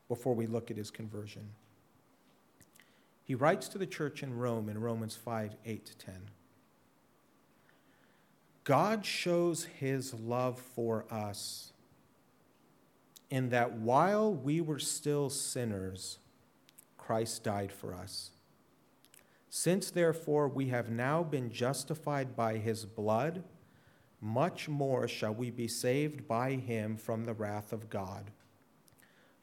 before 0.07 0.33
we 0.33 0.47
look 0.47 0.71
at 0.71 0.77
his 0.77 0.89
conversion. 0.89 1.49
He 3.25 3.35
writes 3.35 3.67
to 3.67 3.77
the 3.77 3.85
church 3.85 4.23
in 4.23 4.37
Rome 4.37 4.69
in 4.69 4.79
Romans 4.79 5.17
5 5.17 5.53
8 5.65 5.85
to 5.85 5.97
10. 5.97 6.15
God 8.63 9.05
shows 9.05 9.65
his 9.65 10.13
love 10.13 10.57
for 10.57 11.03
us 11.11 11.73
in 13.29 13.49
that 13.49 13.73
while 13.73 14.33
we 14.33 14.61
were 14.61 14.79
still 14.79 15.29
sinners, 15.29 16.19
Christ 16.97 17.43
died 17.43 17.73
for 17.73 17.93
us. 17.93 18.31
Since 19.55 19.91
therefore 19.91 20.47
we 20.47 20.69
have 20.69 20.89
now 20.89 21.21
been 21.21 21.51
justified 21.51 22.35
by 22.35 22.57
his 22.57 22.85
blood, 22.85 23.43
much 24.19 24.67
more 24.67 25.07
shall 25.07 25.31
we 25.31 25.51
be 25.51 25.67
saved 25.67 26.27
by 26.27 26.53
him 26.53 26.97
from 26.97 27.25
the 27.25 27.35
wrath 27.35 27.71
of 27.71 27.87
God. 27.87 28.31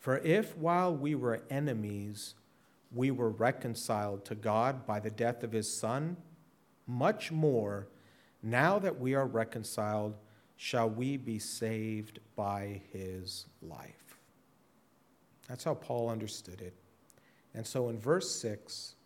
For 0.01 0.19
if 0.19 0.57
while 0.57 0.93
we 0.93 1.15
were 1.15 1.45
enemies, 1.49 2.35
we 2.91 3.13
were 3.13 3.31
reconciled 3.31 4.25
to 4.25 4.35
God 4.35 4.85
by 4.85 4.99
the 4.99 5.13
death 5.13 5.45
of 5.45 5.53
his 5.53 5.73
Son, 5.73 6.17
much 6.89 7.31
more, 7.31 7.87
now 8.43 8.81
that 8.81 8.99
we 8.99 9.15
are 9.15 9.29
reconciled, 9.29 10.17
shall 10.57 10.91
we 10.91 11.19
be 11.19 11.39
saved 11.39 12.19
by 12.35 12.83
his 12.93 13.47
life. 13.63 14.19
That's 15.49 15.63
how 15.63 15.75
Paul 15.75 16.11
understood 16.11 16.61
it. 16.61 16.75
And 17.55 17.65
so 17.65 17.89
in 17.89 18.01
verse 18.01 18.29
6, 18.41 18.97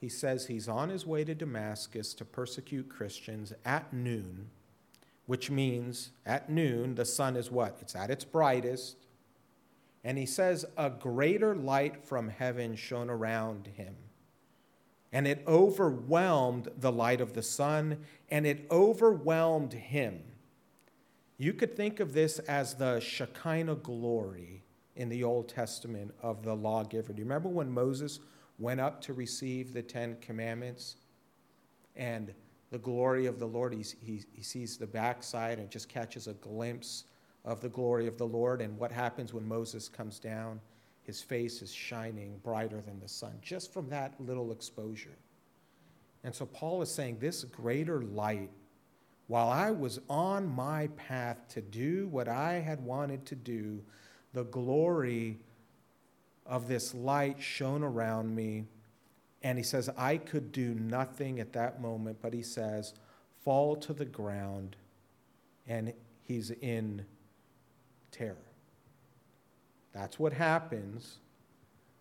he 0.00 0.08
says 0.08 0.46
he's 0.46 0.66
on 0.66 0.88
his 0.88 1.06
way 1.06 1.24
to 1.24 1.34
Damascus 1.34 2.14
to 2.14 2.24
persecute 2.24 2.88
Christians 2.88 3.52
at 3.66 3.92
noon, 3.92 4.48
which 5.26 5.50
means 5.50 6.12
at 6.24 6.48
noon 6.48 6.94
the 6.94 7.04
sun 7.04 7.36
is 7.36 7.50
what? 7.50 7.76
It's 7.82 7.94
at 7.94 8.10
its 8.10 8.24
brightest. 8.24 8.96
And 10.02 10.16
he 10.16 10.24
says, 10.24 10.64
A 10.78 10.88
greater 10.88 11.54
light 11.54 12.06
from 12.06 12.28
heaven 12.28 12.76
shone 12.76 13.10
around 13.10 13.66
him. 13.66 13.94
And 15.12 15.26
it 15.26 15.44
overwhelmed 15.46 16.68
the 16.78 16.92
light 16.92 17.20
of 17.20 17.34
the 17.34 17.42
sun, 17.42 17.98
and 18.30 18.46
it 18.46 18.66
overwhelmed 18.70 19.74
him. 19.74 20.22
You 21.36 21.52
could 21.52 21.76
think 21.76 22.00
of 22.00 22.14
this 22.14 22.38
as 22.38 22.74
the 22.74 23.00
Shekinah 23.00 23.76
glory 23.76 24.62
in 24.96 25.10
the 25.10 25.24
Old 25.24 25.48
Testament 25.48 26.14
of 26.22 26.42
the 26.42 26.54
lawgiver. 26.54 27.12
Do 27.12 27.18
you 27.18 27.24
remember 27.24 27.48
when 27.50 27.70
Moses 27.70 28.20
went 28.60 28.80
up 28.80 29.00
to 29.02 29.14
receive 29.14 29.72
the 29.72 29.82
Ten 29.82 30.16
Commandments, 30.20 30.96
and 31.96 32.32
the 32.70 32.78
glory 32.78 33.26
of 33.26 33.38
the 33.38 33.46
Lord, 33.46 33.74
he, 33.74 33.84
he, 34.00 34.22
he 34.32 34.42
sees 34.42 34.76
the 34.76 34.86
backside 34.86 35.58
and 35.58 35.70
just 35.70 35.88
catches 35.88 36.28
a 36.28 36.34
glimpse 36.34 37.04
of 37.44 37.60
the 37.60 37.68
glory 37.68 38.06
of 38.06 38.16
the 38.16 38.26
Lord. 38.26 38.60
And 38.60 38.78
what 38.78 38.92
happens 38.92 39.34
when 39.34 39.46
Moses 39.46 39.88
comes 39.88 40.18
down? 40.18 40.60
His 41.02 41.20
face 41.20 41.62
is 41.62 41.72
shining 41.72 42.38
brighter 42.44 42.80
than 42.80 43.00
the 43.00 43.08
sun, 43.08 43.32
just 43.42 43.72
from 43.72 43.88
that 43.88 44.14
little 44.20 44.52
exposure. 44.52 45.18
And 46.22 46.34
so 46.34 46.46
Paul 46.46 46.82
is 46.82 46.90
saying, 46.90 47.18
This 47.18 47.42
greater 47.44 48.02
light, 48.02 48.50
while 49.26 49.48
I 49.48 49.70
was 49.70 50.00
on 50.08 50.46
my 50.46 50.88
path 50.96 51.48
to 51.48 51.60
do 51.60 52.06
what 52.08 52.28
I 52.28 52.54
had 52.54 52.84
wanted 52.84 53.24
to 53.26 53.34
do, 53.34 53.82
the 54.32 54.44
glory 54.44 55.40
of 56.50 56.66
this 56.66 56.92
light 56.92 57.40
shone 57.40 57.84
around 57.84 58.34
me. 58.34 58.64
And 59.42 59.56
he 59.56 59.64
says, 59.64 59.88
I 59.96 60.16
could 60.18 60.52
do 60.52 60.74
nothing 60.74 61.38
at 61.40 61.54
that 61.54 61.80
moment, 61.80 62.18
but 62.20 62.34
he 62.34 62.42
says, 62.42 62.92
fall 63.42 63.76
to 63.76 63.94
the 63.94 64.04
ground. 64.04 64.76
And 65.66 65.94
he's 66.24 66.50
in 66.50 67.06
terror. 68.10 68.36
That's 69.92 70.18
what 70.18 70.32
happens 70.32 71.18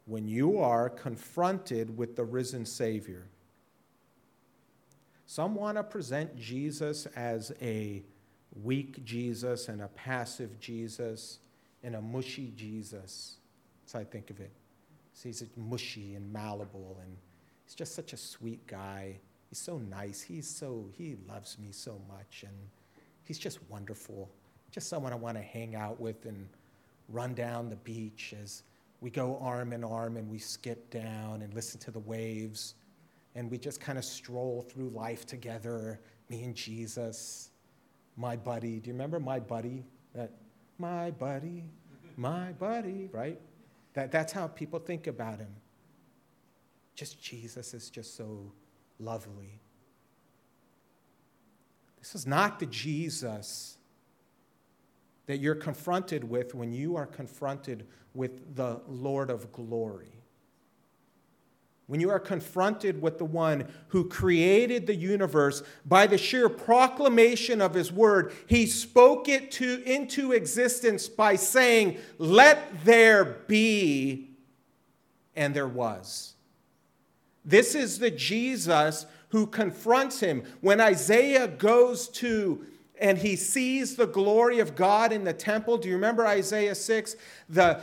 when 0.05 0.27
you 0.27 0.59
are 0.59 0.89
confronted 0.89 1.95
with 1.95 2.15
the 2.15 2.25
risen 2.25 2.65
Savior. 2.65 3.27
Some 5.27 5.53
want 5.53 5.77
to 5.77 5.83
present 5.83 6.35
Jesus 6.35 7.05
as 7.15 7.53
a 7.61 8.01
weak 8.63 9.05
Jesus 9.05 9.69
and 9.69 9.81
a 9.81 9.87
passive 9.89 10.59
Jesus 10.59 11.37
and 11.83 11.95
a 11.95 12.01
mushy 12.01 12.51
Jesus. 12.55 13.38
That's 13.89 13.93
how 13.95 13.99
I 14.01 14.03
think 14.03 14.29
of 14.29 14.39
it. 14.39 14.51
So 15.13 15.29
he's 15.29 15.43
mushy 15.57 16.13
and 16.13 16.31
malleable, 16.31 16.99
and 17.01 17.17
he's 17.65 17.73
just 17.73 17.95
such 17.95 18.13
a 18.13 18.17
sweet 18.17 18.67
guy. 18.67 19.17
He's 19.49 19.57
so 19.57 19.79
nice. 19.79 20.21
He's 20.21 20.47
so, 20.47 20.85
he 20.95 21.17
loves 21.27 21.57
me 21.57 21.69
so 21.71 21.99
much, 22.07 22.43
and 22.43 22.55
he's 23.23 23.39
just 23.39 23.57
wonderful. 23.67 24.29
Just 24.69 24.89
someone 24.89 25.11
I 25.11 25.15
want 25.15 25.37
to 25.37 25.41
hang 25.41 25.73
out 25.75 25.99
with 25.99 26.25
and 26.25 26.47
run 27.07 27.33
down 27.33 27.67
the 27.67 27.77
beach 27.77 28.35
as 28.39 28.61
we 29.01 29.09
go 29.09 29.39
arm 29.41 29.73
in 29.73 29.83
arm 29.83 30.17
and 30.17 30.29
we 30.29 30.37
skip 30.37 30.91
down 30.91 31.41
and 31.41 31.51
listen 31.55 31.79
to 31.79 31.89
the 31.89 31.97
waves. 31.97 32.75
And 33.33 33.49
we 33.49 33.57
just 33.57 33.81
kind 33.81 33.97
of 33.97 34.05
stroll 34.05 34.61
through 34.61 34.89
life 34.89 35.25
together, 35.25 35.99
me 36.29 36.43
and 36.43 36.53
Jesus, 36.53 37.49
my 38.17 38.35
buddy. 38.35 38.79
Do 38.79 38.89
you 38.89 38.93
remember 38.93 39.19
my 39.19 39.39
buddy? 39.39 39.83
That, 40.13 40.29
my 40.77 41.09
buddy, 41.09 41.63
my 42.17 42.51
buddy, 42.51 43.09
right? 43.11 43.39
That, 43.93 44.11
that's 44.11 44.31
how 44.31 44.47
people 44.47 44.79
think 44.79 45.07
about 45.07 45.39
him. 45.39 45.55
Just 46.95 47.21
Jesus 47.21 47.73
is 47.73 47.89
just 47.89 48.15
so 48.15 48.51
lovely. 48.99 49.59
This 51.99 52.15
is 52.15 52.27
not 52.27 52.59
the 52.59 52.65
Jesus 52.65 53.77
that 55.25 55.37
you're 55.37 55.55
confronted 55.55 56.23
with 56.23 56.55
when 56.55 56.71
you 56.71 56.95
are 56.95 57.05
confronted 57.05 57.85
with 58.13 58.55
the 58.55 58.81
Lord 58.87 59.29
of 59.29 59.51
glory. 59.51 60.18
When 61.89 61.99
you 61.99 62.11
are 62.11 62.19
confronted 62.19 63.01
with 63.01 63.17
the 63.17 63.25
one 63.25 63.67
who 63.87 64.07
created 64.07 64.85
the 64.85 64.93
universe 64.93 65.63
by 65.87 66.05
the 66.05 66.19
sheer 66.19 66.47
proclamation 66.47 67.63
of 67.63 67.73
his 67.73 67.91
word, 67.91 68.31
he 68.45 68.67
spoke 68.67 69.27
it 69.27 69.49
to, 69.53 69.81
into 69.91 70.31
existence 70.31 71.09
by 71.09 71.35
saying, 71.35 71.97
Let 72.19 72.85
there 72.85 73.25
be, 73.47 74.29
and 75.35 75.55
there 75.55 75.67
was. 75.67 76.35
This 77.43 77.73
is 77.73 77.97
the 77.97 78.11
Jesus 78.11 79.07
who 79.29 79.47
confronts 79.47 80.19
him. 80.19 80.43
When 80.61 80.79
Isaiah 80.79 81.47
goes 81.47 82.07
to 82.09 82.67
and 82.99 83.17
he 83.17 83.35
sees 83.35 83.95
the 83.95 84.07
glory 84.07 84.59
of 84.59 84.75
God 84.75 85.11
in 85.11 85.23
the 85.23 85.33
temple. 85.33 85.77
Do 85.77 85.87
you 85.87 85.95
remember 85.95 86.27
Isaiah 86.27 86.75
6? 86.75 87.15
The 87.47 87.81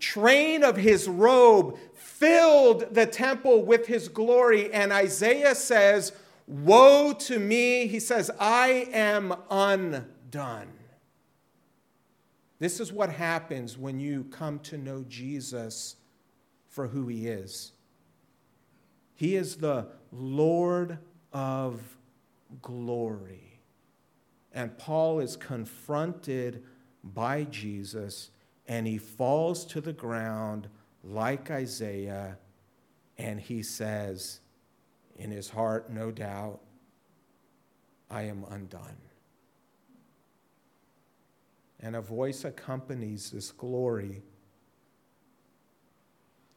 train 0.00 0.64
of 0.64 0.76
his 0.76 1.08
robe 1.08 1.78
filled 1.94 2.94
the 2.94 3.06
temple 3.06 3.64
with 3.64 3.86
his 3.86 4.08
glory. 4.08 4.72
And 4.72 4.92
Isaiah 4.92 5.54
says, 5.54 6.12
Woe 6.46 7.12
to 7.12 7.38
me. 7.38 7.86
He 7.86 8.00
says, 8.00 8.30
I 8.38 8.88
am 8.92 9.34
undone. 9.50 10.72
This 12.58 12.80
is 12.80 12.92
what 12.92 13.10
happens 13.10 13.76
when 13.76 14.00
you 14.00 14.24
come 14.24 14.60
to 14.60 14.78
know 14.78 15.04
Jesus 15.08 15.96
for 16.68 16.88
who 16.88 17.08
he 17.08 17.26
is. 17.26 17.72
He 19.14 19.36
is 19.36 19.56
the 19.56 19.88
Lord 20.12 20.98
of 21.32 21.80
glory. 22.62 23.45
And 24.56 24.76
Paul 24.78 25.20
is 25.20 25.36
confronted 25.36 26.64
by 27.04 27.44
Jesus, 27.44 28.30
and 28.66 28.86
he 28.86 28.96
falls 28.96 29.66
to 29.66 29.82
the 29.82 29.92
ground 29.92 30.68
like 31.04 31.50
Isaiah, 31.50 32.38
and 33.18 33.38
he 33.38 33.62
says, 33.62 34.40
in 35.18 35.30
his 35.30 35.50
heart, 35.50 35.90
no 35.90 36.10
doubt, 36.10 36.60
I 38.10 38.22
am 38.22 38.46
undone. 38.48 38.96
And 41.78 41.94
a 41.94 42.00
voice 42.00 42.46
accompanies 42.46 43.30
this 43.30 43.52
glory, 43.52 44.22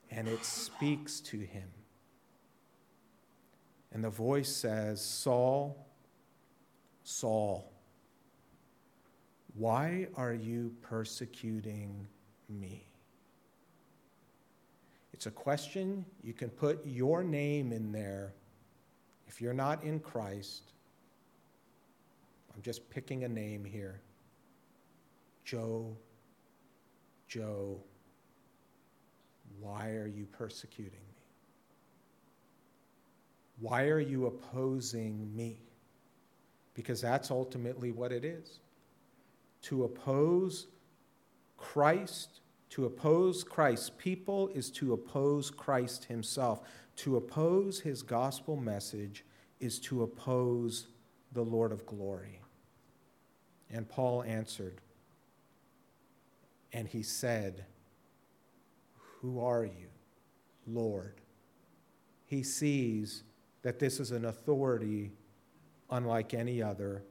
and 0.09 0.29
it 0.29 0.45
speaks 0.45 1.19
to 1.19 1.37
him. 1.37 1.67
And 3.91 4.01
the 4.01 4.09
voice 4.09 4.55
says, 4.55 5.03
Saul, 5.03 5.85
Saul, 7.03 7.73
why 9.59 10.07
are 10.15 10.33
you 10.33 10.71
persecuting 10.81 12.07
me? 12.47 12.87
It's 15.11 15.25
a 15.25 15.31
question. 15.31 16.05
You 16.23 16.31
can 16.31 16.49
put 16.49 16.79
your 16.85 17.25
name 17.25 17.73
in 17.73 17.91
there 17.91 18.33
if 19.27 19.41
you're 19.41 19.53
not 19.53 19.83
in 19.83 19.99
Christ. 19.99 20.71
I'm 22.55 22.61
just 22.61 22.89
picking 22.89 23.25
a 23.25 23.27
name 23.27 23.65
here 23.65 23.99
Joe, 25.43 25.97
Joe, 27.27 27.81
why 29.59 29.89
are 29.89 30.07
you 30.07 30.25
persecuting 30.25 30.93
me? 30.93 31.23
Why 33.59 33.87
are 33.87 33.99
you 33.99 34.27
opposing 34.27 35.35
me? 35.35 35.59
Because 36.75 37.01
that's 37.01 37.29
ultimately 37.29 37.91
what 37.91 38.13
it 38.13 38.23
is. 38.23 38.59
To 39.63 39.83
oppose 39.83 40.67
Christ, 41.57 42.41
to 42.71 42.85
oppose 42.85 43.43
Christ's 43.43 43.91
people 43.97 44.49
is 44.49 44.69
to 44.71 44.93
oppose 44.93 45.49
Christ 45.51 46.05
himself. 46.05 46.61
To 46.97 47.17
oppose 47.17 47.79
his 47.79 48.01
gospel 48.01 48.55
message 48.55 49.25
is 49.59 49.79
to 49.79 50.03
oppose 50.03 50.87
the 51.31 51.43
Lord 51.43 51.71
of 51.71 51.85
glory. 51.85 52.39
And 53.71 53.87
Paul 53.87 54.23
answered, 54.23 54.81
and 56.71 56.87
he 56.87 57.03
said, 57.03 57.65
Who 59.21 59.39
are 59.39 59.65
you, 59.65 59.89
Lord? 60.67 61.21
He 62.25 62.43
sees 62.43 63.23
that 63.63 63.79
this 63.79 63.99
is 63.99 64.11
an 64.11 64.25
authority 64.25 65.11
unlike 65.89 66.33
any 66.33 66.61
other. 66.61 67.03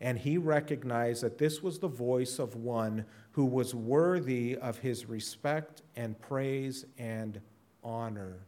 And 0.00 0.18
he 0.18 0.36
recognized 0.36 1.22
that 1.22 1.38
this 1.38 1.62
was 1.62 1.78
the 1.78 1.88
voice 1.88 2.38
of 2.38 2.54
one 2.54 3.06
who 3.32 3.46
was 3.46 3.74
worthy 3.74 4.56
of 4.56 4.78
his 4.78 5.06
respect 5.06 5.82
and 5.96 6.20
praise 6.20 6.84
and 6.98 7.40
honor. 7.82 8.46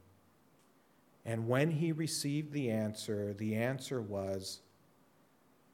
And 1.25 1.49
when 1.49 1.71
he 1.71 1.93
received 1.93 2.53
the 2.53 2.71
answer, 2.71 3.35
the 3.35 3.55
answer 3.55 4.01
was, 4.01 4.61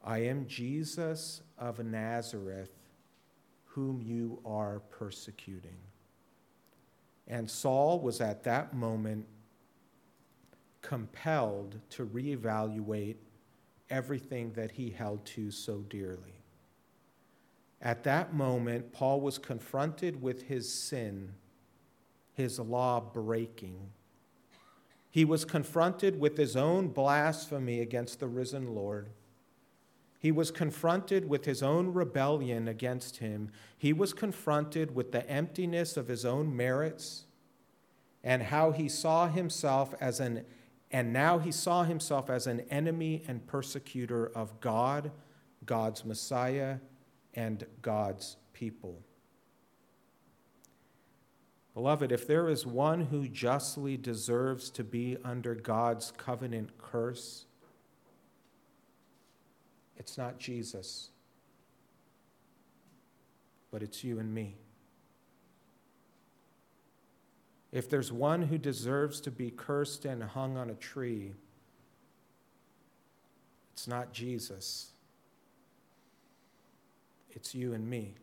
I 0.03 0.19
am 0.19 0.47
Jesus 0.47 1.41
of 1.57 1.83
Nazareth, 1.83 2.71
whom 3.65 4.01
you 4.01 4.39
are 4.45 4.79
persecuting. 4.91 5.77
And 7.27 7.49
Saul 7.49 7.99
was 7.99 8.21
at 8.21 8.43
that 8.43 8.73
moment 8.73 9.25
compelled 10.81 11.79
to 11.89 12.05
reevaluate 12.05 13.15
everything 13.89 14.53
that 14.53 14.71
he 14.71 14.89
held 14.89 15.25
to 15.25 15.51
so 15.51 15.79
dearly. 15.79 16.41
At 17.81 18.03
that 18.03 18.33
moment, 18.33 18.91
Paul 18.93 19.21
was 19.21 19.37
confronted 19.37 20.21
with 20.21 20.43
his 20.43 20.71
sin, 20.71 21.33
his 22.33 22.59
law 22.59 22.99
breaking. 22.99 23.91
He 25.11 25.23
was 25.23 25.45
confronted 25.45 26.19
with 26.19 26.37
his 26.37 26.55
own 26.55 26.89
blasphemy 26.89 27.79
against 27.79 28.19
the 28.19 28.27
risen 28.27 28.73
Lord. 28.73 29.09
He 30.19 30.31
was 30.31 30.49
confronted 30.49 31.29
with 31.29 31.45
his 31.45 31.61
own 31.61 31.93
rebellion 31.93 32.67
against 32.67 33.17
him. 33.17 33.51
He 33.77 33.93
was 33.93 34.13
confronted 34.13 34.95
with 34.95 35.11
the 35.11 35.29
emptiness 35.29 35.97
of 35.97 36.07
his 36.07 36.25
own 36.25 36.55
merits 36.55 37.25
and 38.23 38.41
how 38.41 38.71
he 38.71 38.89
saw 38.89 39.27
himself 39.27 39.93
as 40.01 40.19
an 40.19 40.43
and 40.95 41.11
now 41.11 41.39
he 41.39 41.51
saw 41.51 41.83
himself 41.83 42.29
as 42.29 42.47
an 42.47 42.61
enemy 42.69 43.21
and 43.27 43.45
persecutor 43.45 44.27
of 44.33 44.61
God, 44.61 45.11
God's 45.65 46.05
Messiah, 46.05 46.77
and 47.33 47.65
God's 47.81 48.37
people. 48.53 49.01
Beloved, 51.73 52.13
if 52.13 52.25
there 52.25 52.47
is 52.47 52.65
one 52.65 53.07
who 53.07 53.27
justly 53.27 53.97
deserves 53.97 54.69
to 54.69 54.85
be 54.85 55.17
under 55.21 55.53
God's 55.53 56.13
covenant 56.15 56.77
curse, 56.77 57.43
it's 59.97 60.17
not 60.17 60.39
Jesus, 60.39 61.09
but 63.69 63.83
it's 63.83 64.01
you 64.01 64.17
and 64.17 64.33
me. 64.33 64.55
If 67.75 67.89
there's 67.89 68.09
one 68.09 68.43
who 68.43 68.57
deserves 68.57 69.19
to 69.19 69.29
be 69.29 69.51
cursed 69.51 70.05
and 70.05 70.23
hung 70.23 70.55
on 70.55 70.69
a 70.69 70.75
tree, 70.75 71.33
it's 73.73 73.85
not 73.85 74.13
Jesus, 74.13 74.91
it's 77.31 77.53
you 77.53 77.73
and 77.73 77.85
me. 77.89 78.13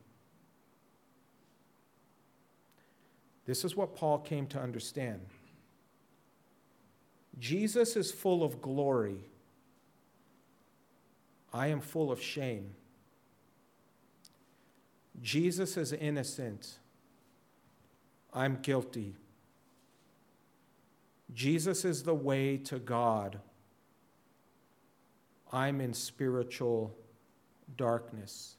This 3.45 3.63
is 3.63 3.77
what 3.77 3.95
Paul 3.95 4.21
came 4.21 4.47
to 4.47 4.59
understand. 4.59 5.21
Jesus 7.39 7.95
is 7.95 8.11
full 8.11 8.43
of 8.43 8.63
glory 8.63 9.19
I 11.53 11.67
am 11.67 11.83
full 11.83 12.11
of 12.11 12.23
shame. 12.23 12.75
Jesus 15.21 15.77
is 15.77 15.93
innocent. 15.93 16.79
I'm 18.33 18.57
guilty. 18.63 19.17
Jesus 21.35 21.85
is 21.85 22.03
the 22.03 22.15
way 22.15 22.57
to 22.59 22.79
God. 22.79 23.39
I'm 25.51 25.81
in 25.81 25.95
spiritual 25.95 26.97
darkness. 27.77 28.57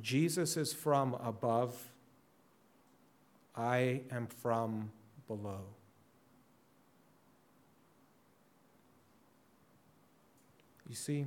Jesus 0.00 0.56
is 0.56 0.72
from 0.72 1.14
above. 1.14 1.76
I 3.54 4.02
am 4.10 4.26
from 4.26 4.90
below. 5.26 5.60
You 10.88 10.94
see, 10.94 11.26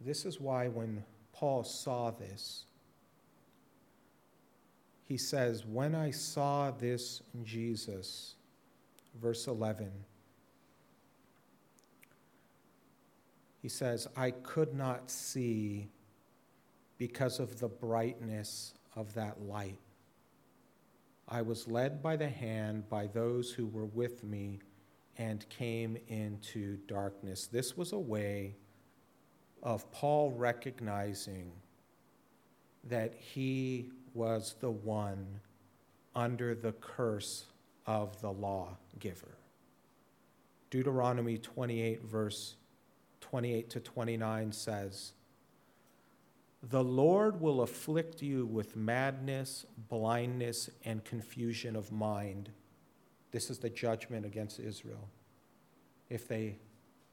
this 0.00 0.24
is 0.24 0.40
why 0.40 0.68
when 0.68 1.04
Paul 1.32 1.64
saw 1.64 2.10
this, 2.10 2.64
he 5.10 5.16
says, 5.16 5.66
When 5.66 5.96
I 5.96 6.12
saw 6.12 6.70
this 6.70 7.20
Jesus, 7.42 8.36
verse 9.20 9.48
11, 9.48 9.90
he 13.60 13.68
says, 13.68 14.06
I 14.16 14.30
could 14.30 14.72
not 14.72 15.10
see 15.10 15.88
because 16.96 17.40
of 17.40 17.58
the 17.58 17.66
brightness 17.66 18.74
of 18.94 19.12
that 19.14 19.42
light. 19.42 19.80
I 21.26 21.42
was 21.42 21.66
led 21.66 22.00
by 22.00 22.14
the 22.14 22.28
hand 22.28 22.88
by 22.88 23.08
those 23.08 23.50
who 23.50 23.66
were 23.66 23.86
with 23.86 24.22
me 24.22 24.60
and 25.18 25.44
came 25.48 25.98
into 26.06 26.76
darkness. 26.86 27.48
This 27.48 27.76
was 27.76 27.92
a 27.92 27.98
way 27.98 28.54
of 29.60 29.90
Paul 29.90 30.30
recognizing 30.30 31.50
that 32.84 33.14
he 33.14 33.90
was 34.14 34.54
the 34.60 34.70
one 34.70 35.40
under 36.14 36.54
the 36.54 36.72
curse 36.72 37.44
of 37.86 38.20
the 38.20 38.32
lawgiver. 38.32 39.36
Deuteronomy 40.70 41.38
28, 41.38 42.02
verse 42.04 42.54
28 43.20 43.70
to 43.70 43.80
29 43.80 44.52
says, 44.52 45.12
The 46.62 46.84
Lord 46.84 47.40
will 47.40 47.62
afflict 47.62 48.22
you 48.22 48.46
with 48.46 48.76
madness, 48.76 49.66
blindness, 49.88 50.70
and 50.84 51.04
confusion 51.04 51.76
of 51.76 51.90
mind 51.90 52.50
this 53.30 53.50
is 53.50 53.58
the 53.58 53.70
judgment 53.70 54.26
against 54.26 54.58
Israel 54.58 55.08
if 56.08 56.26
they 56.26 56.56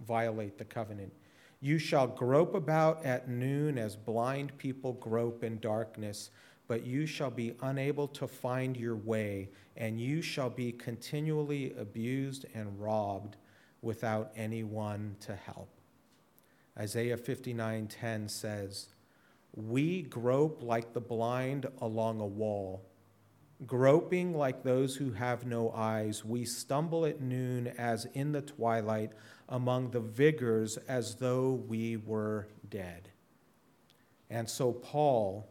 violate 0.05 0.57
the 0.57 0.65
covenant. 0.65 1.13
You 1.59 1.77
shall 1.77 2.07
grope 2.07 2.55
about 2.55 3.05
at 3.05 3.29
noon 3.29 3.77
as 3.77 3.95
blind 3.95 4.57
people 4.57 4.93
grope 4.93 5.43
in 5.43 5.59
darkness, 5.59 6.29
but 6.67 6.85
you 6.85 7.05
shall 7.05 7.31
be 7.31 7.53
unable 7.61 8.07
to 8.09 8.27
find 8.27 8.75
your 8.75 8.95
way, 8.95 9.49
and 9.75 9.99
you 9.99 10.21
shall 10.21 10.49
be 10.49 10.71
continually 10.71 11.73
abused 11.77 12.45
and 12.53 12.79
robbed 12.79 13.37
without 13.81 14.31
anyone 14.35 15.15
to 15.21 15.35
help. 15.35 15.69
Isaiah 16.77 17.17
59:10 17.17 18.27
says, 18.27 18.89
"We 19.55 20.01
grope 20.03 20.61
like 20.61 20.93
the 20.93 21.01
blind 21.01 21.67
along 21.79 22.19
a 22.19 22.27
wall, 22.27 22.83
groping 23.65 24.35
like 24.35 24.61
those 24.63 24.97
who 24.97 25.13
have 25.13 25.45
no 25.45 25.71
eyes. 25.71 26.23
We 26.23 26.45
stumble 26.45 27.05
at 27.05 27.21
noon 27.21 27.67
as 27.67 28.05
in 28.05 28.31
the 28.31 28.41
twilight 28.41 29.13
among 29.49 29.91
the 29.91 30.01
vigors 30.01 30.77
as 30.77 31.15
though 31.15 31.53
we 31.53 31.97
were 31.97 32.47
dead." 32.69 33.09
And 34.29 34.49
so 34.49 34.73
Paul, 34.73 35.47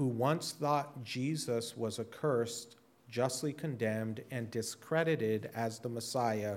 who 0.00 0.06
once 0.06 0.52
thought 0.52 1.04
Jesus 1.04 1.76
was 1.76 2.00
accursed, 2.00 2.76
justly 3.10 3.52
condemned 3.52 4.22
and 4.30 4.50
discredited 4.50 5.50
as 5.54 5.78
the 5.78 5.90
Messiah, 5.90 6.56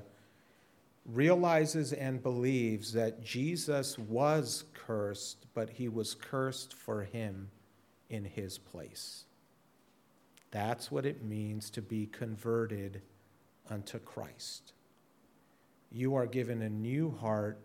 realizes 1.06 1.92
and 1.92 2.24
believes 2.24 2.94
that 2.94 3.22
Jesus 3.22 4.00
was 4.00 4.64
cursed, 4.74 5.46
but 5.54 5.72
he 5.72 5.90
was 5.90 6.16
cursed 6.16 6.74
for 6.74 7.04
him 7.04 7.50
in 8.10 8.24
his 8.24 8.58
place. 8.58 9.26
That's 10.52 10.90
what 10.90 11.06
it 11.06 11.26
means 11.26 11.70
to 11.72 11.82
be 11.82 12.06
converted 12.06 13.02
unto 13.70 14.00
Christ. 14.00 14.72
You 15.92 16.16
are 16.16 16.28
given 16.28 16.62
a 16.62 16.70
new 16.70 17.12
heart, 17.12 17.60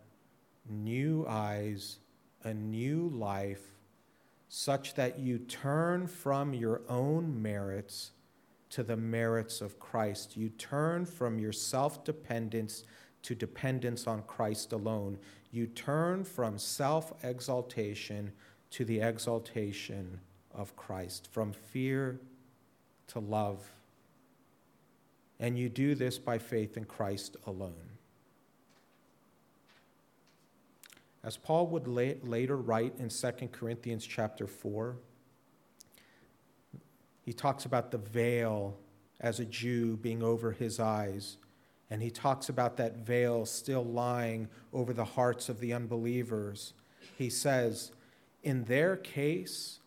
new 0.68 1.24
eyes, 1.28 2.00
a 2.42 2.52
new 2.52 3.12
life, 3.14 3.77
such 4.48 4.94
that 4.94 5.18
you 5.18 5.38
turn 5.38 6.06
from 6.06 6.54
your 6.54 6.80
own 6.88 7.42
merits 7.42 8.12
to 8.70 8.82
the 8.82 8.96
merits 8.96 9.60
of 9.60 9.78
Christ. 9.78 10.36
You 10.36 10.48
turn 10.50 11.04
from 11.04 11.38
your 11.38 11.52
self 11.52 12.04
dependence 12.04 12.84
to 13.22 13.34
dependence 13.34 14.06
on 14.06 14.22
Christ 14.22 14.72
alone. 14.72 15.18
You 15.50 15.66
turn 15.66 16.24
from 16.24 16.58
self 16.58 17.12
exaltation 17.22 18.32
to 18.70 18.84
the 18.84 19.00
exaltation 19.00 20.20
of 20.52 20.76
Christ, 20.76 21.28
from 21.30 21.52
fear 21.52 22.20
to 23.08 23.18
love. 23.18 23.70
And 25.40 25.58
you 25.58 25.68
do 25.68 25.94
this 25.94 26.18
by 26.18 26.38
faith 26.38 26.76
in 26.76 26.84
Christ 26.84 27.36
alone. 27.46 27.97
As 31.28 31.36
Paul 31.36 31.66
would 31.66 31.86
later 31.86 32.56
write 32.56 32.94
in 32.98 33.10
2 33.10 33.48
Corinthians 33.52 34.06
chapter 34.06 34.46
4, 34.46 34.96
he 37.20 37.34
talks 37.34 37.66
about 37.66 37.90
the 37.90 37.98
veil 37.98 38.78
as 39.20 39.38
a 39.38 39.44
Jew 39.44 39.98
being 39.98 40.22
over 40.22 40.52
his 40.52 40.80
eyes 40.80 41.36
and 41.90 42.00
he 42.00 42.10
talks 42.10 42.48
about 42.48 42.78
that 42.78 43.04
veil 43.04 43.44
still 43.44 43.84
lying 43.84 44.48
over 44.72 44.94
the 44.94 45.04
hearts 45.04 45.50
of 45.50 45.60
the 45.60 45.74
unbelievers. 45.74 46.72
He 47.18 47.28
says, 47.28 47.92
In 48.42 48.64
their 48.64 48.96
case, 48.96 49.80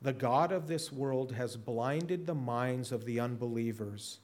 the 0.00 0.14
God 0.14 0.52
of 0.52 0.68
this 0.68 0.90
world 0.90 1.32
has 1.32 1.58
blinded 1.58 2.24
the 2.24 2.34
minds 2.34 2.92
of 2.92 3.04
the 3.04 3.20
unbelievers 3.20 4.20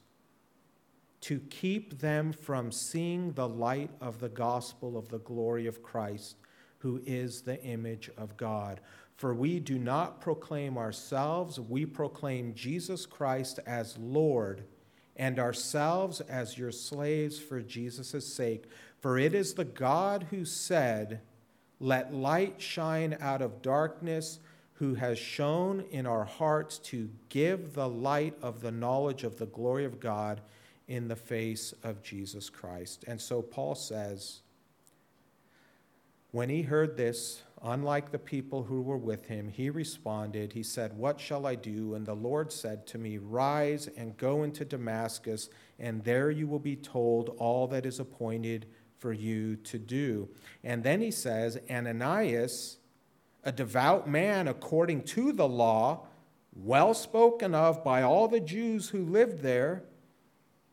to 1.21 1.39
keep 1.49 1.99
them 1.99 2.31
from 2.31 2.71
seeing 2.71 3.33
the 3.33 3.47
light 3.47 3.91
of 3.99 4.19
the 4.19 4.29
gospel 4.29 4.97
of 4.97 5.09
the 5.09 5.19
glory 5.19 5.67
of 5.67 5.83
Christ, 5.83 6.37
who 6.79 7.01
is 7.05 7.41
the 7.41 7.61
image 7.63 8.09
of 8.17 8.37
God. 8.37 8.79
For 9.17 9.33
we 9.33 9.59
do 9.59 9.77
not 9.77 10.21
proclaim 10.21 10.77
ourselves, 10.77 11.59
we 11.59 11.85
proclaim 11.85 12.53
Jesus 12.53 13.05
Christ 13.05 13.59
as 13.65 13.97
Lord 13.97 14.63
and 15.17 15.37
ourselves 15.37 16.21
as 16.21 16.57
your 16.57 16.71
slaves 16.71 17.37
for 17.37 17.61
Jesus' 17.61 18.25
sake. 18.25 18.63
For 19.01 19.19
it 19.19 19.33
is 19.35 19.53
the 19.53 19.65
God 19.65 20.27
who 20.29 20.45
said, 20.45 21.19
Let 21.81 22.13
light 22.13 22.61
shine 22.61 23.17
out 23.19 23.41
of 23.41 23.61
darkness, 23.61 24.39
who 24.75 24.93
has 24.93 25.19
shown 25.19 25.81
in 25.91 26.05
our 26.05 26.23
hearts 26.23 26.77
to 26.77 27.09
give 27.27 27.73
the 27.73 27.89
light 27.89 28.35
of 28.41 28.61
the 28.61 28.71
knowledge 28.71 29.25
of 29.25 29.37
the 29.37 29.45
glory 29.47 29.83
of 29.83 29.99
God 29.99 30.39
in 30.89 31.07
the 31.07 31.15
face 31.15 31.73
of 31.83 32.03
Jesus 32.03 32.49
Christ. 32.49 33.05
And 33.07 33.21
so 33.21 33.41
Paul 33.41 33.75
says, 33.75 34.41
when 36.31 36.49
he 36.49 36.63
heard 36.63 36.97
this, 36.97 37.43
unlike 37.63 38.11
the 38.11 38.19
people 38.19 38.63
who 38.63 38.81
were 38.81 38.97
with 38.97 39.27
him, 39.27 39.49
he 39.49 39.69
responded, 39.69 40.53
He 40.53 40.61
said, 40.61 40.95
What 40.95 41.19
shall 41.19 41.47
I 41.47 41.55
do? 41.55 41.95
And 41.95 42.05
the 42.05 42.13
Lord 42.13 42.51
said 42.51 42.85
to 42.87 42.99
me, 42.99 43.17
Rise 43.17 43.87
and 43.97 44.17
go 44.17 44.43
into 44.43 44.63
Damascus, 44.63 45.49
and 45.79 46.03
there 46.03 46.29
you 46.29 46.47
will 46.47 46.59
be 46.59 46.75
told 46.75 47.35
all 47.39 47.67
that 47.67 47.85
is 47.85 47.99
appointed 47.99 48.67
for 48.99 49.11
you 49.11 49.55
to 49.55 49.79
do. 49.79 50.29
And 50.63 50.83
then 50.83 51.01
he 51.01 51.09
says, 51.09 51.57
Ananias, 51.69 52.77
a 53.43 53.51
devout 53.51 54.07
man 54.07 54.47
according 54.47 55.03
to 55.03 55.31
the 55.31 55.47
law, 55.47 56.05
well 56.53 56.93
spoken 56.93 57.55
of 57.55 57.83
by 57.83 58.03
all 58.03 58.27
the 58.27 58.39
Jews 58.39 58.89
who 58.89 59.03
lived 59.03 59.39
there, 59.39 59.83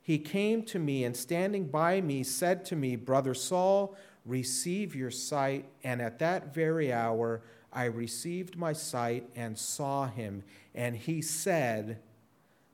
he 0.06 0.20
came 0.20 0.62
to 0.66 0.78
me 0.78 1.02
and 1.02 1.16
standing 1.16 1.66
by 1.66 2.00
me 2.00 2.22
said 2.22 2.64
to 2.66 2.76
me, 2.76 2.94
Brother 2.94 3.34
Saul, 3.34 3.96
receive 4.24 4.94
your 4.94 5.10
sight. 5.10 5.64
And 5.82 6.00
at 6.00 6.20
that 6.20 6.54
very 6.54 6.92
hour, 6.92 7.42
I 7.72 7.86
received 7.86 8.56
my 8.56 8.72
sight 8.72 9.28
and 9.34 9.58
saw 9.58 10.06
him. 10.06 10.44
And 10.76 10.94
he 10.94 11.22
said, 11.22 11.98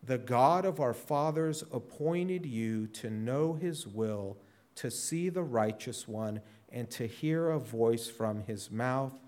The 0.02 0.18
God 0.18 0.66
of 0.66 0.78
our 0.78 0.92
fathers 0.92 1.64
appointed 1.72 2.44
you 2.44 2.86
to 2.88 3.08
know 3.08 3.54
his 3.54 3.86
will, 3.86 4.36
to 4.74 4.90
see 4.90 5.30
the 5.30 5.42
righteous 5.42 6.06
one, 6.06 6.42
and 6.70 6.90
to 6.90 7.06
hear 7.06 7.48
a 7.48 7.58
voice 7.58 8.10
from 8.10 8.42
his 8.42 8.70
mouth. 8.70 9.18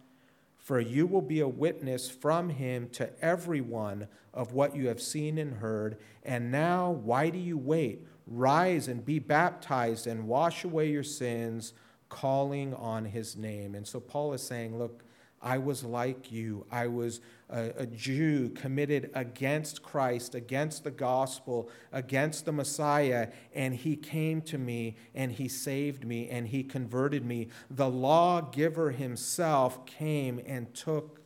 For 0.64 0.80
you 0.80 1.06
will 1.06 1.20
be 1.20 1.40
a 1.40 1.46
witness 1.46 2.08
from 2.08 2.48
him 2.48 2.88
to 2.92 3.10
everyone 3.22 4.08
of 4.32 4.54
what 4.54 4.74
you 4.74 4.88
have 4.88 5.00
seen 5.00 5.36
and 5.36 5.58
heard. 5.58 5.98
And 6.22 6.50
now, 6.50 6.90
why 6.90 7.28
do 7.28 7.38
you 7.38 7.58
wait? 7.58 8.06
Rise 8.26 8.88
and 8.88 9.04
be 9.04 9.18
baptized 9.18 10.06
and 10.06 10.26
wash 10.26 10.64
away 10.64 10.88
your 10.88 11.02
sins 11.02 11.74
calling 12.08 12.72
on 12.72 13.04
his 13.04 13.36
name. 13.36 13.74
And 13.74 13.86
so 13.86 14.00
Paul 14.00 14.32
is 14.32 14.42
saying, 14.42 14.78
Look, 14.78 15.03
I 15.44 15.58
was 15.58 15.84
like 15.84 16.32
you. 16.32 16.64
I 16.72 16.86
was 16.86 17.20
a, 17.50 17.70
a, 17.76 17.86
Jew 17.86 18.48
committed 18.48 19.10
against 19.14 19.82
Christ, 19.82 20.34
against 20.34 20.84
the 20.84 20.90
gospel, 20.90 21.68
against 21.92 22.46
the 22.46 22.52
Messiah, 22.52 23.28
and 23.54 23.74
he 23.74 23.94
came 23.94 24.40
to 24.42 24.56
me 24.56 24.96
and 25.14 25.30
he 25.30 25.46
saved 25.46 26.06
me 26.06 26.30
and 26.30 26.48
he 26.48 26.64
converted 26.64 27.26
me. 27.26 27.48
The 27.70 27.90
lawgiver 27.90 28.90
himself 28.90 29.84
came 29.84 30.40
and 30.46 30.72
took 30.74 31.20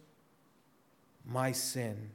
my 1.24 1.52
sin. 1.52 2.10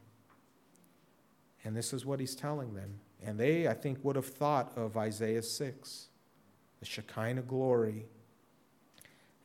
And 1.64 1.74
this 1.74 1.94
is 1.94 2.06
what 2.06 2.20
he's 2.20 2.36
telling 2.36 2.74
them. 2.74 3.00
And 3.26 3.40
they, 3.40 3.70
I 3.70 3.74
think, 3.74 4.04
would 4.04 4.18
have 4.18 4.26
thought 4.26 4.74
of 4.76 4.98
Isaiah 4.98 5.42
6, 5.42 6.08
the 6.82 6.86
Shekinah 6.86 7.44
glory 7.44 8.08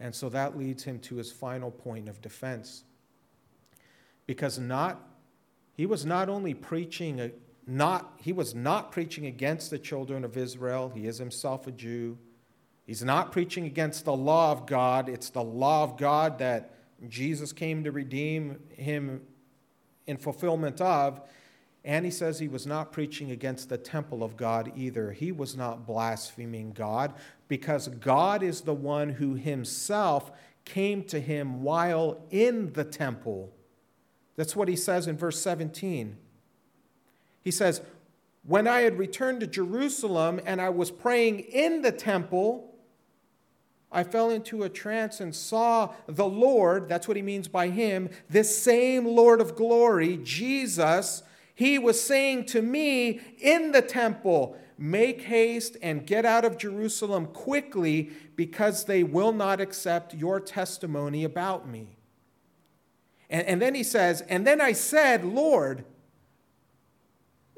and 0.00 0.14
so 0.14 0.28
that 0.28 0.56
leads 0.56 0.84
him 0.84 0.98
to 1.00 1.16
his 1.16 1.32
final 1.32 1.70
point 1.70 2.08
of 2.08 2.20
defense. 2.20 2.84
Because 4.26 4.58
not 4.58 5.04
he 5.74 5.86
was 5.86 6.04
not 6.04 6.28
only 6.28 6.54
preaching 6.54 7.20
a, 7.20 7.30
not 7.66 8.12
he 8.20 8.32
was 8.32 8.54
not 8.54 8.92
preaching 8.92 9.26
against 9.26 9.70
the 9.70 9.78
children 9.78 10.24
of 10.24 10.36
Israel, 10.36 10.90
he 10.94 11.06
is 11.06 11.18
himself 11.18 11.66
a 11.66 11.72
Jew. 11.72 12.18
He's 12.86 13.04
not 13.04 13.32
preaching 13.32 13.66
against 13.66 14.04
the 14.04 14.16
law 14.16 14.50
of 14.50 14.66
God. 14.66 15.08
It's 15.08 15.30
the 15.30 15.42
law 15.42 15.84
of 15.84 15.98
God 15.98 16.38
that 16.38 16.74
Jesus 17.08 17.52
came 17.52 17.84
to 17.84 17.92
redeem 17.92 18.60
him 18.70 19.20
in 20.06 20.16
fulfillment 20.16 20.80
of. 20.80 21.20
And 21.84 22.04
he 22.04 22.10
says 22.10 22.38
he 22.38 22.48
was 22.48 22.66
not 22.66 22.90
preaching 22.92 23.30
against 23.30 23.68
the 23.68 23.78
temple 23.78 24.22
of 24.22 24.36
God 24.36 24.72
either. 24.74 25.12
He 25.12 25.32
was 25.32 25.56
not 25.56 25.86
blaspheming 25.86 26.72
God 26.72 27.14
because 27.48 27.88
God 27.88 28.42
is 28.42 28.60
the 28.60 28.74
one 28.74 29.10
who 29.10 29.34
himself 29.34 30.30
came 30.64 31.02
to 31.04 31.18
him 31.18 31.62
while 31.62 32.22
in 32.30 32.72
the 32.74 32.84
temple. 32.84 33.52
That's 34.36 34.54
what 34.54 34.68
he 34.68 34.76
says 34.76 35.06
in 35.06 35.16
verse 35.16 35.40
17. 35.40 36.16
He 37.42 37.50
says, 37.50 37.80
When 38.46 38.68
I 38.68 38.80
had 38.80 38.98
returned 38.98 39.40
to 39.40 39.46
Jerusalem 39.46 40.40
and 40.44 40.60
I 40.60 40.68
was 40.68 40.90
praying 40.90 41.40
in 41.40 41.82
the 41.82 41.92
temple, 41.92 42.74
I 43.90 44.04
fell 44.04 44.28
into 44.28 44.62
a 44.62 44.68
trance 44.68 45.20
and 45.20 45.34
saw 45.34 45.94
the 46.06 46.26
Lord, 46.26 46.88
that's 46.88 47.08
what 47.08 47.16
he 47.16 47.22
means 47.22 47.48
by 47.48 47.68
him, 47.68 48.10
this 48.28 48.62
same 48.62 49.06
Lord 49.06 49.40
of 49.40 49.56
glory, 49.56 50.18
Jesus 50.18 51.22
he 51.58 51.76
was 51.76 52.00
saying 52.00 52.44
to 52.46 52.62
me 52.62 53.18
in 53.40 53.72
the 53.72 53.82
temple, 53.82 54.56
Make 54.78 55.22
haste 55.22 55.76
and 55.82 56.06
get 56.06 56.24
out 56.24 56.44
of 56.44 56.56
Jerusalem 56.56 57.26
quickly, 57.26 58.10
because 58.36 58.84
they 58.84 59.02
will 59.02 59.32
not 59.32 59.60
accept 59.60 60.14
your 60.14 60.38
testimony 60.38 61.24
about 61.24 61.68
me. 61.68 61.98
And, 63.28 63.46
and 63.46 63.60
then 63.60 63.74
he 63.74 63.82
says, 63.82 64.20
And 64.22 64.46
then 64.46 64.60
I 64.60 64.72
said, 64.72 65.24
Lord, 65.24 65.84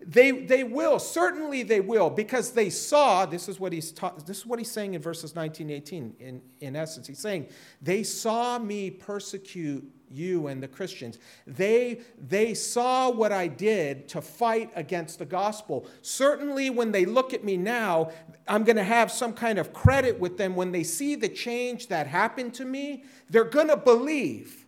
they, 0.07 0.30
they 0.30 0.64
will, 0.64 0.98
certainly 0.98 1.62
they 1.62 1.80
will, 1.80 2.09
because 2.09 2.53
they 2.53 2.70
saw, 2.70 3.26
this 3.26 3.48
is 3.48 3.61
what 3.61 3.72
he's 3.72 3.92
ta- 3.92 4.14
this 4.26 4.38
is 4.38 4.46
what 4.46 4.59
he's 4.59 4.70
saying 4.70 4.94
in 4.94 5.03
verses 5.03 5.34
19 5.34 5.70
18. 5.70 6.16
In, 6.18 6.42
in 6.61 6.76
essence, 6.76 7.07
he's 7.07 7.18
saying, 7.18 7.48
they 7.82 8.03
saw 8.03 8.59
me 8.59 8.90
persecute 8.90 9.84
you 10.11 10.48
and 10.48 10.62
the 10.62 10.68
Christians. 10.68 11.18
They, 11.46 12.01
they 12.18 12.55
saw 12.55 13.11
what 13.11 13.30
I 13.30 13.46
did 13.46 14.09
to 14.09 14.20
fight 14.20 14.70
against 14.74 15.18
the 15.18 15.26
gospel. 15.26 15.86
Certainly, 16.03 16.70
when 16.70 16.92
they 16.92 17.05
look 17.05 17.32
at 17.34 17.44
me 17.44 17.57
now, 17.57 18.11
I'm 18.48 18.64
going 18.64 18.76
to 18.76 18.82
have 18.82 19.12
some 19.12 19.32
kind 19.32 19.59
of 19.59 19.72
credit 19.72 20.18
with 20.18 20.36
them. 20.36 20.57
When 20.57 20.72
they 20.72 20.82
see 20.82 21.14
the 21.14 21.28
change 21.28 21.88
that 21.88 22.07
happened 22.07 22.55
to 22.55 22.64
me, 22.64 23.05
they're 23.28 23.44
going 23.44 23.68
to 23.68 23.76
believe. 23.76 24.60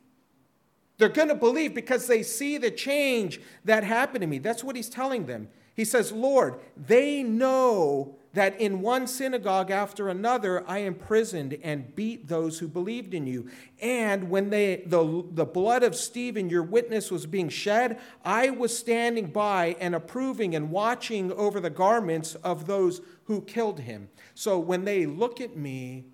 They're 1.03 1.09
going 1.09 1.31
to 1.31 1.35
believe 1.35 1.75
because 1.75 2.07
they 2.07 2.23
see 2.23 2.59
the 2.59 2.71
change 2.71 3.41
that 3.65 3.83
happened 3.83 4.21
to 4.21 4.29
me. 4.29 4.39
That's 4.39 4.63
what 4.63 4.77
he's 4.77 4.89
telling 4.89 5.27
them. 5.27 5.49
He 5.75 5.85
says, 5.85 6.13
Lord, 6.13 6.61
they 6.77 7.25
know 7.25 8.15
that 8.35 8.61
in 8.61 8.83
one 8.83 9.09
synagogue 9.09 9.73
after 9.73 10.09
another 10.09 10.63
I 10.71 10.79
imprisoned 10.79 11.59
and 11.65 11.93
beat 11.97 12.29
those 12.29 12.61
who 12.61 12.69
believed 12.69 13.15
in 13.15 13.27
you. 13.27 13.51
And 13.81 14.31
when 14.31 14.51
they, 14.51 14.85
the, 14.87 15.25
the 15.33 15.45
blood 15.45 15.83
of 15.83 15.97
Stephen, 15.97 16.49
your 16.49 16.63
witness, 16.63 17.11
was 17.11 17.27
being 17.27 17.49
shed, 17.49 17.99
I 18.25 18.51
was 18.51 18.79
standing 18.79 19.33
by 19.33 19.75
and 19.81 19.97
approving 19.97 20.55
and 20.55 20.71
watching 20.71 21.33
over 21.33 21.59
the 21.59 21.69
garments 21.69 22.37
of 22.37 22.69
those 22.69 23.01
who 23.25 23.41
killed 23.41 23.81
him. 23.81 24.09
So 24.37 24.57
when 24.57 24.85
they 24.85 25.07
look 25.07 25.41
at 25.41 25.57
me, 25.57 26.05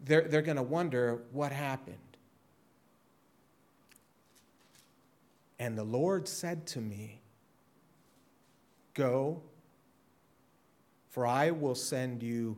they're, 0.00 0.22
they're 0.22 0.42
going 0.42 0.56
to 0.56 0.64
wonder 0.64 1.22
what 1.30 1.52
happened. 1.52 1.98
And 5.62 5.78
the 5.78 5.84
Lord 5.84 6.26
said 6.26 6.66
to 6.68 6.80
me, 6.80 7.20
Go, 8.94 9.42
for 11.08 11.24
I 11.24 11.52
will 11.52 11.76
send 11.76 12.20
you 12.20 12.56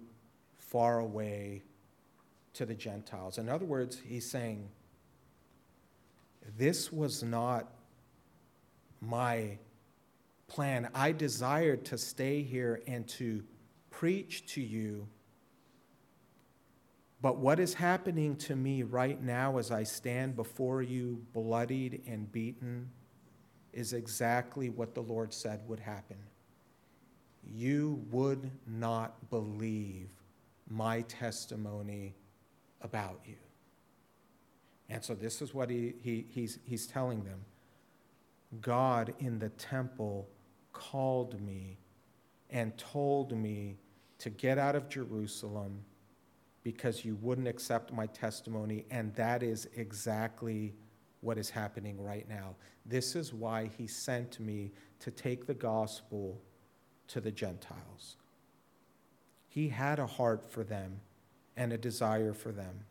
far 0.57 1.01
away 1.01 1.65
to 2.55 2.65
the 2.65 2.73
Gentiles. 2.73 3.37
In 3.37 3.51
other 3.51 3.67
words, 3.67 4.01
he's 4.09 4.31
saying, 4.31 4.71
This 6.57 6.91
was 6.91 7.23
not 7.23 7.71
my 9.03 9.59
plan. 10.49 10.89
I 10.95 11.13
desired 11.13 11.85
to 11.85 11.99
stay 11.99 12.41
here 12.41 12.81
and 12.87 13.07
to 13.09 13.45
preach 13.91 14.47
to 14.55 14.63
you 14.63 15.07
but 17.25 17.39
what 17.39 17.59
is 17.59 17.72
happening 17.72 18.37
to 18.37 18.55
me 18.55 18.83
right 18.83 19.22
now 19.22 19.57
as 19.57 19.70
I 19.70 19.83
stand 19.83 20.37
before 20.37 20.83
you, 20.83 21.22
bloodied 21.33 22.03
and 22.07 22.31
beaten, 22.31 22.91
is 23.72 23.95
exactly 23.95 24.68
what 24.68 24.95
the 24.95 25.01
Lord 25.01 25.33
said 25.33 25.66
would 25.66 25.81
happen. 25.81 26.18
You 27.51 28.05
would 28.11 28.51
not 28.66 29.31
believe 29.31 30.11
my 30.68 31.01
testimony 31.01 32.14
about 32.83 33.20
you. 33.25 33.39
And 34.91 35.03
so 35.03 35.14
this 35.14 35.41
is 35.41 35.55
what 35.55 35.70
he, 35.70 35.95
he, 36.03 36.27
he's, 36.29 36.59
he's 36.62 36.87
telling 36.87 37.25
them 37.25 37.41
God 38.61 39.14
in 39.18 39.39
the 39.39 39.49
temple 39.49 40.29
called 40.75 41.41
me 41.41 41.79
and 42.51 42.77
told 42.77 43.35
me 43.35 43.79
to 44.18 44.29
get 44.29 44.59
out 44.59 44.77
of 44.77 44.91
Jerusalem 44.91 45.87
because 46.65 47.05
you 47.05 47.17
wouldn't 47.21 47.47
accept 47.47 47.93
my 47.93 48.07
testimony, 48.07 48.87
and 48.91 49.15
that 49.15 49.43
is 49.43 49.69
exactly 49.77 50.75
what 51.21 51.39
is 51.39 51.51
happening 51.51 52.03
right 52.03 52.29
now. 52.29 52.57
This 52.87 53.15
is 53.15 53.33
why 53.33 53.71
he 53.79 53.87
sent 53.87 54.41
me 54.41 54.73
to 55.01 55.11
take 55.11 55.47
the 55.47 55.55
gospel 55.55 56.41
to 57.09 57.21
the 57.21 57.31
Gentiles. 57.31 58.17
He 59.49 59.69
had 59.69 59.99
a 59.99 60.07
heart 60.07 60.51
for 60.51 60.65
them 60.65 61.01
and 61.57 61.73
a 61.73 61.79
desire 61.79 62.33
for 62.33 62.51
them, 62.51 62.87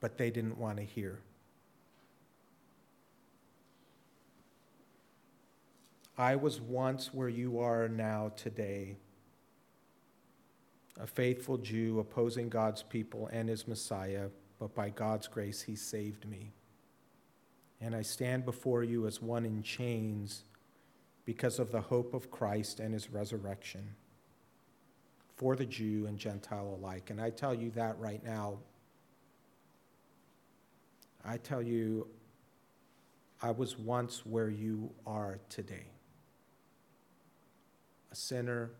but 0.00 0.18
they 0.18 0.30
didn't 0.30 0.58
want 0.58 0.78
to 0.78 0.84
hear. 0.84 1.20
I 6.18 6.34
was 6.34 6.60
once 6.60 7.14
where 7.14 7.28
you 7.28 7.60
are 7.60 7.88
now 7.88 8.32
today 8.34 8.96
a 10.98 11.06
faithful 11.06 11.58
Jew 11.58 12.00
opposing 12.00 12.48
God's 12.48 12.82
people 12.82 13.28
and 13.32 13.48
his 13.48 13.68
Messiah, 13.68 14.28
but 14.58 14.74
by 14.74 14.90
God's 14.90 15.28
grace 15.28 15.62
he 15.62 15.76
saved 15.76 16.28
me. 16.28 16.52
And 17.80 17.94
I 17.94 18.02
stand 18.02 18.44
before 18.44 18.82
you 18.82 19.06
as 19.06 19.22
one 19.22 19.44
in 19.44 19.62
chains 19.62 20.42
because 21.24 21.58
of 21.58 21.70
the 21.70 21.80
hope 21.80 22.14
of 22.14 22.30
Christ 22.30 22.80
and 22.80 22.92
his 22.92 23.10
resurrection 23.10 23.94
for 25.36 25.54
the 25.54 25.66
Jew 25.66 26.06
and 26.06 26.18
Gentile 26.18 26.76
alike. 26.80 27.10
And 27.10 27.20
I 27.20 27.30
tell 27.30 27.54
you 27.54 27.70
that 27.72 27.96
right 28.00 28.24
now. 28.24 28.58
I 31.24 31.36
tell 31.36 31.62
you, 31.62 32.08
I 33.40 33.52
was 33.52 33.78
once 33.78 34.26
where 34.26 34.48
you 34.48 34.90
are 35.06 35.38
today 35.48 35.86
a 38.10 38.14
sinner 38.16 38.70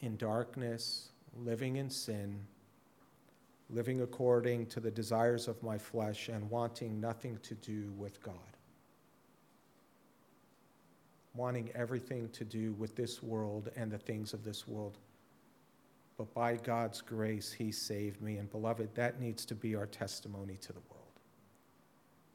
in 0.00 0.16
darkness, 0.16 1.10
living 1.36 1.76
in 1.76 1.90
sin, 1.90 2.40
living 3.70 4.00
according 4.00 4.66
to 4.66 4.80
the 4.80 4.90
desires 4.90 5.48
of 5.48 5.62
my 5.62 5.76
flesh, 5.76 6.28
and 6.28 6.48
wanting 6.50 7.00
nothing 7.00 7.38
to 7.42 7.54
do 7.54 7.92
with 7.96 8.22
God. 8.22 8.34
Wanting 11.34 11.70
everything 11.74 12.28
to 12.30 12.44
do 12.44 12.72
with 12.72 12.96
this 12.96 13.22
world 13.22 13.70
and 13.76 13.90
the 13.90 13.98
things 13.98 14.32
of 14.32 14.42
this 14.42 14.66
world. 14.66 14.98
But 16.16 16.32
by 16.34 16.56
God's 16.56 17.00
grace, 17.00 17.52
He 17.52 17.70
saved 17.70 18.20
me. 18.20 18.38
And 18.38 18.50
beloved, 18.50 18.94
that 18.94 19.20
needs 19.20 19.44
to 19.46 19.54
be 19.54 19.76
our 19.76 19.86
testimony 19.86 20.56
to 20.62 20.72
the 20.72 20.80
world. 20.90 21.04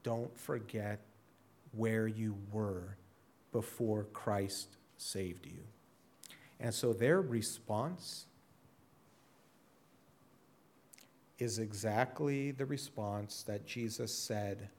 Don't 0.03 0.37
forget 0.37 0.99
where 1.71 2.07
you 2.07 2.35
were 2.51 2.97
before 3.51 4.05
Christ 4.13 4.77
saved 4.97 5.45
you. 5.45 5.63
And 6.59 6.73
so 6.73 6.93
their 6.93 7.21
response 7.21 8.25
is 11.39 11.59
exactly 11.59 12.51
the 12.51 12.65
response 12.65 13.43
that 13.43 13.65
Jesus 13.65 14.13
said 14.13 14.69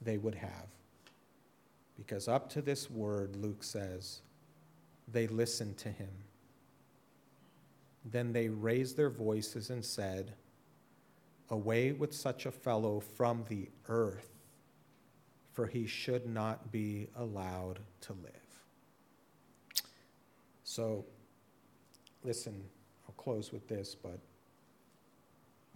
they 0.00 0.16
would 0.18 0.34
have. 0.34 0.66
Because 1.96 2.28
up 2.28 2.48
to 2.50 2.62
this 2.62 2.90
word, 2.90 3.36
Luke 3.36 3.62
says, 3.62 4.20
they 5.08 5.26
listened 5.26 5.76
to 5.78 5.90
him. 5.90 6.10
Then 8.04 8.32
they 8.32 8.48
raised 8.48 8.96
their 8.96 9.10
voices 9.10 9.70
and 9.70 9.84
said, 9.84 10.32
Away 11.50 11.92
with 11.92 12.14
such 12.14 12.46
a 12.46 12.50
fellow 12.50 13.00
from 13.00 13.44
the 13.48 13.68
earth, 13.88 14.30
for 15.52 15.66
he 15.66 15.86
should 15.86 16.26
not 16.26 16.72
be 16.72 17.08
allowed 17.14 17.80
to 18.02 18.14
live. 18.14 18.41
So, 20.64 21.04
listen, 22.22 22.62
I'll 23.06 23.14
close 23.14 23.52
with 23.52 23.66
this, 23.68 23.94
but 23.94 24.18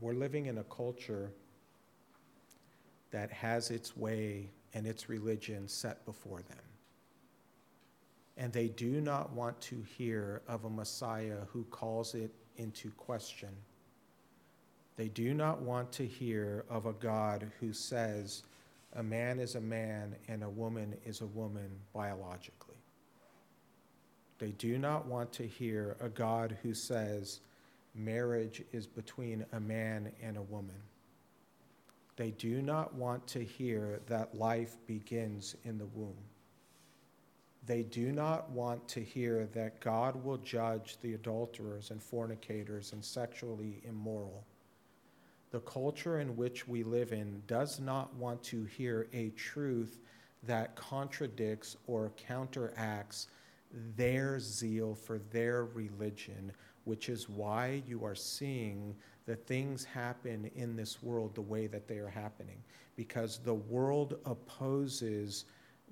we're 0.01 0.15
living 0.15 0.47
in 0.47 0.59
a 0.59 0.65
culture 0.65 1.31
that 3.11 3.31
has 3.33 3.71
its 3.71 3.97
way 3.97 4.51
and 4.75 4.87
its 4.87 5.09
religion 5.09 5.69
set 5.69 6.05
before 6.05 6.43
them. 6.43 6.59
And 8.37 8.53
they 8.53 8.69
do 8.69 9.01
not 9.01 9.33
want 9.33 9.59
to 9.63 9.83
hear 9.97 10.43
of 10.47 10.65
a 10.65 10.71
Messiah 10.71 11.39
who 11.49 11.65
calls 11.65 12.15
it 12.15 12.31
into 12.59 12.91
question. 12.91 13.49
They 14.97 15.09
do 15.09 15.35
not 15.35 15.63
want 15.63 15.93
to 15.93 16.07
hear 16.07 16.65
of 16.69 16.87
a 16.87 16.93
God 16.93 17.51
who 17.61 17.73
says 17.73 18.43
a 18.95 19.03
man 19.03 19.39
is 19.39 19.55
a 19.55 19.61
man 19.61 20.15
and 20.29 20.43
a 20.43 20.49
woman 20.49 20.95
is 21.05 21.21
a 21.21 21.27
woman 21.27 21.71
biologically. 21.95 22.76
They 24.39 24.53
do 24.53 24.79
not 24.79 25.07
want 25.07 25.33
to 25.35 25.47
hear 25.47 25.97
a 26.01 26.09
God 26.09 26.57
who 26.63 26.75
says 26.75 27.41
marriage 27.95 28.63
is 28.73 28.87
between 28.87 29.47
a 29.53 29.61
man 29.61 30.13
and 30.23 30.37
a 30.37 30.43
woman. 30.43 30.77
They 32.17 32.31
do 32.33 32.63
not 32.63 32.95
want 32.95 33.27
to 33.29 33.45
hear 33.45 34.01
that 34.07 34.37
life 34.37 34.77
begins 34.87 35.55
in 35.65 35.79
the 35.79 35.87
womb. 35.87 36.17
They 37.67 37.83
do 37.83 38.13
not 38.13 38.49
want 38.51 38.87
to 38.89 39.03
hear 39.03 39.47
that 39.53 39.81
God 39.81 40.23
will 40.25 40.39
judge 40.39 40.99
the 41.03 41.15
adulterers 41.15 41.91
and 41.91 42.03
fornicators 42.03 42.93
and 42.93 43.05
sexually 43.05 43.83
immoral. 43.85 44.45
The 45.51 45.61
culture 45.61 46.21
in 46.21 46.37
which 46.37 46.69
we 46.69 46.85
live 46.85 47.13
in 47.13 47.43
does 47.47 47.81
not 47.81 48.15
want 48.15 48.43
to 48.45 48.65
hear 48.65 49.09
a 49.13 49.31
truth 49.31 49.99
that 50.45 50.77
contradicts 50.77 51.77
or 51.87 52.13
counteracts 52.17 53.29
their 53.97 54.39
zeal 54.39 54.95
for 54.95 55.19
their 55.19 55.65
religion, 55.67 56.53
which 56.85 57.09
is 57.09 57.29
why 57.29 57.83
you 57.87 58.05
are 58.05 58.15
seeing 58.15 58.95
the 59.27 59.37
things 59.37 59.85
happen 59.85 60.51
in 60.55 60.77
this 60.77 61.03
world 61.03 61.35
the 61.35 61.41
way 61.43 61.67
that 61.67 61.89
they 61.89 61.99
are 61.99 62.09
happening. 62.09 62.63
Because 62.95 63.39
the 63.39 63.55
world 63.55 64.19
opposes 64.25 65.47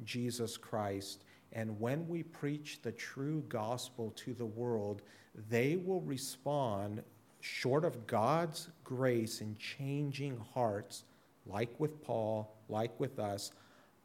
Jesus 0.04 0.56
Christ 0.56 1.24
And 1.54 1.78
when 1.80 2.08
we 2.08 2.22
preach 2.24 2.80
the 2.82 2.92
true 2.92 3.44
gospel 3.48 4.12
to 4.16 4.34
the 4.34 4.44
world, 4.44 5.02
they 5.48 5.76
will 5.76 6.00
respond 6.00 7.02
short 7.40 7.84
of 7.84 8.06
God's 8.06 8.68
grace 8.82 9.40
in 9.40 9.56
changing 9.56 10.36
hearts, 10.52 11.04
like 11.46 11.78
with 11.78 12.02
Paul, 12.02 12.56
like 12.68 12.98
with 12.98 13.18
us, 13.18 13.52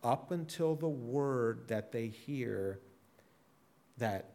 up 0.03 0.32
until 0.32 0.76
the 0.76 0.89
word 0.89 1.67
that 1.67 1.91
they 1.91 2.07
hear 2.07 2.80
that 4.00 4.32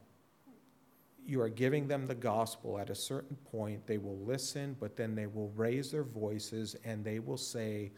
you 1.26 1.40
are 1.40 1.48
giving 1.48 1.88
them 1.88 2.06
the 2.06 2.14
gospel 2.14 2.78
at 2.78 2.90
a 2.90 2.94
certain 2.94 3.36
point, 3.50 3.86
they 3.86 3.98
will 3.98 4.18
listen, 4.18 4.76
but 4.78 4.96
then 4.96 5.14
they 5.14 5.26
will 5.26 5.50
raise 5.56 5.90
their 5.90 6.04
voices 6.04 6.76
and 6.84 7.04
they 7.04 7.18
will 7.18 7.36
say, 7.38 7.92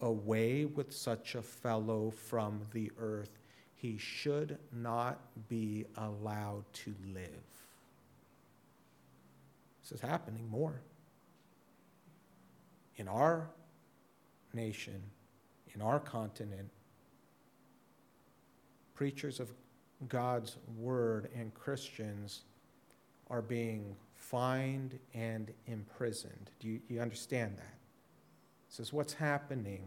Away 0.00 0.64
with 0.64 0.92
such 0.92 1.36
a 1.36 1.42
fellow 1.42 2.10
from 2.10 2.60
the 2.72 2.90
earth. 2.98 3.38
He 3.72 3.98
should 3.98 4.58
not 4.72 5.20
be 5.48 5.84
allowed 5.96 6.64
to 6.72 6.94
live. 7.14 7.44
This 9.80 9.92
is 9.92 10.00
happening 10.00 10.48
more. 10.50 10.82
In 12.96 13.06
our 13.06 13.48
nation, 14.52 15.00
in 15.72 15.80
our 15.80 16.00
continent, 16.00 16.68
preachers 18.94 19.38
of 19.38 19.52
God's 20.08 20.56
word 20.76 21.28
and 21.34 21.52
Christians 21.54 22.42
are 23.30 23.42
being 23.42 23.96
fined 24.14 24.98
and 25.14 25.50
imprisoned. 25.66 26.50
Do 26.60 26.68
you, 26.68 26.80
you 26.88 27.00
understand 27.00 27.56
that? 27.58 27.78
This 28.68 28.80
is 28.80 28.92
what's 28.92 29.12
happening. 29.12 29.82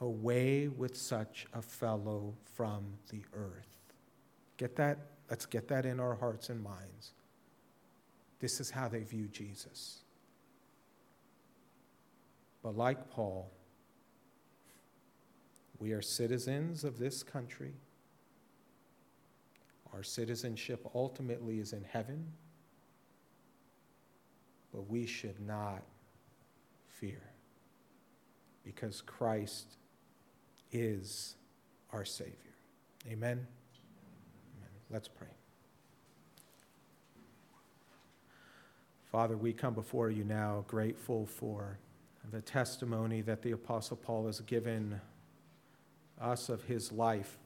Away 0.00 0.68
with 0.68 0.96
such 0.96 1.46
a 1.54 1.62
fellow 1.62 2.34
from 2.54 2.84
the 3.10 3.22
earth. 3.34 3.68
Get 4.56 4.76
that? 4.76 4.98
Let's 5.28 5.46
get 5.46 5.68
that 5.68 5.84
in 5.86 5.98
our 6.00 6.14
hearts 6.14 6.50
and 6.50 6.62
minds. 6.62 7.12
This 8.40 8.60
is 8.60 8.70
how 8.70 8.88
they 8.88 9.02
view 9.02 9.26
Jesus. 9.28 9.98
But 12.62 12.76
like 12.76 13.10
Paul, 13.10 13.50
we 15.78 15.92
are 15.92 16.02
citizens 16.02 16.84
of 16.84 16.98
this 16.98 17.22
country. 17.22 17.74
Our 19.92 20.02
citizenship 20.02 20.86
ultimately 20.94 21.58
is 21.58 21.72
in 21.72 21.84
heaven, 21.84 22.26
but 24.72 24.88
we 24.88 25.06
should 25.06 25.40
not 25.40 25.82
fear 26.88 27.22
because 28.64 29.00
Christ 29.00 29.76
is 30.72 31.36
our 31.92 32.04
Savior. 32.04 32.34
Amen. 33.06 33.38
Amen. 33.38 33.48
Let's 34.90 35.08
pray. 35.08 35.28
Father, 39.10 39.38
we 39.38 39.54
come 39.54 39.72
before 39.72 40.10
you 40.10 40.22
now 40.24 40.64
grateful 40.68 41.24
for 41.24 41.78
the 42.30 42.42
testimony 42.42 43.22
that 43.22 43.40
the 43.40 43.52
Apostle 43.52 43.96
Paul 43.96 44.26
has 44.26 44.40
given 44.40 45.00
us 46.20 46.48
of 46.48 46.64
his 46.64 46.92
life. 46.92 47.38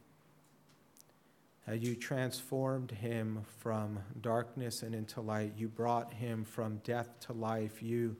How 1.67 1.75
you 1.75 1.95
transformed 1.95 2.91
him 2.91 3.45
from 3.59 4.01
darkness 4.21 4.83
and 4.83 4.95
into 4.95 5.21
light. 5.21 5.53
You 5.57 5.69
brought 5.69 6.13
him 6.13 6.45
from 6.45 6.81
death 6.83 7.21
to 7.27 7.33
life. 7.33 7.83
You 7.83 8.17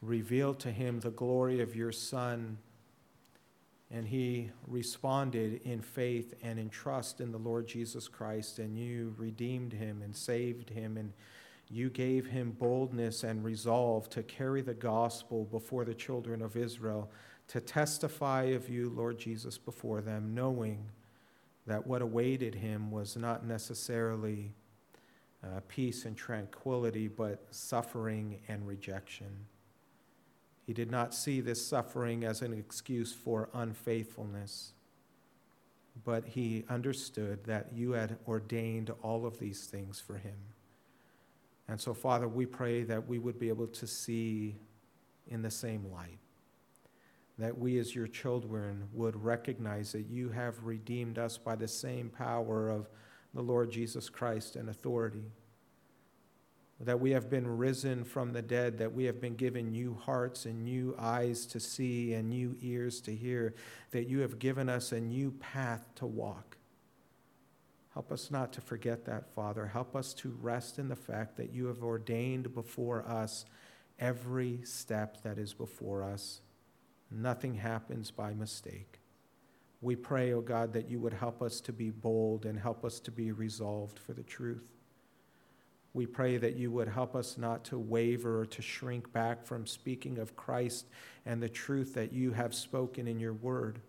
revealed 0.00 0.60
to 0.60 0.70
him 0.70 1.00
the 1.00 1.10
glory 1.10 1.60
of 1.60 1.76
your 1.76 1.92
Son. 1.92 2.56
And 3.90 4.06
he 4.06 4.50
responded 4.66 5.60
in 5.64 5.82
faith 5.82 6.34
and 6.42 6.58
in 6.58 6.70
trust 6.70 7.20
in 7.20 7.32
the 7.32 7.38
Lord 7.38 7.66
Jesus 7.66 8.08
Christ. 8.08 8.58
And 8.58 8.78
you 8.78 9.14
redeemed 9.18 9.74
him 9.74 10.00
and 10.02 10.16
saved 10.16 10.70
him. 10.70 10.96
And 10.96 11.12
you 11.68 11.90
gave 11.90 12.26
him 12.26 12.52
boldness 12.52 13.24
and 13.24 13.44
resolve 13.44 14.08
to 14.10 14.22
carry 14.22 14.62
the 14.62 14.74
gospel 14.74 15.44
before 15.44 15.84
the 15.84 15.94
children 15.94 16.40
of 16.40 16.56
Israel 16.56 17.10
to 17.50 17.60
testify 17.60 18.44
of 18.44 18.68
you, 18.68 18.90
Lord 18.90 19.18
Jesus, 19.18 19.58
before 19.58 20.00
them, 20.00 20.36
knowing 20.36 20.88
that 21.66 21.84
what 21.84 22.00
awaited 22.00 22.54
him 22.54 22.92
was 22.92 23.16
not 23.16 23.44
necessarily 23.44 24.52
uh, 25.42 25.58
peace 25.66 26.04
and 26.04 26.16
tranquility, 26.16 27.08
but 27.08 27.44
suffering 27.50 28.38
and 28.46 28.68
rejection. 28.68 29.46
He 30.64 30.72
did 30.72 30.92
not 30.92 31.12
see 31.12 31.40
this 31.40 31.66
suffering 31.66 32.22
as 32.22 32.40
an 32.40 32.52
excuse 32.52 33.12
for 33.12 33.48
unfaithfulness, 33.52 34.74
but 36.04 36.24
he 36.24 36.64
understood 36.68 37.42
that 37.46 37.72
you 37.74 37.92
had 37.92 38.16
ordained 38.28 38.92
all 39.02 39.26
of 39.26 39.40
these 39.40 39.66
things 39.66 39.98
for 39.98 40.18
him. 40.18 40.36
And 41.66 41.80
so, 41.80 41.94
Father, 41.94 42.28
we 42.28 42.46
pray 42.46 42.84
that 42.84 43.08
we 43.08 43.18
would 43.18 43.40
be 43.40 43.48
able 43.48 43.66
to 43.66 43.88
see 43.88 44.54
in 45.26 45.42
the 45.42 45.50
same 45.50 45.90
light 45.90 46.20
that 47.40 47.58
we 47.58 47.78
as 47.78 47.94
your 47.94 48.06
children 48.06 48.88
would 48.92 49.22
recognize 49.22 49.92
that 49.92 50.06
you 50.06 50.30
have 50.30 50.64
redeemed 50.64 51.18
us 51.18 51.38
by 51.38 51.56
the 51.56 51.68
same 51.68 52.10
power 52.10 52.68
of 52.68 52.88
the 53.34 53.42
Lord 53.42 53.70
Jesus 53.70 54.08
Christ 54.08 54.56
and 54.56 54.68
authority. 54.68 55.32
That 56.80 57.00
we 57.00 57.10
have 57.10 57.28
been 57.28 57.58
risen 57.58 58.04
from 58.04 58.32
the 58.32 58.42
dead, 58.42 58.78
that 58.78 58.94
we 58.94 59.04
have 59.04 59.20
been 59.20 59.36
given 59.36 59.70
new 59.70 59.94
hearts 59.94 60.46
and 60.46 60.64
new 60.64 60.94
eyes 60.98 61.44
to 61.46 61.60
see 61.60 62.14
and 62.14 62.30
new 62.30 62.56
ears 62.60 63.00
to 63.02 63.14
hear, 63.14 63.54
that 63.90 64.08
you 64.08 64.20
have 64.20 64.38
given 64.38 64.68
us 64.68 64.92
a 64.92 65.00
new 65.00 65.30
path 65.32 65.84
to 65.96 66.06
walk. 66.06 66.56
Help 67.92 68.12
us 68.12 68.30
not 68.30 68.52
to 68.54 68.60
forget 68.60 69.04
that, 69.04 69.34
Father. 69.34 69.66
Help 69.66 69.94
us 69.94 70.14
to 70.14 70.36
rest 70.40 70.78
in 70.78 70.88
the 70.88 70.96
fact 70.96 71.36
that 71.36 71.52
you 71.52 71.66
have 71.66 71.82
ordained 71.82 72.54
before 72.54 73.06
us 73.06 73.44
every 73.98 74.60
step 74.64 75.22
that 75.22 75.38
is 75.38 75.52
before 75.52 76.02
us. 76.02 76.40
Nothing 77.10 77.54
happens 77.54 78.10
by 78.10 78.34
mistake. 78.34 79.00
We 79.82 79.96
pray, 79.96 80.32
O 80.32 80.38
oh 80.38 80.40
God, 80.42 80.72
that 80.74 80.90
you 80.90 81.00
would 81.00 81.14
help 81.14 81.42
us 81.42 81.60
to 81.62 81.72
be 81.72 81.90
bold 81.90 82.44
and 82.44 82.58
help 82.58 82.84
us 82.84 83.00
to 83.00 83.10
be 83.10 83.32
resolved 83.32 83.98
for 83.98 84.12
the 84.12 84.22
truth. 84.22 84.68
We 85.92 86.06
pray 86.06 86.36
that 86.36 86.56
you 86.56 86.70
would 86.70 86.88
help 86.88 87.16
us 87.16 87.36
not 87.36 87.64
to 87.64 87.78
waver 87.78 88.40
or 88.40 88.46
to 88.46 88.62
shrink 88.62 89.12
back 89.12 89.44
from 89.44 89.66
speaking 89.66 90.18
of 90.18 90.36
Christ 90.36 90.86
and 91.26 91.42
the 91.42 91.48
truth 91.48 91.94
that 91.94 92.12
you 92.12 92.32
have 92.32 92.54
spoken 92.54 93.08
in 93.08 93.18
your 93.18 93.32
word. 93.32 93.80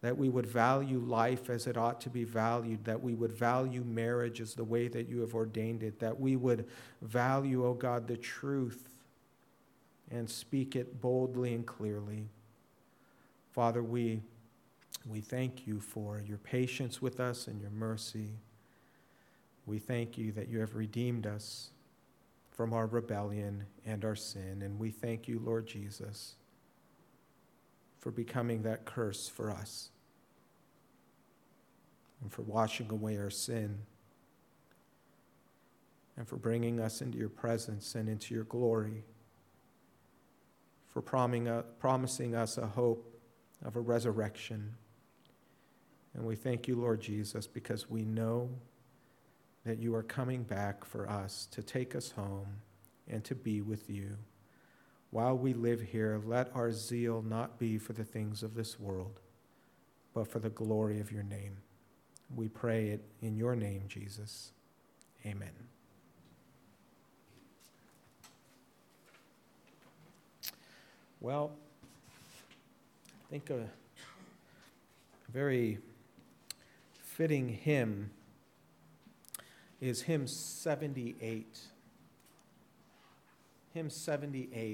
That 0.00 0.16
we 0.16 0.28
would 0.28 0.46
value 0.46 0.98
life 0.98 1.50
as 1.50 1.66
it 1.66 1.76
ought 1.76 2.00
to 2.00 2.10
be 2.10 2.24
valued, 2.24 2.84
that 2.84 3.02
we 3.02 3.14
would 3.14 3.32
value 3.32 3.84
marriage 3.84 4.40
as 4.40 4.54
the 4.54 4.64
way 4.64 4.88
that 4.88 5.08
you 5.08 5.20
have 5.20 5.34
ordained 5.34 5.82
it, 5.82 5.98
that 6.00 6.18
we 6.18 6.34
would 6.34 6.66
value, 7.02 7.64
O 7.64 7.68
oh 7.68 7.74
God, 7.74 8.08
the 8.08 8.16
truth 8.16 8.87
and 10.10 10.28
speak 10.28 10.76
it 10.76 11.00
boldly 11.00 11.54
and 11.54 11.66
clearly. 11.66 12.28
Father, 13.52 13.82
we, 13.82 14.20
we 15.06 15.20
thank 15.20 15.66
you 15.66 15.80
for 15.80 16.22
your 16.26 16.38
patience 16.38 17.02
with 17.02 17.20
us 17.20 17.46
and 17.46 17.60
your 17.60 17.70
mercy. 17.70 18.30
We 19.66 19.78
thank 19.78 20.16
you 20.16 20.32
that 20.32 20.48
you 20.48 20.60
have 20.60 20.74
redeemed 20.74 21.26
us 21.26 21.70
from 22.50 22.72
our 22.72 22.86
rebellion 22.86 23.64
and 23.86 24.04
our 24.04 24.16
sin. 24.16 24.62
And 24.62 24.78
we 24.78 24.90
thank 24.90 25.28
you, 25.28 25.40
Lord 25.44 25.66
Jesus, 25.66 26.34
for 28.00 28.10
becoming 28.10 28.62
that 28.62 28.84
curse 28.84 29.28
for 29.28 29.50
us 29.50 29.90
and 32.22 32.32
for 32.32 32.42
washing 32.42 32.90
away 32.90 33.18
our 33.18 33.30
sin 33.30 33.78
and 36.16 36.26
for 36.26 36.36
bringing 36.36 36.80
us 36.80 37.00
into 37.00 37.16
your 37.16 37.28
presence 37.28 37.94
and 37.94 38.08
into 38.08 38.34
your 38.34 38.44
glory 38.44 39.04
for 40.88 41.00
uh, 41.00 41.62
promising 41.78 42.34
us 42.34 42.58
a 42.58 42.66
hope 42.66 43.20
of 43.64 43.76
a 43.76 43.80
resurrection. 43.80 44.74
And 46.14 46.24
we 46.24 46.36
thank 46.36 46.66
you, 46.66 46.76
Lord 46.76 47.00
Jesus, 47.00 47.46
because 47.46 47.88
we 47.88 48.04
know 48.04 48.50
that 49.64 49.78
you 49.78 49.94
are 49.94 50.02
coming 50.02 50.42
back 50.42 50.84
for 50.84 51.08
us 51.08 51.46
to 51.52 51.62
take 51.62 51.94
us 51.94 52.10
home 52.12 52.62
and 53.06 53.22
to 53.24 53.34
be 53.34 53.60
with 53.60 53.90
you. 53.90 54.16
While 55.10 55.38
we 55.38 55.54
live 55.54 55.80
here, 55.80 56.20
let 56.24 56.54
our 56.54 56.70
zeal 56.70 57.22
not 57.22 57.58
be 57.58 57.78
for 57.78 57.92
the 57.92 58.04
things 58.04 58.42
of 58.42 58.54
this 58.54 58.78
world, 58.78 59.20
but 60.14 60.28
for 60.28 60.38
the 60.38 60.50
glory 60.50 61.00
of 61.00 61.12
your 61.12 61.22
name. 61.22 61.58
We 62.34 62.48
pray 62.48 62.88
it 62.88 63.04
in 63.22 63.36
your 63.36 63.56
name, 63.56 63.84
Jesus. 63.88 64.52
Amen. 65.24 65.77
Well, 71.20 71.50
I 73.02 73.30
think 73.30 73.50
a 73.50 73.64
very 75.32 75.78
fitting 77.02 77.48
hymn 77.48 78.10
is 79.80 80.02
hymn 80.02 80.28
78. 80.28 81.58
Hymn 83.74 83.90
78. 83.90 84.58